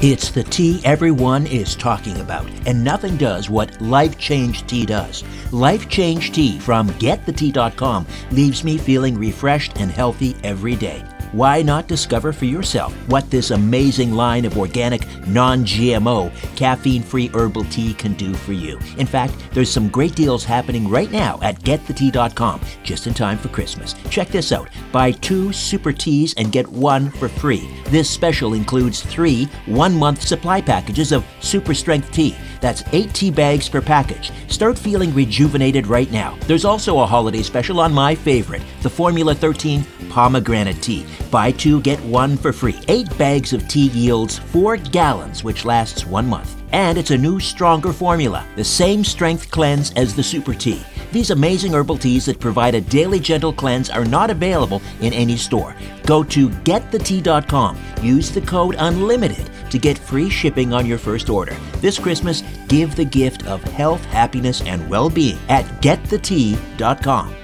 It's 0.00 0.30
the 0.30 0.44
tea 0.44 0.80
everyone 0.84 1.44
is 1.48 1.74
talking 1.74 2.20
about, 2.20 2.48
and 2.66 2.84
nothing 2.84 3.16
does 3.16 3.50
what 3.50 3.80
Life 3.80 4.16
Change 4.16 4.64
Tea 4.68 4.86
does. 4.86 5.24
Life 5.52 5.88
Change 5.88 6.30
Tea 6.30 6.60
from 6.60 6.88
GetTheTea.com 6.90 8.06
leaves 8.30 8.62
me 8.62 8.78
feeling 8.78 9.18
refreshed 9.18 9.80
and 9.80 9.90
healthy 9.90 10.36
every 10.44 10.76
day. 10.76 11.04
Why 11.32 11.60
not 11.60 11.88
discover 11.88 12.32
for 12.32 12.46
yourself 12.46 12.94
what 13.08 13.30
this 13.30 13.50
amazing 13.50 14.12
line 14.12 14.46
of 14.46 14.56
organic, 14.56 15.06
non 15.26 15.64
GMO, 15.64 16.34
caffeine 16.56 17.02
free 17.02 17.28
herbal 17.34 17.64
tea 17.64 17.92
can 17.92 18.14
do 18.14 18.32
for 18.32 18.54
you? 18.54 18.78
In 18.96 19.06
fact, 19.06 19.34
there's 19.52 19.70
some 19.70 19.88
great 19.88 20.14
deals 20.14 20.42
happening 20.42 20.88
right 20.88 21.10
now 21.10 21.38
at 21.42 21.60
getthetea.com 21.60 22.60
just 22.82 23.06
in 23.06 23.12
time 23.12 23.36
for 23.36 23.48
Christmas. 23.48 23.94
Check 24.10 24.28
this 24.28 24.52
out 24.52 24.68
buy 24.90 25.12
two 25.12 25.52
super 25.52 25.92
teas 25.92 26.32
and 26.38 26.50
get 26.50 26.66
one 26.66 27.10
for 27.10 27.28
free. 27.28 27.68
This 27.88 28.08
special 28.08 28.54
includes 28.54 29.02
three 29.02 29.44
one 29.66 29.94
month 29.94 30.22
supply 30.22 30.62
packages 30.62 31.12
of 31.12 31.26
super 31.40 31.74
strength 31.74 32.10
tea. 32.10 32.36
That's 32.60 32.82
eight 32.92 33.12
tea 33.14 33.30
bags 33.30 33.68
per 33.68 33.80
package. 33.80 34.32
Start 34.48 34.78
feeling 34.78 35.14
rejuvenated 35.14 35.86
right 35.86 36.10
now. 36.10 36.36
There's 36.46 36.64
also 36.64 37.00
a 37.00 37.06
holiday 37.06 37.42
special 37.42 37.80
on 37.80 37.92
my 37.92 38.14
favorite, 38.14 38.62
the 38.82 38.90
Formula 38.90 39.34
13 39.34 39.84
pomegranate 40.08 40.82
tea. 40.82 41.06
Buy 41.30 41.52
two, 41.52 41.80
get 41.82 42.00
one 42.04 42.36
for 42.36 42.52
free. 42.52 42.78
Eight 42.88 43.16
bags 43.18 43.52
of 43.52 43.66
tea 43.68 43.88
yields 43.88 44.38
four 44.38 44.76
gallons, 44.76 45.44
which 45.44 45.64
lasts 45.64 46.06
one 46.06 46.26
month. 46.26 46.62
And 46.72 46.98
it's 46.98 47.10
a 47.10 47.18
new, 47.18 47.40
stronger 47.40 47.92
formula, 47.92 48.46
the 48.56 48.64
same 48.64 49.04
strength 49.04 49.50
cleanse 49.50 49.92
as 49.92 50.14
the 50.14 50.22
Super 50.22 50.54
Tea. 50.54 50.82
These 51.12 51.30
amazing 51.30 51.72
herbal 51.72 51.98
teas 51.98 52.26
that 52.26 52.40
provide 52.40 52.74
a 52.74 52.80
daily 52.80 53.20
gentle 53.20 53.52
cleanse 53.52 53.88
are 53.88 54.04
not 54.04 54.30
available 54.30 54.82
in 55.00 55.12
any 55.12 55.36
store. 55.36 55.74
Go 56.04 56.22
to 56.24 56.48
getthetea.com. 56.50 57.78
Use 58.02 58.30
the 58.30 58.42
code 58.42 58.76
UNLIMITED 58.76 59.50
to 59.70 59.78
get 59.78 59.98
free 59.98 60.28
shipping 60.30 60.72
on 60.72 60.86
your 60.86 60.98
first 60.98 61.30
order. 61.30 61.56
This 61.76 61.98
Christmas, 61.98 62.42
give 62.68 62.94
the 62.96 63.04
gift 63.04 63.46
of 63.46 63.62
health, 63.62 64.04
happiness, 64.06 64.60
and 64.62 64.88
well 64.88 65.10
being 65.10 65.38
at 65.48 65.64
getthetea.com. 65.82 67.34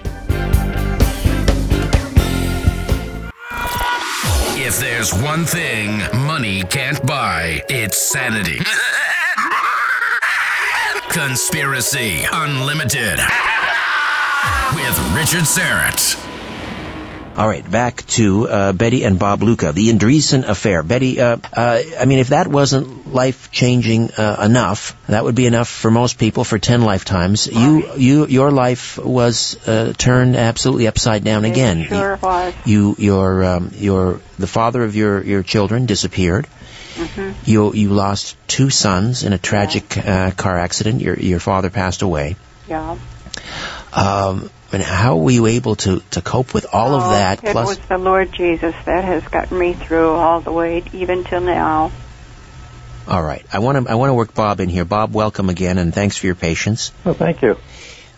If 4.74 4.80
there's 4.80 5.14
one 5.14 5.44
thing 5.44 5.98
money 6.26 6.64
can't 6.64 7.00
buy, 7.06 7.62
it's 7.68 7.96
sanity. 7.96 8.58
Conspiracy 11.10 12.24
Unlimited 12.32 13.20
with 14.74 14.98
Richard 15.14 15.44
Syrett. 15.46 16.33
All 17.36 17.48
right, 17.48 17.68
back 17.68 18.06
to 18.06 18.48
uh, 18.48 18.72
Betty 18.72 19.04
and 19.04 19.18
Bob 19.18 19.42
Luca, 19.42 19.72
the 19.72 19.88
Andreasson 19.88 20.44
affair. 20.48 20.84
Betty, 20.84 21.20
uh, 21.20 21.38
uh, 21.52 21.82
I 21.98 22.04
mean, 22.04 22.20
if 22.20 22.28
that 22.28 22.46
wasn't 22.46 23.12
life 23.12 23.50
changing 23.50 24.12
uh, 24.12 24.40
enough, 24.44 24.96
that 25.08 25.24
would 25.24 25.34
be 25.34 25.46
enough 25.46 25.68
for 25.68 25.90
most 25.90 26.16
people 26.16 26.44
for 26.44 26.60
ten 26.60 26.82
lifetimes. 26.82 27.48
You, 27.48 27.94
you, 27.96 28.26
your 28.28 28.52
life 28.52 28.98
was 28.98 29.56
uh, 29.66 29.94
turned 29.98 30.36
absolutely 30.36 30.86
upside 30.86 31.24
down 31.24 31.44
again. 31.44 31.80
It 31.80 31.88
sure 31.88 32.16
was. 32.22 32.54
You, 32.64 32.94
your, 32.98 33.44
um, 33.44 33.70
your, 33.74 34.20
the 34.38 34.46
father 34.46 34.84
of 34.84 34.94
your 34.94 35.20
your 35.20 35.42
children 35.42 35.86
disappeared. 35.86 36.46
Mm-hmm. 36.94 37.50
You, 37.50 37.74
you 37.74 37.88
lost 37.88 38.36
two 38.46 38.70
sons 38.70 39.24
in 39.24 39.32
a 39.32 39.38
tragic 39.38 39.96
uh, 39.96 40.30
car 40.30 40.56
accident. 40.56 41.00
Your, 41.00 41.18
your 41.18 41.40
father 41.40 41.70
passed 41.70 42.02
away. 42.02 42.36
Yeah. 42.68 42.96
Um, 43.92 44.50
and 44.74 44.82
how 44.82 45.16
were 45.18 45.30
you 45.30 45.46
able 45.46 45.76
to, 45.76 46.00
to 46.10 46.20
cope 46.20 46.52
with 46.54 46.66
all 46.72 46.92
Oh, 46.94 46.96
of 47.00 47.10
that? 47.10 47.44
It 47.44 47.52
plus, 47.52 47.68
was 47.68 47.78
the 47.88 47.98
Lord 47.98 48.32
Jesus 48.32 48.74
that 48.84 49.04
has 49.04 49.22
gotten 49.24 49.58
me 49.58 49.72
through 49.74 50.10
all 50.12 50.40
the 50.40 50.52
way, 50.52 50.82
even 50.92 51.24
till 51.24 51.40
now. 51.40 51.92
all 53.08 53.22
right, 53.22 53.44
I 53.52 53.58
want 53.60 53.86
to 53.86 53.90
I 53.92 53.94
want 53.96 54.10
to 54.10 54.14
work 54.14 54.34
Bob 54.34 54.60
in 54.60 54.68
here. 54.68 54.84
Bob, 54.84 55.12
welcome 55.14 55.48
again, 55.50 55.78
and 55.78 55.92
thanks 55.94 56.16
for 56.16 56.26
your 56.26 56.34
patience. 56.34 56.92
Well, 57.04 57.14
thank 57.14 57.42
you. 57.42 57.56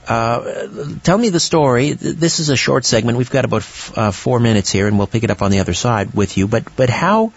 Uh, 0.09 0.77
tell 1.03 1.19
me 1.19 1.31
the 1.31 1.41
story. 1.41 1.93
This 1.93 2.39
is 2.39 2.49
a 2.49 2.57
short 2.57 2.85
segment. 2.85 3.19
We've 3.19 3.29
got 3.31 3.45
about 3.45 3.63
f- 3.63 3.99
uh, 3.99 4.11
four 4.13 4.39
minutes 4.39 4.71
here, 4.71 4.87
and 4.87 4.99
we'll 4.99 5.09
pick 5.09 5.25
it 5.25 5.31
up 5.33 5.43
on 5.43 5.51
the 5.51 5.59
other 5.59 5.75
side 5.75 6.15
with 6.15 6.37
you. 6.39 6.47
But 6.47 6.65
but 6.77 6.91
how? 6.91 7.33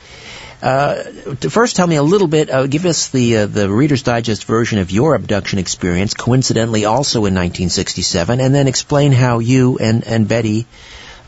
Uh, 0.62 1.04
first, 1.50 1.78
tell 1.78 1.88
me 1.88 1.96
a 1.96 2.04
little 2.04 2.28
bit. 2.28 2.50
Uh, 2.50 2.68
give 2.68 2.86
us 2.86 3.10
the 3.10 3.38
uh, 3.38 3.46
the 3.46 3.72
Reader's 3.72 4.04
Digest 4.04 4.44
version 4.44 4.80
of 4.80 4.92
your 4.92 5.16
abduction 5.16 5.58
experience, 5.58 6.14
coincidentally 6.14 6.86
also 6.86 7.20
in 7.20 7.34
1967, 7.34 8.42
and 8.42 8.54
then 8.54 8.68
explain 8.68 9.14
how 9.14 9.40
you 9.40 9.78
and 9.78 10.06
and 10.06 10.28
Betty 10.28 10.66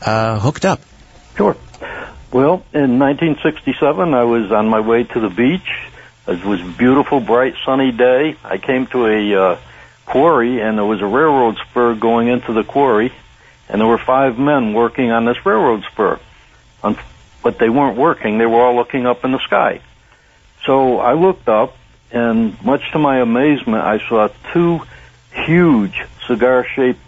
uh, 0.02 0.38
hooked 0.38 0.66
up. 0.66 0.80
Sure. 1.36 1.56
Well, 2.30 2.64
in 2.72 2.98
1967, 2.98 4.14
I 4.14 4.24
was 4.24 4.52
on 4.52 4.68
my 4.68 4.80
way 4.80 5.04
to 5.04 5.20
the 5.20 5.28
beach. 5.28 5.68
It 6.26 6.44
was 6.44 6.60
a 6.60 6.64
beautiful, 6.64 7.20
bright, 7.20 7.54
sunny 7.64 7.90
day. 7.90 8.36
I 8.44 8.58
came 8.58 8.86
to 8.88 9.06
a 9.06 9.34
uh, 9.34 9.58
quarry, 10.06 10.60
and 10.60 10.78
there 10.78 10.84
was 10.84 11.00
a 11.00 11.06
railroad 11.06 11.56
spur 11.68 11.94
going 11.94 12.28
into 12.28 12.52
the 12.52 12.64
quarry, 12.64 13.12
and 13.68 13.80
there 13.80 13.88
were 13.88 13.98
five 13.98 14.38
men 14.38 14.72
working 14.72 15.10
on 15.10 15.24
this 15.24 15.44
railroad 15.44 15.84
spur. 15.90 16.20
But 17.42 17.58
they 17.58 17.68
weren't 17.68 17.96
working. 17.96 18.38
They 18.38 18.46
were 18.46 18.60
all 18.60 18.76
looking 18.76 19.06
up 19.06 19.24
in 19.24 19.32
the 19.32 19.40
sky. 19.40 19.80
So 20.64 20.98
I 20.98 21.14
looked 21.14 21.48
up, 21.48 21.76
and 22.12 22.62
much 22.64 22.92
to 22.92 22.98
my 22.98 23.18
amazement, 23.18 23.82
I 23.82 23.98
saw 24.08 24.28
two 24.52 24.80
huge 25.32 26.04
cigar-shaped 26.26 27.00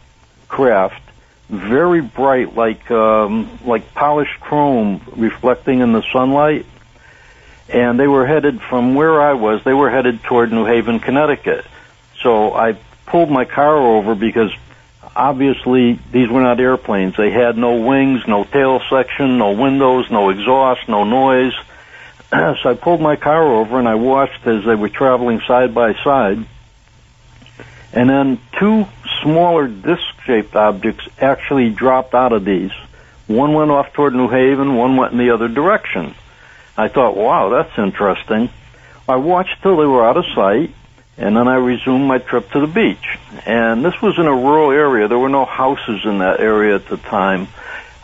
craft 0.48 1.04
very 1.48 2.00
bright, 2.00 2.54
like 2.54 2.90
um, 2.90 3.58
like 3.64 3.94
polished 3.94 4.40
chrome, 4.40 5.00
reflecting 5.16 5.80
in 5.80 5.92
the 5.92 6.02
sunlight. 6.12 6.66
And 7.68 7.98
they 7.98 8.06
were 8.06 8.26
headed 8.26 8.60
from 8.60 8.94
where 8.94 9.20
I 9.20 9.34
was. 9.34 9.62
They 9.64 9.72
were 9.72 9.90
headed 9.90 10.22
toward 10.22 10.52
New 10.52 10.66
Haven, 10.66 11.00
Connecticut. 11.00 11.64
So 12.20 12.54
I 12.54 12.76
pulled 13.06 13.30
my 13.30 13.44
car 13.44 13.76
over 13.76 14.14
because 14.14 14.52
obviously 15.16 15.98
these 16.12 16.28
were 16.28 16.42
not 16.42 16.60
airplanes. 16.60 17.16
They 17.16 17.30
had 17.30 17.56
no 17.56 17.76
wings, 17.76 18.26
no 18.26 18.44
tail 18.44 18.80
section, 18.90 19.38
no 19.38 19.52
windows, 19.52 20.10
no 20.10 20.30
exhaust, 20.30 20.88
no 20.88 21.04
noise. 21.04 21.52
so 22.30 22.70
I 22.70 22.74
pulled 22.74 23.00
my 23.00 23.16
car 23.16 23.42
over 23.42 23.78
and 23.78 23.88
I 23.88 23.94
watched 23.94 24.46
as 24.46 24.64
they 24.64 24.74
were 24.74 24.88
traveling 24.88 25.40
side 25.46 25.74
by 25.74 25.94
side. 25.94 26.44
And 27.92 28.10
then 28.10 28.40
two 28.58 28.86
smaller 29.22 29.68
disc-shaped 29.68 30.56
objects 30.56 31.06
actually 31.18 31.70
dropped 31.70 32.14
out 32.14 32.32
of 32.32 32.44
these. 32.44 32.72
One 33.26 33.54
went 33.54 33.70
off 33.70 33.92
toward 33.92 34.14
New 34.14 34.28
Haven, 34.28 34.74
one 34.74 34.96
went 34.96 35.12
in 35.12 35.18
the 35.18 35.30
other 35.30 35.48
direction. 35.48 36.14
I 36.76 36.88
thought, 36.88 37.16
wow, 37.16 37.50
that's 37.50 37.78
interesting. 37.78 38.50
I 39.08 39.16
watched 39.16 39.62
till 39.62 39.76
they 39.76 39.86
were 39.86 40.04
out 40.04 40.16
of 40.16 40.24
sight, 40.34 40.74
and 41.16 41.36
then 41.36 41.46
I 41.48 41.56
resumed 41.56 42.06
my 42.06 42.18
trip 42.18 42.50
to 42.52 42.60
the 42.60 42.66
beach. 42.66 43.18
And 43.46 43.84
this 43.84 44.00
was 44.02 44.18
in 44.18 44.26
a 44.26 44.34
rural 44.34 44.70
area. 44.70 45.08
There 45.08 45.18
were 45.18 45.28
no 45.28 45.44
houses 45.44 46.00
in 46.04 46.18
that 46.18 46.40
area 46.40 46.74
at 46.74 46.86
the 46.88 46.96
time. 46.96 47.48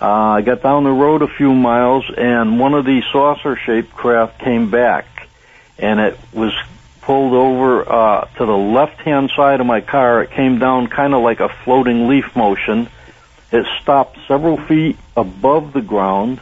Uh, 0.01 0.07
I 0.07 0.41
got 0.43 0.63
down 0.63 0.85
the 0.85 0.91
road 0.91 1.23
a 1.23 1.29
few 1.29 1.53
miles, 1.53 2.11
and 2.17 2.59
one 2.59 2.75
of 2.75 2.87
these 2.87 3.05
saucer-shaped 3.13 3.93
craft 3.93 4.39
came 4.39 4.71
back, 4.71 5.29
and 5.79 6.01
it 6.01 6.19
was 6.33 6.55
pulled 7.03 7.35
over 7.35 7.91
uh, 7.91 8.25
to 8.37 8.47
the 8.47 8.57
left-hand 8.57 9.31
side 9.37 9.61
of 9.61 9.67
my 9.67 9.81
car. 9.81 10.23
It 10.23 10.31
came 10.31 10.59
down 10.59 10.87
kind 10.87 11.13
of 11.13 11.23
like 11.23 11.41
a 11.41 11.49
floating 11.49 12.09
leaf 12.09 12.35
motion. 12.35 12.89
It 13.53 13.67
stopped 13.83 14.19
several 14.29 14.57
feet 14.57 14.97
above 15.17 15.73
the 15.73 15.83
ground, 15.83 16.41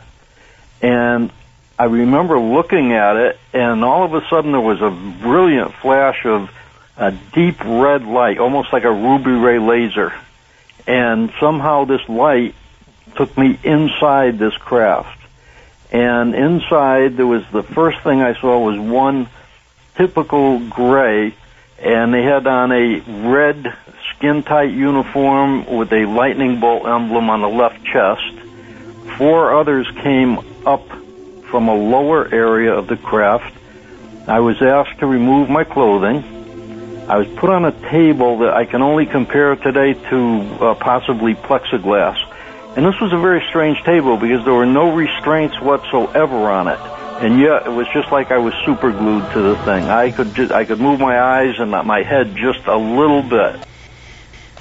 and 0.82 1.32
I 1.78 1.84
remember 1.84 2.38
looking 2.38 2.92
at 2.92 3.16
it, 3.16 3.38
and 3.52 3.84
all 3.84 4.04
of 4.04 4.14
a 4.14 4.20
sudden 4.28 4.52
there 4.52 4.60
was 4.60 4.82
a 4.82 4.90
brilliant 4.90 5.74
flash 5.74 6.24
of 6.26 6.50
a 6.98 7.12
deep 7.32 7.64
red 7.64 8.04
light, 8.04 8.38
almost 8.38 8.72
like 8.72 8.84
a 8.84 8.92
ruby 8.92 9.30
ray 9.30 9.58
laser. 9.58 10.12
And 10.86 11.32
somehow 11.38 11.84
this 11.84 12.06
light 12.08 12.54
took 13.16 13.36
me 13.38 13.58
inside 13.62 14.38
this 14.38 14.54
craft. 14.56 15.18
And 15.92 16.34
inside 16.34 17.16
there 17.16 17.26
was 17.26 17.44
the 17.52 17.62
first 17.62 18.00
thing 18.02 18.20
I 18.20 18.38
saw 18.38 18.58
was 18.58 18.78
one 18.78 19.28
typical 19.96 20.58
gray, 20.68 21.34
and 21.78 22.12
they 22.12 22.22
had 22.22 22.46
on 22.46 22.72
a 22.72 23.00
red 23.28 23.74
skin 24.10 24.42
tight 24.42 24.72
uniform 24.72 25.66
with 25.66 25.92
a 25.92 26.04
lightning 26.04 26.60
bolt 26.60 26.86
emblem 26.86 27.30
on 27.30 27.40
the 27.40 27.48
left 27.48 27.84
chest. 27.84 28.34
Four 29.16 29.58
others 29.58 29.86
came 30.02 30.38
up 30.66 30.86
from 31.50 31.68
a 31.68 31.74
lower 31.74 32.32
area 32.32 32.74
of 32.74 32.88
the 32.88 32.96
craft. 32.96 33.54
I 34.26 34.40
was 34.40 34.60
asked 34.60 34.98
to 34.98 35.06
remove 35.06 35.48
my 35.48 35.64
clothing. 35.64 36.37
I 37.08 37.16
was 37.16 37.26
put 37.38 37.48
on 37.48 37.64
a 37.64 37.72
table 37.72 38.40
that 38.40 38.52
I 38.52 38.66
can 38.66 38.82
only 38.82 39.06
compare 39.06 39.56
today 39.56 39.94
to 39.94 40.40
uh, 40.60 40.74
possibly 40.74 41.34
plexiglass. 41.34 42.18
And 42.76 42.84
this 42.84 43.00
was 43.00 43.14
a 43.14 43.18
very 43.18 43.42
strange 43.48 43.82
table 43.82 44.18
because 44.18 44.44
there 44.44 44.52
were 44.52 44.66
no 44.66 44.94
restraints 44.94 45.58
whatsoever 45.58 46.50
on 46.50 46.68
it. 46.68 46.78
And 47.24 47.40
yet 47.40 47.66
it 47.66 47.70
was 47.70 47.86
just 47.94 48.12
like 48.12 48.30
I 48.30 48.36
was 48.36 48.52
super 48.66 48.92
glued 48.92 49.32
to 49.32 49.40
the 49.40 49.56
thing. 49.64 49.84
I 49.84 50.10
could 50.10 50.34
just, 50.34 50.52
I 50.52 50.66
could 50.66 50.80
move 50.80 51.00
my 51.00 51.18
eyes 51.18 51.58
and 51.58 51.70
my 51.70 52.02
head 52.02 52.36
just 52.36 52.66
a 52.66 52.76
little 52.76 53.22
bit. 53.22 53.66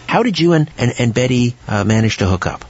How 0.07 0.23
did 0.23 0.39
you 0.39 0.53
and, 0.53 0.71
and, 0.77 0.93
and 0.97 1.13
Betty 1.13 1.53
uh, 1.67 1.83
manage 1.83 2.17
to 2.17 2.27
hook 2.27 2.47
up? 2.47 2.63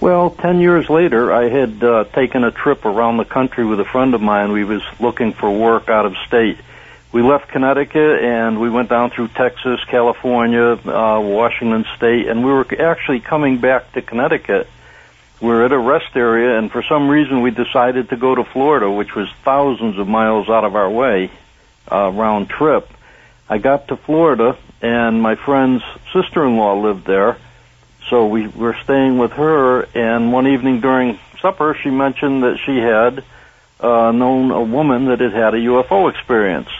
Well, 0.00 0.30
ten 0.30 0.60
years 0.60 0.88
later, 0.88 1.32
I 1.32 1.48
had 1.48 1.82
uh, 1.82 2.04
taken 2.04 2.44
a 2.44 2.52
trip 2.52 2.84
around 2.84 3.16
the 3.16 3.24
country 3.24 3.66
with 3.66 3.80
a 3.80 3.84
friend 3.84 4.14
of 4.14 4.20
mine. 4.20 4.52
We 4.52 4.62
was 4.62 4.82
looking 5.00 5.32
for 5.32 5.50
work 5.50 5.88
out 5.88 6.06
of 6.06 6.14
state 6.28 6.58
we 7.14 7.22
left 7.22 7.46
Connecticut 7.46 8.24
and 8.24 8.60
we 8.60 8.68
went 8.68 8.88
down 8.88 9.10
through 9.10 9.28
Texas, 9.28 9.78
California, 9.86 10.72
uh, 10.72 11.20
Washington 11.20 11.86
State, 11.96 12.26
and 12.26 12.44
we 12.44 12.50
were 12.50 12.66
actually 12.80 13.20
coming 13.20 13.58
back 13.58 13.92
to 13.92 14.02
Connecticut. 14.02 14.68
We 15.40 15.46
were 15.46 15.64
at 15.64 15.70
a 15.70 15.78
rest 15.78 16.16
area, 16.16 16.58
and 16.58 16.72
for 16.72 16.82
some 16.82 17.08
reason 17.08 17.40
we 17.40 17.52
decided 17.52 18.08
to 18.08 18.16
go 18.16 18.34
to 18.34 18.42
Florida, 18.42 18.90
which 18.90 19.14
was 19.14 19.28
thousands 19.44 19.96
of 19.96 20.08
miles 20.08 20.48
out 20.48 20.64
of 20.64 20.74
our 20.74 20.90
way, 20.90 21.30
uh, 21.90 22.10
round 22.10 22.50
trip. 22.50 22.90
I 23.48 23.58
got 23.58 23.86
to 23.88 23.96
Florida, 23.96 24.58
and 24.82 25.22
my 25.22 25.36
friend's 25.36 25.84
sister-in-law 26.12 26.80
lived 26.80 27.06
there, 27.06 27.36
so 28.08 28.26
we 28.26 28.48
were 28.48 28.76
staying 28.82 29.18
with 29.18 29.30
her. 29.34 29.82
And 29.94 30.32
one 30.32 30.48
evening 30.48 30.80
during 30.80 31.20
supper, 31.40 31.78
she 31.80 31.90
mentioned 31.90 32.42
that 32.42 32.58
she 32.66 32.76
had 32.78 33.22
uh, 33.78 34.10
known 34.10 34.50
a 34.50 34.62
woman 34.62 35.04
that 35.04 35.20
had 35.20 35.32
had 35.32 35.54
a 35.54 35.58
UFO 35.58 36.10
experience. 36.10 36.70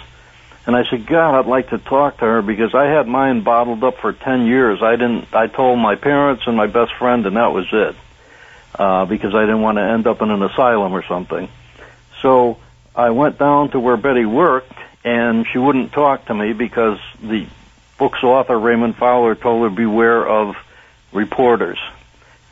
And 0.66 0.74
I 0.74 0.85
said, 0.88 1.07
God, 1.07 1.38
I'd 1.38 1.46
like 1.46 1.70
to 1.70 1.79
talk 1.79 2.18
to 2.18 2.24
her 2.24 2.42
because 2.42 2.74
I 2.74 2.87
had 2.87 3.07
mine 3.07 3.42
bottled 3.42 3.85
up 3.85 3.98
for 3.98 4.12
10 4.12 4.46
years. 4.46 4.83
I 4.83 4.92
didn't, 4.92 5.35
I 5.35 5.46
told 5.46 5.79
my 5.79 5.94
parents 5.94 6.44
and 6.46 6.57
my 6.57 6.66
best 6.66 6.94
friend 6.94 7.27
and 7.27 7.37
that 7.37 7.53
was 7.53 7.66
it. 7.72 7.96
Uh, 8.74 9.05
because 9.05 9.35
I 9.35 9.42
didn't 9.42 9.61
want 9.61 9.77
to 9.79 9.83
end 9.83 10.07
up 10.07 10.20
in 10.22 10.31
an 10.31 10.42
asylum 10.42 10.94
or 10.94 11.05
something. 11.05 11.48
So 12.22 12.59
I 12.96 13.11
went 13.11 13.38
down 13.38 13.70
to 13.70 13.81
where 13.81 13.96
Betty 13.96 14.24
worked 14.24 14.72
and 15.05 15.46
she 15.46 15.59
wouldn't 15.59 15.92
talk 15.92 16.27
to 16.27 16.35
me 16.35 16.55
because 16.55 16.98
the 17.22 17.46
book's 17.98 18.24
author, 18.24 18.59
Raymond 18.59 18.96
Fowler, 18.96 19.35
told 19.35 19.62
her 19.62 19.70
beware 19.70 20.27
of 20.27 20.57
reporters. 21.12 21.79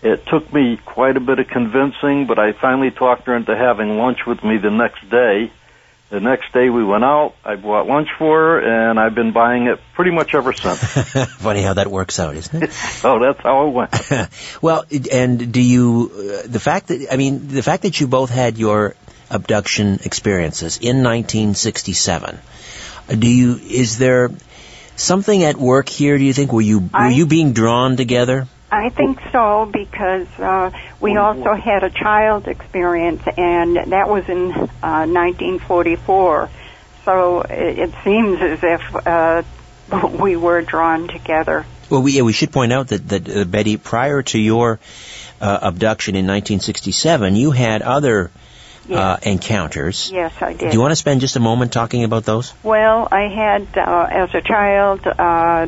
It 0.03 0.27
took 0.27 0.53
me 0.53 0.77
quite 0.77 1.17
a 1.17 1.21
bit 1.21 1.39
of 1.39 1.49
convincing, 1.49 2.27
but 2.27 2.39
I 2.39 2.53
finally 2.53 2.91
talked 2.91 3.27
her 3.27 3.35
into 3.35 3.57
having 3.57 3.97
lunch 3.97 4.27
with 4.27 4.45
me 4.45 4.59
the 4.59 4.71
next 4.71 5.09
day 5.09 5.51
the 6.13 6.21
next 6.21 6.53
day 6.53 6.69
we 6.69 6.85
went 6.85 7.05
out. 7.05 7.35
I 7.43 7.57
bought 7.57 7.87
lunch 7.87 8.09
for 8.19 8.39
her, 8.39 8.91
and 8.91 9.01
I've 9.01 9.15
been 9.15 9.33
buying 9.33 9.67
it 9.67 9.81
pretty 9.95 10.11
much 10.11 10.35
ever 10.35 10.53
since. 10.53 10.79
Funny 11.39 11.63
how 11.63 11.73
that 11.73 11.91
works 11.91 12.21
out, 12.21 12.37
isn't 12.37 12.63
it? 12.63 12.71
oh, 13.05 13.19
that's 13.19 13.41
how 13.41 13.67
it 13.67 13.71
went. 13.71 14.31
well, 14.63 14.85
and 15.11 15.51
do 15.51 15.61
you 15.63 16.13
uh, 16.13 16.47
the 16.47 16.61
fact 16.61 16.89
that 16.89 17.09
I 17.11 17.17
mean 17.17 17.49
the 17.49 17.63
fact 17.63 17.85
that 17.85 17.99
you 17.99 18.09
both 18.09 18.29
had 18.29 18.59
your 18.59 18.95
abduction 19.31 20.01
experiences 20.05 20.77
in 20.77 21.03
1967? 21.03 22.39
Do 23.19 23.27
you 23.27 23.57
is 23.57 23.97
there 23.97 24.31
something 24.97 25.43
at 25.45 25.57
work 25.57 25.89
here? 25.89 26.19
Do 26.19 26.25
you 26.25 26.35
think 26.35 26.53
were 26.53 26.61
you 26.61 26.81
were 26.81 26.89
I, 26.93 27.09
you 27.09 27.25
being 27.25 27.55
drawn 27.55 27.97
together? 27.97 28.47
I 28.73 28.89
think 28.89 29.21
so 29.31 29.69
because 29.71 30.27
uh, 30.39 30.71
we 30.99 31.17
also 31.17 31.53
had 31.53 31.85
a 31.85 31.91
child 31.91 32.49
experience, 32.49 33.23
and 33.37 33.77
that 33.93 34.09
was 34.09 34.27
in 34.31 34.51
uh, 34.51 35.07
1944. 35.07 36.49
So 37.05 37.43
it, 37.43 37.79
it 37.79 37.95
seems 38.03 38.41
as 38.41 38.61
if 38.63 39.07
uh, 39.07 39.43
we 40.19 40.37
were 40.37 40.63
drawn 40.63 41.07
together. 41.07 41.67
Well, 41.91 42.03
we, 42.03 42.13
yeah, 42.13 42.23
we 42.23 42.33
should 42.33 42.51
point 42.51 42.73
out 42.73 42.89
that, 42.89 43.09
that 43.11 43.29
uh, 43.29 43.45
Betty, 43.45 43.77
prior 43.77 44.23
to 44.23 44.39
your 44.39 44.81
uh, 45.39 45.59
abduction 45.61 46.15
in 46.15 46.25
1967, 46.25 47.37
you 47.37 47.51
had 47.51 47.83
other 47.83 48.31
yes. 48.89 48.99
uh, 48.99 49.19
encounters. 49.29 50.11
Yes, 50.11 50.33
I 50.41 50.55
did. 50.55 50.71
Do 50.71 50.75
you 50.75 50.81
want 50.81 50.93
to 50.93 50.97
spend 50.97 51.21
just 51.21 51.37
a 51.37 51.41
moment 51.41 51.75
talking 51.75 52.05
about 52.05 52.25
those? 52.25 52.55
Well, 52.63 53.07
I 53.13 53.29
had, 53.29 53.77
uh, 53.77 54.09
as 54.11 54.35
a 54.35 54.41
child, 54.41 55.07
uh, 55.07 55.67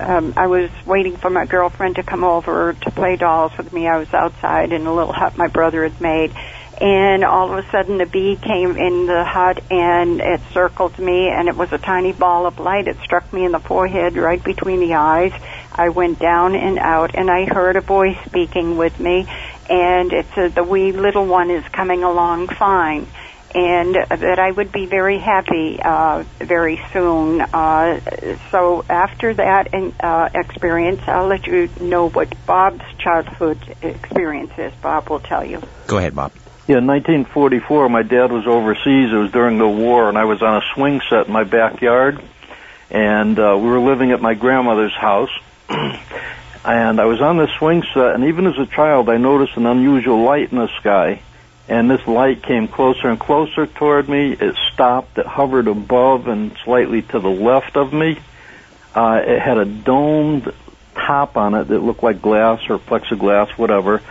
um, 0.00 0.34
I 0.36 0.46
was 0.46 0.70
waiting 0.86 1.16
for 1.16 1.30
my 1.30 1.44
girlfriend 1.44 1.96
to 1.96 2.02
come 2.02 2.24
over 2.24 2.72
to 2.72 2.90
play 2.90 3.16
dolls 3.16 3.52
with 3.56 3.72
me. 3.72 3.86
I 3.86 3.98
was 3.98 4.12
outside 4.12 4.72
in 4.72 4.86
a 4.86 4.94
little 4.94 5.12
hut 5.12 5.36
my 5.36 5.48
brother 5.48 5.82
had 5.82 6.00
made. 6.00 6.34
And 6.80 7.24
all 7.24 7.52
of 7.52 7.62
a 7.62 7.70
sudden, 7.70 8.00
a 8.00 8.06
bee 8.06 8.36
came 8.40 8.74
in 8.76 9.04
the 9.06 9.22
hut 9.22 9.62
and 9.70 10.18
it 10.20 10.40
circled 10.54 10.98
me, 10.98 11.28
and 11.28 11.46
it 11.46 11.54
was 11.54 11.70
a 11.72 11.78
tiny 11.78 12.12
ball 12.12 12.46
of 12.46 12.58
light. 12.58 12.88
It 12.88 12.96
struck 13.04 13.30
me 13.34 13.44
in 13.44 13.52
the 13.52 13.58
forehead, 13.58 14.16
right 14.16 14.42
between 14.42 14.80
the 14.80 14.94
eyes. 14.94 15.32
I 15.74 15.90
went 15.90 16.18
down 16.18 16.54
and 16.54 16.78
out, 16.78 17.14
and 17.14 17.30
I 17.30 17.44
heard 17.44 17.76
a 17.76 17.82
voice 17.82 18.16
speaking 18.24 18.78
with 18.78 18.98
me, 18.98 19.28
and 19.68 20.10
it 20.12 20.26
said, 20.34 20.54
"The 20.54 20.64
wee 20.64 20.92
little 20.92 21.26
one 21.26 21.50
is 21.50 21.64
coming 21.68 22.02
along 22.02 22.48
fine." 22.48 23.06
And 23.54 23.94
that 23.94 24.38
I 24.38 24.50
would 24.50 24.70
be 24.70 24.86
very 24.86 25.18
happy 25.18 25.80
uh, 25.82 26.24
very 26.38 26.80
soon. 26.92 27.40
Uh, 27.40 28.00
so 28.50 28.84
after 28.88 29.34
that 29.34 29.74
uh, 30.00 30.28
experience, 30.34 31.00
I'll 31.06 31.26
let 31.26 31.46
you 31.46 31.68
know 31.80 32.08
what 32.08 32.32
Bob's 32.46 32.84
childhood 32.98 33.58
experience 33.82 34.52
is. 34.56 34.72
Bob 34.80 35.10
will 35.10 35.20
tell 35.20 35.44
you. 35.44 35.62
Go 35.88 35.98
ahead, 35.98 36.14
Bob. 36.14 36.32
Yeah, 36.68 36.78
in 36.78 36.86
1944, 36.86 37.88
my 37.88 38.02
dad 38.02 38.30
was 38.30 38.46
overseas. 38.46 39.12
It 39.12 39.16
was 39.16 39.32
during 39.32 39.58
the 39.58 39.66
war, 39.66 40.08
and 40.08 40.16
I 40.16 40.24
was 40.24 40.40
on 40.42 40.62
a 40.62 40.62
swing 40.74 41.00
set 41.10 41.26
in 41.26 41.32
my 41.32 41.42
backyard, 41.42 42.22
and 42.90 43.36
uh, 43.38 43.58
we 43.58 43.68
were 43.68 43.80
living 43.80 44.12
at 44.12 44.20
my 44.20 44.34
grandmother's 44.34 44.94
house. 44.94 45.30
and 45.68 47.00
I 47.00 47.06
was 47.06 47.20
on 47.20 47.38
the 47.38 47.48
swing 47.58 47.82
set, 47.92 48.14
and 48.14 48.24
even 48.24 48.46
as 48.46 48.56
a 48.58 48.66
child, 48.66 49.08
I 49.08 49.16
noticed 49.16 49.56
an 49.56 49.66
unusual 49.66 50.22
light 50.22 50.52
in 50.52 50.58
the 50.58 50.68
sky 50.78 51.22
and 51.68 51.90
this 51.90 52.06
light 52.06 52.42
came 52.42 52.66
closer 52.66 53.08
and 53.08 53.18
closer 53.18 53.66
toward 53.66 54.08
me. 54.08 54.32
It 54.32 54.56
stopped. 54.72 55.18
It 55.18 55.26
hovered 55.26 55.68
above 55.68 56.26
and 56.26 56.56
slightly 56.64 57.02
to 57.02 57.20
the 57.20 57.28
left 57.28 57.76
of 57.76 57.92
me. 57.92 58.18
Uh, 58.94 59.20
it 59.24 59.40
had 59.40 59.58
a 59.58 59.64
domed 59.64 60.52
top 60.94 61.36
on 61.36 61.54
it 61.54 61.68
that 61.68 61.78
looked 61.78 62.02
like 62.02 62.20
glass 62.20 62.60
or 62.68 62.78
plexiglass, 62.78 63.50
whatever. 63.56 64.02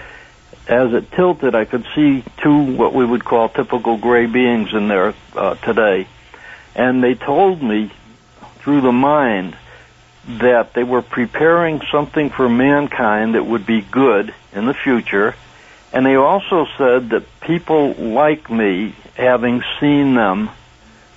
As 0.68 0.94
it 0.94 1.12
tilted, 1.12 1.56
I 1.56 1.66
could 1.66 1.86
see 1.96 2.24
two 2.42 2.76
what 2.76 2.94
we 2.94 3.06
would 3.06 3.26
call 3.26 3.50
typical 3.50 3.98
gray 3.98 4.28
beings 4.28 4.74
in 4.74 4.88
there 4.88 5.14
uh, 5.36 5.56
today. 5.56 6.08
And 6.76 7.04
they 7.04 7.16
told 7.16 7.62
me 7.62 7.92
through 8.60 8.82
the 8.82 8.92
mind 8.92 9.58
that 10.28 10.74
they 10.74 10.84
were 10.84 11.02
preparing 11.02 11.82
something 11.92 12.30
for 12.30 12.48
mankind 12.48 13.36
that 13.36 13.46
would 13.46 13.66
be 13.66 13.82
good 13.82 14.34
in 14.54 14.66
the 14.66 14.74
future 14.74 15.36
and 15.92 16.06
they 16.06 16.16
also 16.16 16.68
said 16.78 17.10
that 17.10 17.24
people 17.42 17.94
like 17.94 18.50
me, 18.50 18.96
having 19.16 19.64
seen 19.80 20.14
them, 20.14 20.50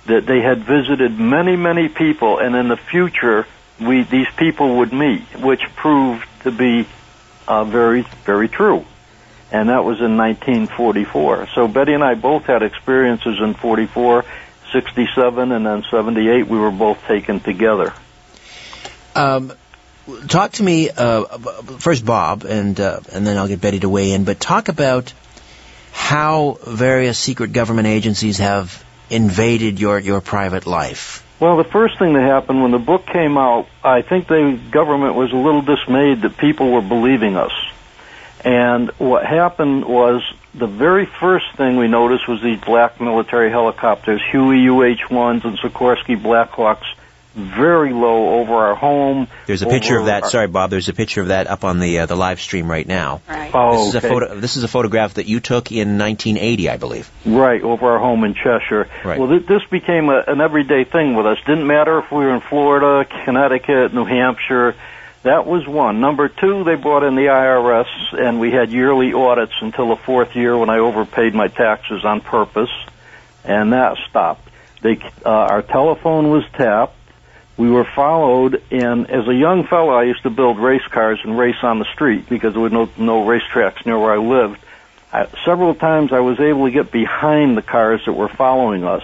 that 0.05 0.25
they 0.25 0.41
had 0.41 0.63
visited 0.63 1.19
many, 1.19 1.55
many 1.55 1.87
people, 1.87 2.39
and 2.39 2.55
in 2.55 2.67
the 2.67 2.77
future, 2.77 3.45
we 3.79 4.03
these 4.03 4.27
people 4.37 4.77
would 4.77 4.91
meet, 4.91 5.21
which 5.39 5.61
proved 5.75 6.27
to 6.43 6.51
be 6.51 6.87
uh, 7.47 7.63
very, 7.63 8.05
very 8.25 8.49
true. 8.49 8.85
And 9.51 9.69
that 9.69 9.83
was 9.83 10.01
in 10.01 10.17
1944. 10.17 11.49
So 11.53 11.67
Betty 11.67 11.93
and 11.93 12.03
I 12.03 12.15
both 12.15 12.45
had 12.45 12.63
experiences 12.63 13.39
in 13.39 13.53
44, 13.53 14.25
67, 14.71 15.51
and 15.51 15.65
then 15.65 15.83
78. 15.91 16.47
We 16.47 16.57
were 16.57 16.71
both 16.71 16.99
taken 17.05 17.39
together. 17.39 17.93
Um, 19.15 19.53
talk 20.27 20.53
to 20.53 20.63
me 20.63 20.89
uh, 20.89 21.23
first, 21.79 22.05
Bob, 22.05 22.43
and 22.45 22.79
uh, 22.79 22.99
and 23.11 23.25
then 23.25 23.37
I'll 23.37 23.47
get 23.47 23.61
Betty 23.61 23.79
to 23.79 23.89
weigh 23.89 24.11
in. 24.11 24.23
But 24.23 24.39
talk 24.39 24.69
about 24.69 25.13
how 25.91 26.57
various 26.65 27.17
secret 27.17 27.53
government 27.53 27.87
agencies 27.87 28.39
have 28.39 28.83
invaded 29.09 29.79
your 29.79 29.99
your 29.99 30.21
private 30.21 30.65
life. 30.65 31.25
Well, 31.39 31.57
the 31.57 31.65
first 31.65 31.99
thing 31.99 32.13
that 32.13 32.21
happened 32.21 32.61
when 32.61 32.71
the 32.71 32.79
book 32.79 33.05
came 33.05 33.37
out, 33.37 33.67
I 33.83 34.01
think 34.01 34.27
the 34.27 34.59
government 34.71 35.15
was 35.15 35.31
a 35.31 35.35
little 35.35 35.61
dismayed 35.61 36.21
that 36.21 36.37
people 36.37 36.71
were 36.71 36.81
believing 36.81 37.35
us. 37.35 37.51
And 38.45 38.91
what 38.91 39.25
happened 39.25 39.85
was 39.85 40.21
the 40.53 40.67
very 40.67 41.05
first 41.05 41.45
thing 41.55 41.77
we 41.77 41.87
noticed 41.87 42.27
was 42.27 42.41
these 42.41 42.59
black 42.59 42.99
military 42.99 43.49
helicopters, 43.49 44.21
Huey 44.31 44.67
UH-1s 44.67 45.45
and 45.45 45.57
Sikorsky 45.57 46.21
Blackhawks, 46.21 46.85
very 47.35 47.93
low 47.93 48.39
over 48.39 48.53
our 48.53 48.75
home. 48.75 49.27
There's 49.47 49.61
a 49.61 49.67
picture 49.67 49.97
of 49.97 50.05
that. 50.05 50.23
Our, 50.23 50.29
sorry, 50.29 50.47
Bob. 50.47 50.69
There's 50.69 50.89
a 50.89 50.93
picture 50.93 51.21
of 51.21 51.27
that 51.27 51.47
up 51.47 51.63
on 51.63 51.79
the 51.79 51.99
uh, 51.99 52.05
the 52.05 52.15
live 52.15 52.39
stream 52.39 52.69
right 52.69 52.87
now. 52.87 53.21
Right. 53.27 53.51
Oh, 53.53 53.77
this 53.77 53.87
is 53.89 53.95
okay. 53.95 54.07
a 54.07 54.09
photo. 54.09 54.39
This 54.39 54.57
is 54.57 54.63
a 54.63 54.67
photograph 54.67 55.15
that 55.15 55.25
you 55.25 55.39
took 55.39 55.71
in 55.71 55.97
1980, 55.97 56.69
I 56.69 56.77
believe. 56.77 57.09
Right 57.25 57.61
over 57.61 57.91
our 57.91 57.99
home 57.99 58.23
in 58.23 58.35
Cheshire. 58.35 58.87
Right. 59.03 59.19
Well, 59.19 59.29
th- 59.29 59.45
this 59.45 59.63
became 59.69 60.09
a, 60.09 60.23
an 60.27 60.41
everyday 60.41 60.83
thing 60.83 61.15
with 61.15 61.25
us. 61.25 61.37
Didn't 61.45 61.67
matter 61.67 61.99
if 61.99 62.11
we 62.11 62.17
were 62.19 62.35
in 62.35 62.41
Florida, 62.41 63.09
Connecticut, 63.25 63.93
New 63.93 64.05
Hampshire. 64.05 64.75
That 65.23 65.45
was 65.47 65.65
one. 65.65 66.01
Number 66.01 66.27
two, 66.27 66.65
they 66.65 66.75
brought 66.75 67.03
in 67.03 67.15
the 67.15 67.27
IRS, 67.27 67.87
and 68.11 68.41
we 68.41 68.51
had 68.51 68.71
yearly 68.71 69.13
audits 69.13 69.53
until 69.61 69.87
the 69.87 69.95
fourth 69.95 70.35
year 70.35 70.57
when 70.57 70.69
I 70.69 70.79
overpaid 70.79 71.33
my 71.33 71.47
taxes 71.47 72.03
on 72.03 72.19
purpose, 72.19 72.71
and 73.45 73.71
that 73.71 73.97
stopped. 74.09 74.49
They, 74.81 74.99
uh, 75.25 75.29
our 75.29 75.61
telephone 75.61 76.29
was 76.29 76.43
tapped. 76.57 76.97
We 77.55 77.69
were 77.69 77.85
followed, 77.85 78.63
and 78.71 79.09
as 79.09 79.27
a 79.27 79.33
young 79.33 79.65
fellow, 79.65 79.93
I 79.93 80.03
used 80.03 80.23
to 80.23 80.31
build 80.31 80.57
race 80.57 80.85
cars 80.89 81.19
and 81.23 81.37
race 81.37 81.61
on 81.61 81.79
the 81.79 81.85
street 81.93 82.27
because 82.27 82.53
there 82.53 82.61
were 82.61 82.69
no, 82.69 82.89
no 82.97 83.25
racetracks 83.25 83.85
near 83.85 83.99
where 83.99 84.13
I 84.13 84.17
lived. 84.17 84.59
I, 85.11 85.27
several 85.45 85.75
times 85.75 86.11
I 86.11 86.21
was 86.21 86.39
able 86.39 86.65
to 86.65 86.71
get 86.71 86.91
behind 86.91 87.55
the 87.55 87.61
cars 87.61 88.01
that 88.05 88.13
were 88.13 88.29
following 88.29 88.83
us. 88.83 89.03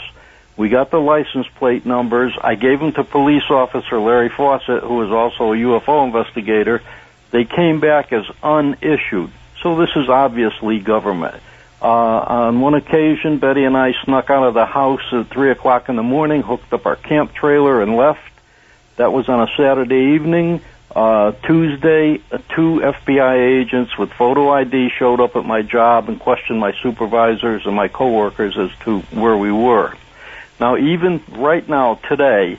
We 0.58 0.70
got 0.70 0.90
the 0.90 1.00
license 1.00 1.48
plate 1.56 1.86
numbers. 1.86 2.34
I 2.42 2.56
gave 2.56 2.80
them 2.80 2.92
to 2.94 3.04
police 3.04 3.50
officer 3.50 4.00
Larry 4.00 4.30
Fawcett, 4.30 4.84
who 4.84 4.96
was 4.96 5.12
also 5.12 5.54
a 5.54 5.56
UFO 5.56 6.06
investigator. 6.06 6.82
They 7.30 7.46
came 7.46 7.80
back 7.80 8.12
as 8.12 8.26
unissued. 8.42 9.32
So 9.62 9.76
this 9.76 9.92
is 9.96 10.10
obviously 10.10 10.80
government. 10.80 11.36
Uh, 11.82 11.86
on 11.86 12.60
one 12.60 12.74
occasion, 12.74 13.38
Betty 13.38 13.64
and 13.64 13.78
I 13.78 13.94
snuck 14.04 14.30
out 14.30 14.44
of 14.44 14.54
the 14.54 14.66
house 14.66 15.14
at 15.14 15.28
three 15.28 15.52
o'clock 15.52 15.88
in 15.88 15.96
the 15.96 16.04
morning, 16.04 16.42
hooked 16.42 16.74
up 16.74 16.86
our 16.86 16.98
camp 16.98 17.34
trailer, 17.34 17.82
and 17.82 17.96
left. 17.96 18.20
That 19.00 19.14
was 19.14 19.30
on 19.30 19.40
a 19.40 19.48
Saturday 19.56 20.16
evening. 20.16 20.60
Uh, 20.94 21.32
Tuesday, 21.32 22.18
two 22.54 22.82
FBI 22.84 23.62
agents 23.62 23.98
with 23.98 24.12
photo 24.12 24.50
ID 24.50 24.90
showed 24.90 25.22
up 25.22 25.38
at 25.38 25.46
my 25.46 25.62
job 25.62 26.10
and 26.10 26.20
questioned 26.20 26.60
my 26.60 26.74
supervisors 26.84 27.66
and 27.66 27.74
my 27.74 27.88
coworkers 27.88 28.58
as 28.58 28.70
to 28.84 29.00
where 29.18 29.38
we 29.38 29.54
were. 29.54 29.96
Now, 30.60 30.76
even 30.76 31.24
right 31.30 31.66
now, 31.70 31.96
today, 32.10 32.58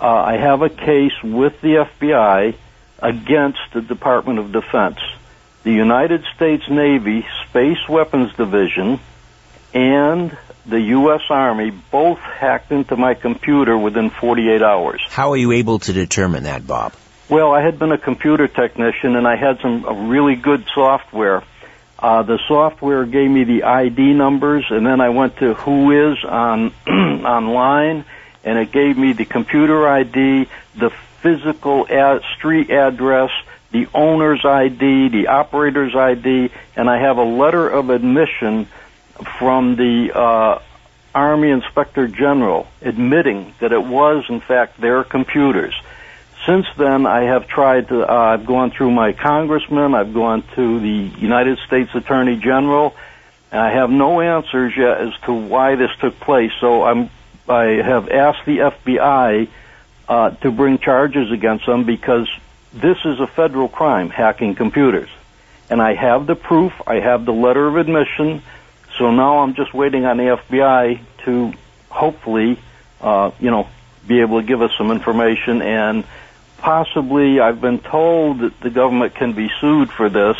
uh, 0.00 0.06
I 0.06 0.36
have 0.36 0.62
a 0.62 0.68
case 0.68 1.20
with 1.24 1.60
the 1.60 1.88
FBI 1.90 2.54
against 3.00 3.58
the 3.72 3.82
Department 3.82 4.38
of 4.38 4.52
Defense. 4.52 5.00
The 5.64 5.72
United 5.72 6.22
States 6.36 6.70
Navy 6.70 7.26
Space 7.48 7.88
Weapons 7.88 8.32
Division 8.34 9.00
and 9.72 10.38
the 10.66 10.80
U.S. 10.80 11.20
Army 11.28 11.70
both 11.70 12.18
hacked 12.18 12.72
into 12.72 12.96
my 12.96 13.14
computer 13.14 13.76
within 13.76 14.10
48 14.10 14.62
hours. 14.62 15.02
How 15.08 15.32
are 15.32 15.36
you 15.36 15.52
able 15.52 15.78
to 15.80 15.92
determine 15.92 16.44
that, 16.44 16.66
Bob? 16.66 16.94
Well, 17.28 17.52
I 17.52 17.62
had 17.62 17.78
been 17.78 17.92
a 17.92 17.98
computer 17.98 18.48
technician 18.48 19.16
and 19.16 19.26
I 19.26 19.36
had 19.36 19.60
some 19.60 20.08
really 20.08 20.36
good 20.36 20.66
software. 20.74 21.42
Uh, 21.98 22.22
the 22.22 22.38
software 22.48 23.06
gave 23.06 23.30
me 23.30 23.44
the 23.44 23.62
ID 23.62 24.12
numbers, 24.12 24.66
and 24.68 24.84
then 24.84 25.00
I 25.00 25.08
went 25.10 25.36
to 25.38 25.54
Whois 25.54 26.22
on 26.24 26.72
online, 27.24 28.04
and 28.42 28.58
it 28.58 28.72
gave 28.72 28.98
me 28.98 29.12
the 29.14 29.24
computer 29.24 29.88
ID, 29.88 30.46
the 30.76 30.90
physical 31.22 31.86
ad- 31.88 32.22
street 32.36 32.70
address, 32.70 33.30
the 33.70 33.86
owner's 33.94 34.44
ID, 34.44 35.08
the 35.08 35.28
operator's 35.28 35.96
ID, 35.96 36.50
and 36.76 36.90
I 36.90 37.00
have 37.00 37.16
a 37.16 37.24
letter 37.24 37.66
of 37.68 37.88
admission 37.88 38.68
from 39.38 39.76
the 39.76 40.12
uh, 40.14 40.60
Army 41.14 41.50
Inspector 41.50 42.08
General 42.08 42.66
admitting 42.82 43.54
that 43.60 43.72
it 43.72 43.84
was, 43.84 44.24
in 44.28 44.40
fact, 44.40 44.80
their 44.80 45.04
computers. 45.04 45.74
Since 46.46 46.66
then, 46.76 47.06
I 47.06 47.22
have 47.22 47.46
tried 47.46 47.88
to, 47.88 48.02
uh, 48.02 48.14
I've 48.14 48.44
gone 48.44 48.70
through 48.70 48.90
my 48.90 49.12
congressman, 49.12 49.94
I've 49.94 50.12
gone 50.12 50.42
to 50.56 50.80
the 50.80 51.18
United 51.18 51.58
States 51.66 51.94
Attorney 51.94 52.36
General, 52.36 52.94
and 53.50 53.60
I 53.60 53.70
have 53.70 53.90
no 53.90 54.20
answers 54.20 54.76
yet 54.76 55.00
as 55.00 55.14
to 55.24 55.32
why 55.32 55.76
this 55.76 55.90
took 56.00 56.18
place. 56.20 56.50
So 56.60 56.82
I'm, 56.82 57.08
I 57.48 57.64
have 57.64 58.08
asked 58.08 58.44
the 58.44 58.58
FBI 58.58 59.48
uh, 60.08 60.30
to 60.30 60.50
bring 60.50 60.78
charges 60.78 61.30
against 61.30 61.64
them 61.64 61.84
because 61.84 62.28
this 62.74 62.98
is 63.04 63.20
a 63.20 63.26
federal 63.26 63.68
crime, 63.68 64.10
hacking 64.10 64.54
computers. 64.54 65.08
And 65.70 65.80
I 65.80 65.94
have 65.94 66.26
the 66.26 66.34
proof, 66.34 66.72
I 66.86 66.96
have 66.96 67.24
the 67.24 67.32
letter 67.32 67.66
of 67.66 67.76
admission, 67.76 68.42
so 68.98 69.10
now 69.10 69.38
I'm 69.38 69.54
just 69.54 69.74
waiting 69.74 70.04
on 70.04 70.16
the 70.16 70.38
FBI 70.48 71.00
to 71.24 71.52
hopefully, 71.90 72.58
uh, 73.00 73.30
you 73.38 73.50
know, 73.50 73.68
be 74.06 74.20
able 74.20 74.40
to 74.40 74.46
give 74.46 74.62
us 74.62 74.70
some 74.76 74.90
information 74.90 75.62
and 75.62 76.04
possibly 76.58 77.40
I've 77.40 77.60
been 77.60 77.78
told 77.78 78.40
that 78.40 78.58
the 78.60 78.70
government 78.70 79.14
can 79.14 79.32
be 79.32 79.50
sued 79.60 79.90
for 79.92 80.08
this. 80.08 80.36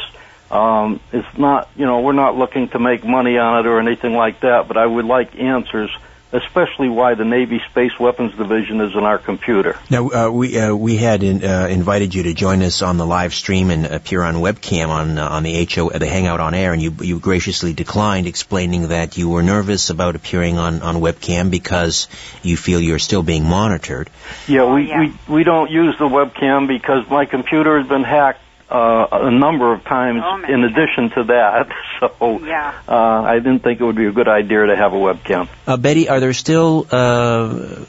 Um, 0.50 1.00
it's 1.12 1.38
not, 1.38 1.68
you 1.76 1.84
know, 1.84 2.00
we're 2.00 2.12
not 2.12 2.36
looking 2.36 2.68
to 2.70 2.78
make 2.78 3.04
money 3.04 3.38
on 3.38 3.60
it 3.60 3.68
or 3.68 3.80
anything 3.80 4.14
like 4.14 4.40
that, 4.40 4.68
but 4.68 4.76
I 4.76 4.86
would 4.86 5.04
like 5.04 5.38
answers, 5.38 5.90
especially 6.34 6.88
why 6.88 7.14
the 7.14 7.24
Navy 7.24 7.60
Space 7.70 7.98
Weapons 7.98 8.34
Division 8.34 8.80
is 8.80 8.94
in 8.94 9.04
our 9.04 9.18
computer. 9.18 9.78
Now, 9.88 10.10
uh, 10.10 10.30
we 10.30 10.58
uh, 10.58 10.74
we 10.74 10.96
had 10.96 11.22
in, 11.22 11.44
uh, 11.44 11.68
invited 11.70 12.12
you 12.12 12.24
to 12.24 12.34
join 12.34 12.60
us 12.62 12.82
on 12.82 12.96
the 12.96 13.06
live 13.06 13.32
stream 13.32 13.70
and 13.70 13.86
appear 13.86 14.22
on 14.22 14.34
webcam 14.34 14.88
on 14.88 15.16
uh, 15.16 15.28
on 15.28 15.44
the 15.44 15.66
HO 15.72 15.90
the 15.90 16.08
Hangout 16.08 16.40
on 16.40 16.52
Air, 16.52 16.72
and 16.72 16.82
you 16.82 16.92
you 17.00 17.20
graciously 17.20 17.72
declined, 17.72 18.26
explaining 18.26 18.88
that 18.88 19.16
you 19.16 19.28
were 19.28 19.44
nervous 19.44 19.90
about 19.90 20.16
appearing 20.16 20.58
on 20.58 20.82
on 20.82 20.96
webcam 20.96 21.50
because 21.50 22.08
you 22.42 22.56
feel 22.56 22.80
you're 22.80 22.98
still 22.98 23.22
being 23.22 23.44
monitored. 23.44 24.10
Yeah, 24.48 24.74
we 24.74 24.88
yeah. 24.88 25.00
we 25.00 25.14
we 25.28 25.44
don't 25.44 25.70
use 25.70 25.96
the 25.98 26.08
webcam 26.08 26.66
because 26.66 27.08
my 27.08 27.26
computer 27.26 27.78
has 27.78 27.88
been 27.88 28.02
hacked 28.04 28.40
uh, 28.70 29.06
a 29.12 29.30
number 29.30 29.72
of 29.72 29.84
times. 29.84 30.22
Oh, 30.24 30.42
in 30.48 30.64
addition 30.64 31.10
to 31.10 31.24
that, 31.24 31.68
so 32.00 32.40
Yeah. 32.44 32.74
uh, 32.88 33.22
I 33.22 33.34
didn't 33.38 33.60
think 33.60 33.80
it 33.80 33.84
would 33.84 33.96
be 33.96 34.06
a 34.06 34.12
good 34.12 34.28
idea 34.28 34.66
to 34.66 34.76
have 34.76 34.92
a 34.92 34.96
webcam. 34.96 35.48
Uh, 35.66 35.76
Betty, 35.76 36.08
are 36.08 36.20
there 36.20 36.32
still 36.32 36.86
uh, 36.90 37.84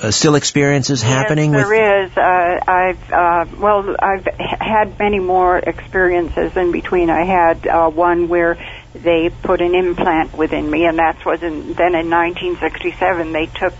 uh, 0.00 0.10
still 0.10 0.34
experiences 0.34 1.02
happening 1.02 1.52
yes, 1.52 1.60
with? 1.64 1.70
there 1.70 2.04
is. 2.04 2.16
Uh, 2.16 2.70
I've 2.70 3.12
uh, 3.12 3.56
well, 3.58 3.96
I've 3.98 4.26
had 4.26 4.98
many 4.98 5.18
more 5.18 5.58
experiences 5.58 6.56
in 6.56 6.72
between. 6.72 7.10
I 7.10 7.24
had 7.24 7.66
uh, 7.66 7.90
one 7.90 8.28
where 8.28 8.56
they 8.94 9.30
put 9.42 9.60
an 9.60 9.74
implant 9.74 10.36
within 10.36 10.70
me, 10.70 10.86
and 10.86 10.98
that 10.98 11.24
was 11.24 11.42
in, 11.42 11.74
then 11.74 11.94
in 11.94 12.10
1967. 12.10 13.32
They 13.32 13.46
took 13.46 13.74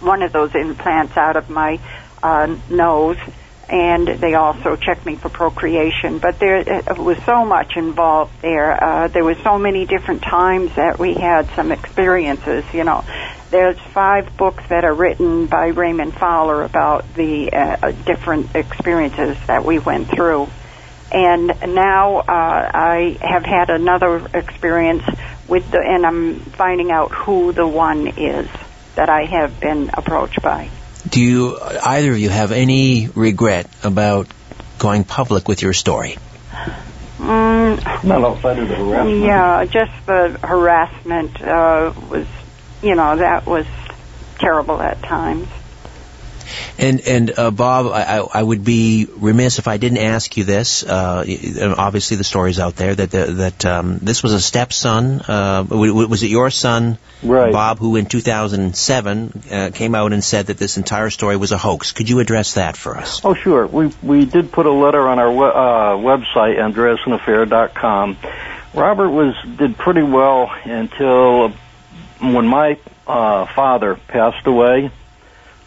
one 0.00 0.22
of 0.22 0.32
those 0.32 0.54
implants 0.54 1.16
out 1.16 1.36
of 1.36 1.50
my 1.50 1.80
uh, 2.22 2.54
nose, 2.70 3.18
and 3.68 4.06
they 4.06 4.34
also 4.34 4.76
checked 4.76 5.06
me 5.06 5.16
for 5.16 5.28
procreation. 5.28 6.18
But 6.18 6.38
there 6.38 6.82
was 6.96 7.18
so 7.24 7.44
much 7.44 7.76
involved 7.76 8.32
there. 8.42 8.82
Uh, 8.82 9.08
there 9.08 9.24
was 9.24 9.38
so 9.38 9.58
many 9.58 9.86
different 9.86 10.22
times 10.22 10.74
that 10.76 10.98
we 10.98 11.14
had 11.14 11.48
some 11.54 11.72
experiences. 11.72 12.64
You 12.72 12.84
know, 12.84 13.04
there's 13.50 13.78
five 13.78 14.36
books 14.36 14.64
that 14.68 14.84
are 14.84 14.94
written 14.94 15.46
by 15.46 15.68
Raymond 15.68 16.14
Fowler 16.14 16.62
about 16.64 17.14
the 17.14 17.52
uh, 17.52 17.92
different 18.04 18.54
experiences 18.54 19.36
that 19.46 19.64
we 19.64 19.78
went 19.78 20.08
through. 20.08 20.48
And 21.12 21.46
now 21.74 22.16
uh, 22.16 22.24
I 22.74 23.16
have 23.20 23.44
had 23.44 23.70
another 23.70 24.26
experience 24.34 25.04
with 25.46 25.70
the, 25.70 25.78
and 25.78 26.04
I'm 26.04 26.40
finding 26.40 26.90
out 26.90 27.12
who 27.12 27.52
the 27.52 27.66
one 27.66 28.08
is 28.08 28.48
that 28.96 29.08
I 29.08 29.24
have 29.24 29.60
been 29.60 29.90
approached 29.94 30.42
by. 30.42 30.70
Do 31.08 31.20
you 31.20 31.58
either 31.60 32.12
of 32.12 32.18
you 32.18 32.28
have 32.30 32.50
any 32.52 33.08
regret 33.14 33.68
about 33.82 34.26
going 34.78 35.04
public 35.04 35.48
with 35.48 35.62
your 35.62 35.72
story? 35.72 36.16
Mm, 37.18 38.04
Not 38.04 38.22
outside 38.24 38.58
of 38.58 38.68
the 38.68 38.74
harassment. 38.76 39.20
yeah, 39.20 39.64
just 39.66 39.92
the 40.06 40.38
harassment 40.42 41.40
uh, 41.40 41.92
was, 42.10 42.26
you 42.82 42.94
know, 42.94 43.16
that 43.16 43.46
was 43.46 43.66
terrible 44.38 44.80
at 44.80 45.02
times. 45.02 45.48
And 46.78 47.00
and 47.06 47.38
uh, 47.38 47.50
Bob, 47.50 47.86
I, 47.86 48.18
I 48.18 48.42
would 48.42 48.64
be 48.64 49.06
remiss 49.16 49.58
if 49.58 49.68
I 49.68 49.76
didn't 49.76 49.98
ask 49.98 50.36
you 50.36 50.44
this. 50.44 50.82
Uh, 50.82 51.24
obviously, 51.76 52.16
the 52.16 52.24
story's 52.24 52.58
out 52.58 52.76
there 52.76 52.94
that 52.94 53.10
that 53.10 53.64
um, 53.64 53.98
this 53.98 54.22
was 54.22 54.32
a 54.32 54.40
stepson. 54.40 55.20
Uh, 55.20 55.64
was 55.68 56.22
it 56.22 56.30
your 56.30 56.50
son, 56.50 56.98
right. 57.22 57.52
Bob, 57.52 57.78
who 57.78 57.96
in 57.96 58.06
2007 58.06 59.42
uh, 59.50 59.70
came 59.72 59.94
out 59.94 60.12
and 60.12 60.22
said 60.22 60.46
that 60.46 60.58
this 60.58 60.76
entire 60.76 61.10
story 61.10 61.36
was 61.36 61.52
a 61.52 61.58
hoax? 61.58 61.92
Could 61.92 62.08
you 62.08 62.20
address 62.20 62.54
that 62.54 62.76
for 62.76 62.96
us? 62.96 63.20
Oh, 63.24 63.34
sure. 63.34 63.66
We 63.66 63.92
we 64.02 64.24
did 64.24 64.52
put 64.52 64.66
a 64.66 64.72
letter 64.72 65.06
on 65.08 65.18
our 65.18 65.30
we- 65.30 65.44
uh, 65.44 65.96
website, 65.96 66.58
AndreassonAffair.com. 66.58 68.16
Robert 68.74 69.10
was 69.10 69.34
did 69.56 69.78
pretty 69.78 70.02
well 70.02 70.52
until 70.64 71.50
when 72.20 72.46
my 72.46 72.78
uh, 73.06 73.46
father 73.54 73.94
passed 73.94 74.46
away 74.46 74.90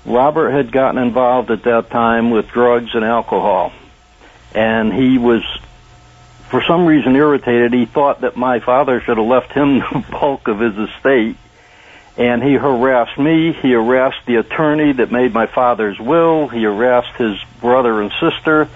Robert 0.07 0.51
had 0.51 0.71
gotten 0.71 1.01
involved 1.01 1.51
at 1.51 1.63
that 1.63 1.89
time 1.89 2.31
with 2.31 2.47
drugs 2.47 2.95
and 2.95 3.03
alcohol. 3.03 3.73
And 4.55 4.93
he 4.93 5.17
was, 5.17 5.43
for 6.49 6.63
some 6.63 6.85
reason, 6.85 7.15
irritated. 7.15 7.73
He 7.73 7.85
thought 7.85 8.21
that 8.21 8.37
my 8.37 8.61
father 8.61 9.01
should 9.01 9.17
have 9.17 9.27
left 9.27 9.51
him 9.51 9.79
the 9.91 10.05
bulk 10.09 10.47
of 10.47 10.61
his 10.61 10.77
estate. 10.77 11.35
And 12.15 12.41
he 12.41 12.53
harassed 12.53 13.19
me. 13.19 13.51
He 13.51 13.73
harassed 13.73 14.25
the 14.25 14.37
attorney 14.37 14.93
that 14.93 15.11
made 15.11 15.33
my 15.33 15.45
father's 15.45 15.99
will. 15.99 16.47
He 16.47 16.63
harassed 16.63 17.15
his 17.17 17.37
brother 17.59 18.01
and 18.01 18.11
sister. 18.19 18.69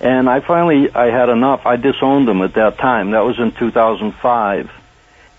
And 0.00 0.30
I 0.30 0.40
finally, 0.40 0.94
I 0.94 1.06
had 1.06 1.28
enough. 1.28 1.66
I 1.66 1.74
disowned 1.74 2.28
him 2.28 2.40
at 2.40 2.54
that 2.54 2.78
time. 2.78 3.10
That 3.10 3.24
was 3.24 3.38
in 3.40 3.50
2005. 3.50 4.70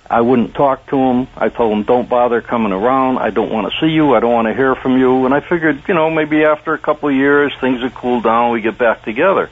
I 0.10 0.22
wouldn't 0.22 0.56
talk 0.56 0.88
to 0.88 0.98
him. 0.98 1.28
I 1.38 1.50
told 1.50 1.78
him, 1.78 1.84
don't 1.84 2.10
bother 2.10 2.42
coming 2.42 2.72
around. 2.72 3.20
I 3.20 3.30
don't 3.30 3.52
want 3.52 3.72
to 3.72 3.80
see 3.80 3.92
you. 3.92 4.16
I 4.16 4.20
don't 4.20 4.34
want 4.34 4.48
to 4.48 4.56
hear 4.56 4.74
from 4.76 4.98
you. 4.98 5.26
And 5.26 5.34
I 5.34 5.40
figured, 5.40 5.84
you 5.88 5.94
know, 5.94 6.10
maybe 6.10 6.44
after 6.46 6.74
a 6.74 6.80
couple 6.80 7.10
of 7.10 7.16
years, 7.16 7.54
things 7.62 7.84
would 7.84 7.94
cool 7.94 8.20
down. 8.20 8.52
We 8.52 8.62
get 8.62 8.78
back 8.78 9.04
together. 9.04 9.50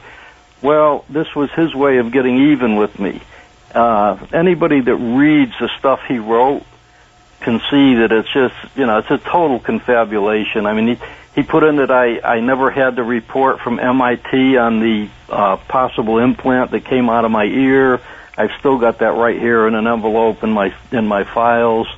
Well, 0.60 1.04
this 1.08 1.32
was 1.36 1.50
his 1.52 1.72
way 1.74 1.98
of 1.98 2.10
getting 2.10 2.50
even 2.52 2.74
with 2.74 2.98
me. 2.98 3.22
Uh, 3.72 4.18
anybody 4.32 4.80
that 4.80 4.96
reads 4.96 5.52
the 5.60 5.68
stuff 5.78 6.00
he 6.08 6.18
wrote 6.18 6.64
can 7.40 7.60
see 7.70 7.94
that 7.94 8.10
it's 8.10 8.32
just, 8.32 8.54
you 8.76 8.84
know, 8.84 8.98
it's 8.98 9.10
a 9.12 9.18
total 9.18 9.60
confabulation. 9.60 10.66
I 10.66 10.72
mean, 10.72 10.96
he, 10.96 11.04
he 11.36 11.42
put 11.44 11.62
in 11.62 11.76
that 11.76 11.92
I, 11.92 12.18
I 12.18 12.40
never 12.40 12.72
had 12.72 12.96
the 12.96 13.04
report 13.04 13.60
from 13.60 13.78
MIT 13.78 14.56
on 14.56 14.80
the 14.80 15.08
uh, 15.28 15.56
possible 15.56 16.18
implant 16.18 16.72
that 16.72 16.84
came 16.84 17.08
out 17.08 17.24
of 17.24 17.30
my 17.30 17.44
ear 17.44 18.00
I've 18.38 18.52
still 18.60 18.78
got 18.78 19.00
that 19.00 19.16
right 19.16 19.38
here 19.38 19.66
in 19.66 19.74
an 19.74 19.88
envelope 19.88 20.44
in 20.44 20.52
my 20.52 20.72
in 20.92 21.08
my 21.08 21.24
files. 21.24 21.88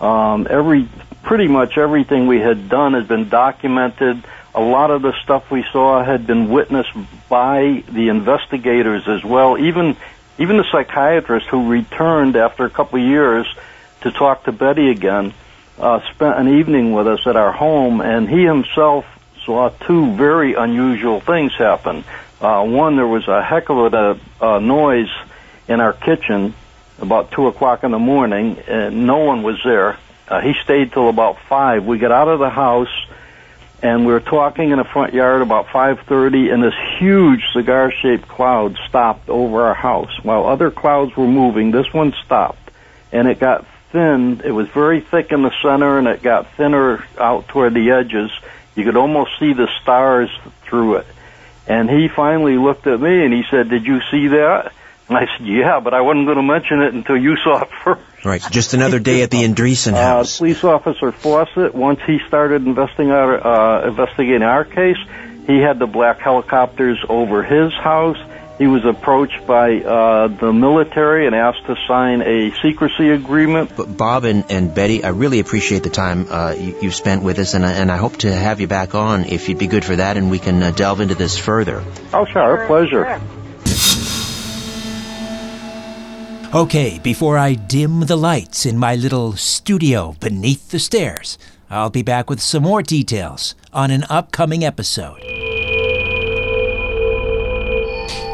Um, 0.00 0.46
every 0.48 0.88
pretty 1.22 1.48
much 1.48 1.76
everything 1.76 2.26
we 2.26 2.40
had 2.40 2.70
done 2.70 2.94
has 2.94 3.06
been 3.06 3.28
documented. 3.28 4.24
A 4.54 4.60
lot 4.60 4.90
of 4.90 5.02
the 5.02 5.12
stuff 5.22 5.50
we 5.50 5.64
saw 5.70 6.02
had 6.02 6.26
been 6.26 6.48
witnessed 6.48 6.92
by 7.28 7.84
the 7.88 8.08
investigators 8.08 9.06
as 9.06 9.22
well. 9.22 9.58
Even 9.58 9.96
even 10.38 10.56
the 10.56 10.64
psychiatrist 10.72 11.46
who 11.48 11.68
returned 11.68 12.36
after 12.36 12.64
a 12.64 12.70
couple 12.70 12.98
of 12.98 13.06
years 13.06 13.46
to 14.00 14.10
talk 14.10 14.44
to 14.44 14.52
Betty 14.52 14.90
again 14.90 15.34
uh, 15.78 16.00
spent 16.10 16.38
an 16.38 16.48
evening 16.58 16.92
with 16.92 17.06
us 17.06 17.26
at 17.26 17.36
our 17.36 17.52
home, 17.52 18.00
and 18.00 18.28
he 18.28 18.44
himself 18.44 19.04
saw 19.44 19.68
two 19.68 20.14
very 20.16 20.54
unusual 20.54 21.20
things 21.20 21.52
happen. 21.54 22.04
Uh, 22.40 22.64
one, 22.64 22.96
there 22.96 23.06
was 23.06 23.28
a 23.28 23.42
heck 23.42 23.68
of 23.68 23.92
a, 23.92 24.18
a 24.40 24.60
noise 24.60 25.10
in 25.68 25.80
our 25.80 25.92
kitchen 25.92 26.54
about 27.00 27.30
two 27.32 27.46
o'clock 27.46 27.84
in 27.84 27.90
the 27.90 27.98
morning, 27.98 28.58
and 28.68 29.06
no 29.06 29.18
one 29.18 29.42
was 29.42 29.60
there. 29.64 29.98
Uh, 30.28 30.40
he 30.40 30.54
stayed 30.62 30.92
till 30.92 31.08
about 31.08 31.38
five. 31.48 31.84
We 31.84 31.98
got 31.98 32.12
out 32.12 32.28
of 32.28 32.38
the 32.38 32.50
house, 32.50 32.92
and 33.82 34.06
we 34.06 34.12
were 34.12 34.20
talking 34.20 34.70
in 34.70 34.78
the 34.78 34.84
front 34.84 35.12
yard 35.12 35.42
about 35.42 35.68
five 35.70 36.00
thirty, 36.06 36.50
and 36.50 36.62
this 36.62 36.74
huge 36.98 37.42
cigar-shaped 37.52 38.28
cloud 38.28 38.78
stopped 38.88 39.28
over 39.28 39.62
our 39.62 39.74
house. 39.74 40.12
While 40.22 40.46
other 40.46 40.70
clouds 40.70 41.16
were 41.16 41.26
moving, 41.26 41.70
this 41.70 41.92
one 41.92 42.14
stopped, 42.24 42.70
and 43.10 43.26
it 43.26 43.40
got 43.40 43.66
thin. 43.90 44.40
It 44.44 44.52
was 44.52 44.68
very 44.68 45.00
thick 45.00 45.32
in 45.32 45.42
the 45.42 45.52
center, 45.62 45.98
and 45.98 46.06
it 46.06 46.22
got 46.22 46.54
thinner 46.56 47.04
out 47.18 47.48
toward 47.48 47.74
the 47.74 47.90
edges. 47.90 48.30
You 48.74 48.84
could 48.84 48.96
almost 48.96 49.32
see 49.38 49.52
the 49.52 49.68
stars 49.82 50.30
through 50.62 50.96
it. 50.96 51.06
And 51.66 51.90
he 51.90 52.08
finally 52.08 52.56
looked 52.56 52.86
at 52.86 53.00
me 53.00 53.24
and 53.24 53.34
he 53.34 53.44
said, 53.50 53.68
"Did 53.68 53.86
you 53.86 54.00
see 54.10 54.28
that?" 54.28 54.72
And 55.14 55.18
I 55.18 55.36
said, 55.36 55.46
yeah, 55.46 55.78
but 55.78 55.92
I 55.92 56.00
wasn't 56.00 56.24
going 56.24 56.38
to 56.38 56.42
mention 56.42 56.80
it 56.80 56.94
until 56.94 57.18
you 57.18 57.36
saw 57.36 57.60
it 57.60 57.68
first. 57.84 58.00
Right, 58.24 58.42
just 58.50 58.72
another 58.72 58.98
day 58.98 59.22
at 59.22 59.30
the 59.30 59.42
Andreasson 59.44 59.92
uh, 59.92 59.96
house. 59.96 60.36
Uh, 60.36 60.38
police 60.38 60.64
officer 60.64 61.12
Fawcett, 61.12 61.74
once 61.74 62.00
he 62.06 62.18
started 62.28 62.64
investigating 62.66 63.12
our, 63.12 63.46
uh, 63.46 63.88
investigating 63.88 64.42
our 64.42 64.64
case, 64.64 64.96
he 65.46 65.58
had 65.58 65.78
the 65.78 65.86
black 65.86 66.20
helicopters 66.20 66.98
over 67.10 67.42
his 67.42 67.74
house. 67.74 68.16
He 68.56 68.66
was 68.66 68.86
approached 68.86 69.46
by 69.46 69.80
uh, 69.80 70.28
the 70.28 70.50
military 70.50 71.26
and 71.26 71.34
asked 71.34 71.66
to 71.66 71.76
sign 71.86 72.22
a 72.22 72.52
secrecy 72.62 73.10
agreement. 73.10 73.76
But 73.76 73.94
Bob 73.94 74.24
and, 74.24 74.44
and 74.50 74.74
Betty, 74.74 75.04
I 75.04 75.08
really 75.08 75.40
appreciate 75.40 75.82
the 75.82 75.90
time 75.90 76.26
uh, 76.30 76.52
you, 76.52 76.74
have 76.80 76.94
spent 76.94 77.22
with 77.22 77.38
us, 77.38 77.52
and 77.52 77.66
I, 77.66 77.72
and 77.72 77.92
I 77.92 77.98
hope 77.98 78.16
to 78.18 78.32
have 78.32 78.60
you 78.60 78.66
back 78.66 78.94
on 78.94 79.26
if 79.26 79.50
you'd 79.50 79.58
be 79.58 79.66
good 79.66 79.84
for 79.84 79.96
that, 79.96 80.16
and 80.16 80.30
we 80.30 80.38
can 80.38 80.62
uh, 80.62 80.70
delve 80.70 81.00
into 81.00 81.16
this 81.16 81.36
further. 81.36 81.84
Oh, 82.14 82.24
sure, 82.24 82.40
our 82.40 82.66
pleasure. 82.66 83.20
Okay, 86.54 86.98
before 86.98 87.38
I 87.38 87.54
dim 87.54 88.00
the 88.00 88.16
lights 88.16 88.66
in 88.66 88.76
my 88.76 88.94
little 88.94 89.32
studio 89.32 90.14
beneath 90.20 90.70
the 90.70 90.78
stairs, 90.78 91.38
I'll 91.70 91.88
be 91.88 92.02
back 92.02 92.28
with 92.28 92.42
some 92.42 92.64
more 92.64 92.82
details 92.82 93.54
on 93.72 93.90
an 93.90 94.04
upcoming 94.10 94.62
episode. 94.62 95.16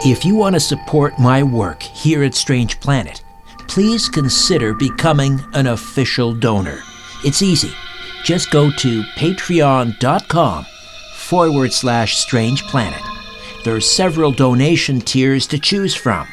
If 0.04 0.24
you 0.24 0.34
want 0.34 0.54
to 0.54 0.60
support 0.60 1.16
my 1.20 1.44
work 1.44 1.80
here 1.80 2.24
at 2.24 2.34
Strange 2.34 2.80
Planet, 2.80 3.22
please 3.68 4.08
consider 4.08 4.74
becoming 4.74 5.40
an 5.52 5.68
official 5.68 6.34
donor. 6.34 6.80
It's 7.24 7.40
easy. 7.40 7.72
Just 8.24 8.50
go 8.50 8.72
to 8.72 9.02
patreon.com 9.16 10.66
forward 11.14 11.72
slash 11.72 12.16
strange 12.16 12.64
planet. 12.64 13.00
There 13.62 13.76
are 13.76 13.80
several 13.80 14.32
donation 14.32 15.00
tiers 15.00 15.46
to 15.46 15.58
choose 15.60 15.94
from 15.94 16.26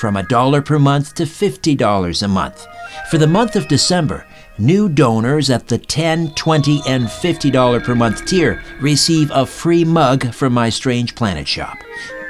from 0.00 0.16
a 0.16 0.22
dollar 0.22 0.62
per 0.62 0.78
month 0.78 1.14
to 1.14 1.24
$50 1.24 2.22
a 2.22 2.28
month. 2.28 2.66
For 3.10 3.18
the 3.18 3.26
month 3.26 3.54
of 3.54 3.68
December, 3.68 4.26
new 4.58 4.88
donors 4.88 5.50
at 5.50 5.68
the 5.68 5.78
$10, 5.78 6.34
$20, 6.34 6.80
and 6.88 7.04
$50 7.04 7.84
per 7.84 7.94
month 7.94 8.24
tier 8.24 8.62
receive 8.80 9.30
a 9.32 9.44
free 9.44 9.84
mug 9.84 10.32
from 10.32 10.54
my 10.54 10.70
Strange 10.70 11.14
Planet 11.14 11.46
shop. 11.46 11.76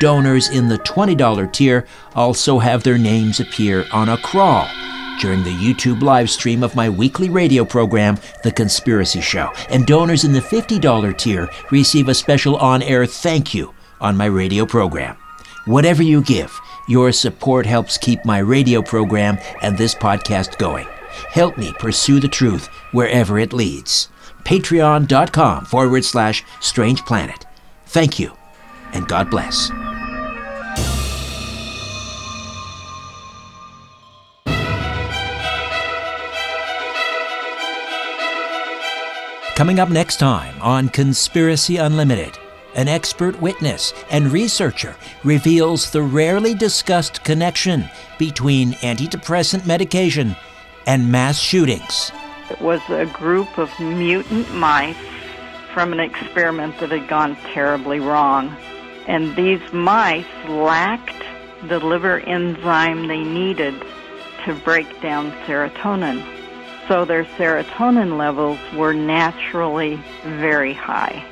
Donors 0.01 0.49
in 0.49 0.69
the 0.69 0.79
$20 0.79 1.53
tier 1.53 1.87
also 2.15 2.59
have 2.59 2.83
their 2.83 2.99
names 2.99 3.39
appear 3.39 3.87
on 3.93 4.09
a 4.09 4.17
crawl 4.19 4.67
during 5.21 5.45
the 5.45 5.51
YouTube 5.51 6.03
live 6.03 6.31
stream 6.31 6.65
of 6.65 6.75
my 6.75 6.89
weekly 6.89 7.29
radio 7.29 7.65
program, 7.65 8.19
The 8.43 8.51
Conspiracy 8.51 9.21
Show. 9.21 9.53
And 9.69 9.87
donors 9.87 10.25
in 10.25 10.33
the 10.33 10.41
$50 10.41 11.19
tier 11.19 11.49
receive 11.71 12.09
a 12.09 12.15
special 12.15 12.57
on 12.57 12.83
air 12.83 13.07
thank 13.07 13.55
you 13.55 13.73
on 14.01 14.17
my 14.17 14.25
radio 14.27 14.65
program. 14.65 15.17
Whatever 15.67 16.03
you 16.03 16.23
give, 16.23 16.59
your 16.91 17.13
support 17.13 17.65
helps 17.65 17.97
keep 17.97 18.25
my 18.25 18.39
radio 18.39 18.83
program 18.83 19.39
and 19.63 19.79
this 19.79 19.95
podcast 19.95 20.59
going. 20.59 20.89
Help 21.29 21.57
me 21.57 21.73
pursue 21.79 22.19
the 22.19 22.27
truth 22.27 22.67
wherever 22.91 23.39
it 23.39 23.53
leads. 23.53 24.09
Patreon.com 24.45 25.67
forward 25.67 26.05
slash 26.05 26.45
strange 26.59 27.05
planet. 27.05 27.47
Thank 27.87 28.19
you, 28.19 28.37
and 28.93 29.07
God 29.07 29.31
bless. 29.31 29.71
Coming 39.55 39.79
up 39.79 39.91
next 39.91 40.17
time 40.17 40.61
on 40.61 40.89
Conspiracy 40.89 41.77
Unlimited 41.77 42.37
an 42.75 42.89
expert 42.89 43.41
witness 43.41 43.93
and 44.11 44.33
researcher, 44.33 44.97
reveals 45.25 45.91
the 45.91 46.03
rarely 46.03 46.55
discussed 46.55 47.25
connection 47.25 47.89
between 48.19 48.73
antidepressant 48.75 49.67
medication 49.67 50.37
and 50.87 51.11
mass 51.11 51.39
shootings. 51.39 52.13
It 52.51 52.61
was 52.61 52.81
a 52.89 53.07
group 53.07 53.59
of 53.59 53.71
mutant 53.79 54.53
mice 54.55 54.97
from 55.73 55.93
an 55.93 56.01
experiment 56.01 56.79
that 56.79 56.91
had 56.91 57.09
gone 57.09 57.37
terribly 57.53 58.01
wrong. 58.01 58.57
And 59.07 59.35
these 59.37 59.61
mice 59.73 60.27
lacked 60.49 61.23
the 61.65 61.79
liver 61.79 62.21
enzyme 62.21 63.07
they 63.07 63.23
needed 63.23 63.75
to 64.45 64.55
break 64.55 65.01
down 65.01 65.31
serotonin. 65.47 66.25
So 66.89 67.05
their 67.05 67.25
serotonin 67.25 68.19
levels 68.19 68.59
were 68.75 68.95
naturally 68.95 70.03
very 70.25 70.73
high. 70.73 71.25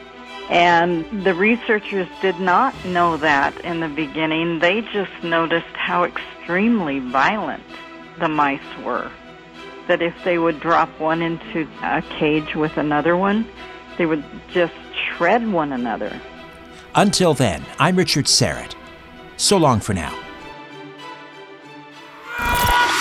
And 0.49 1.25
the 1.25 1.35
researchers 1.35 2.09
did 2.23 2.41
not 2.41 2.75
know 2.85 3.17
that 3.19 3.59
in 3.65 3.81
the 3.81 3.89
beginning. 3.89 4.61
They 4.61 4.81
just 4.81 5.13
noticed 5.23 5.75
how 5.75 6.05
extremely 6.05 7.01
violent 7.01 7.65
the 8.19 8.29
mice 8.29 8.61
were. 8.83 9.11
That 9.89 10.01
if 10.01 10.15
they 10.25 10.39
would 10.39 10.61
drop 10.61 10.89
one 10.99 11.23
into 11.23 11.69
a 11.83 12.03
cage 12.03 12.55
with 12.55 12.77
another 12.79 13.17
one, 13.17 13.47
they 13.99 14.07
would 14.07 14.25
just 14.51 14.75
shred 14.95 15.47
one 15.51 15.73
another. 15.73 16.19
Until 16.95 17.35
then, 17.35 17.65
I'm 17.79 17.97
Richard 17.97 18.25
Syrett. 18.25 18.75
So 19.37 19.57
long 19.57 19.81
for 19.81 19.95
now. 19.95 20.19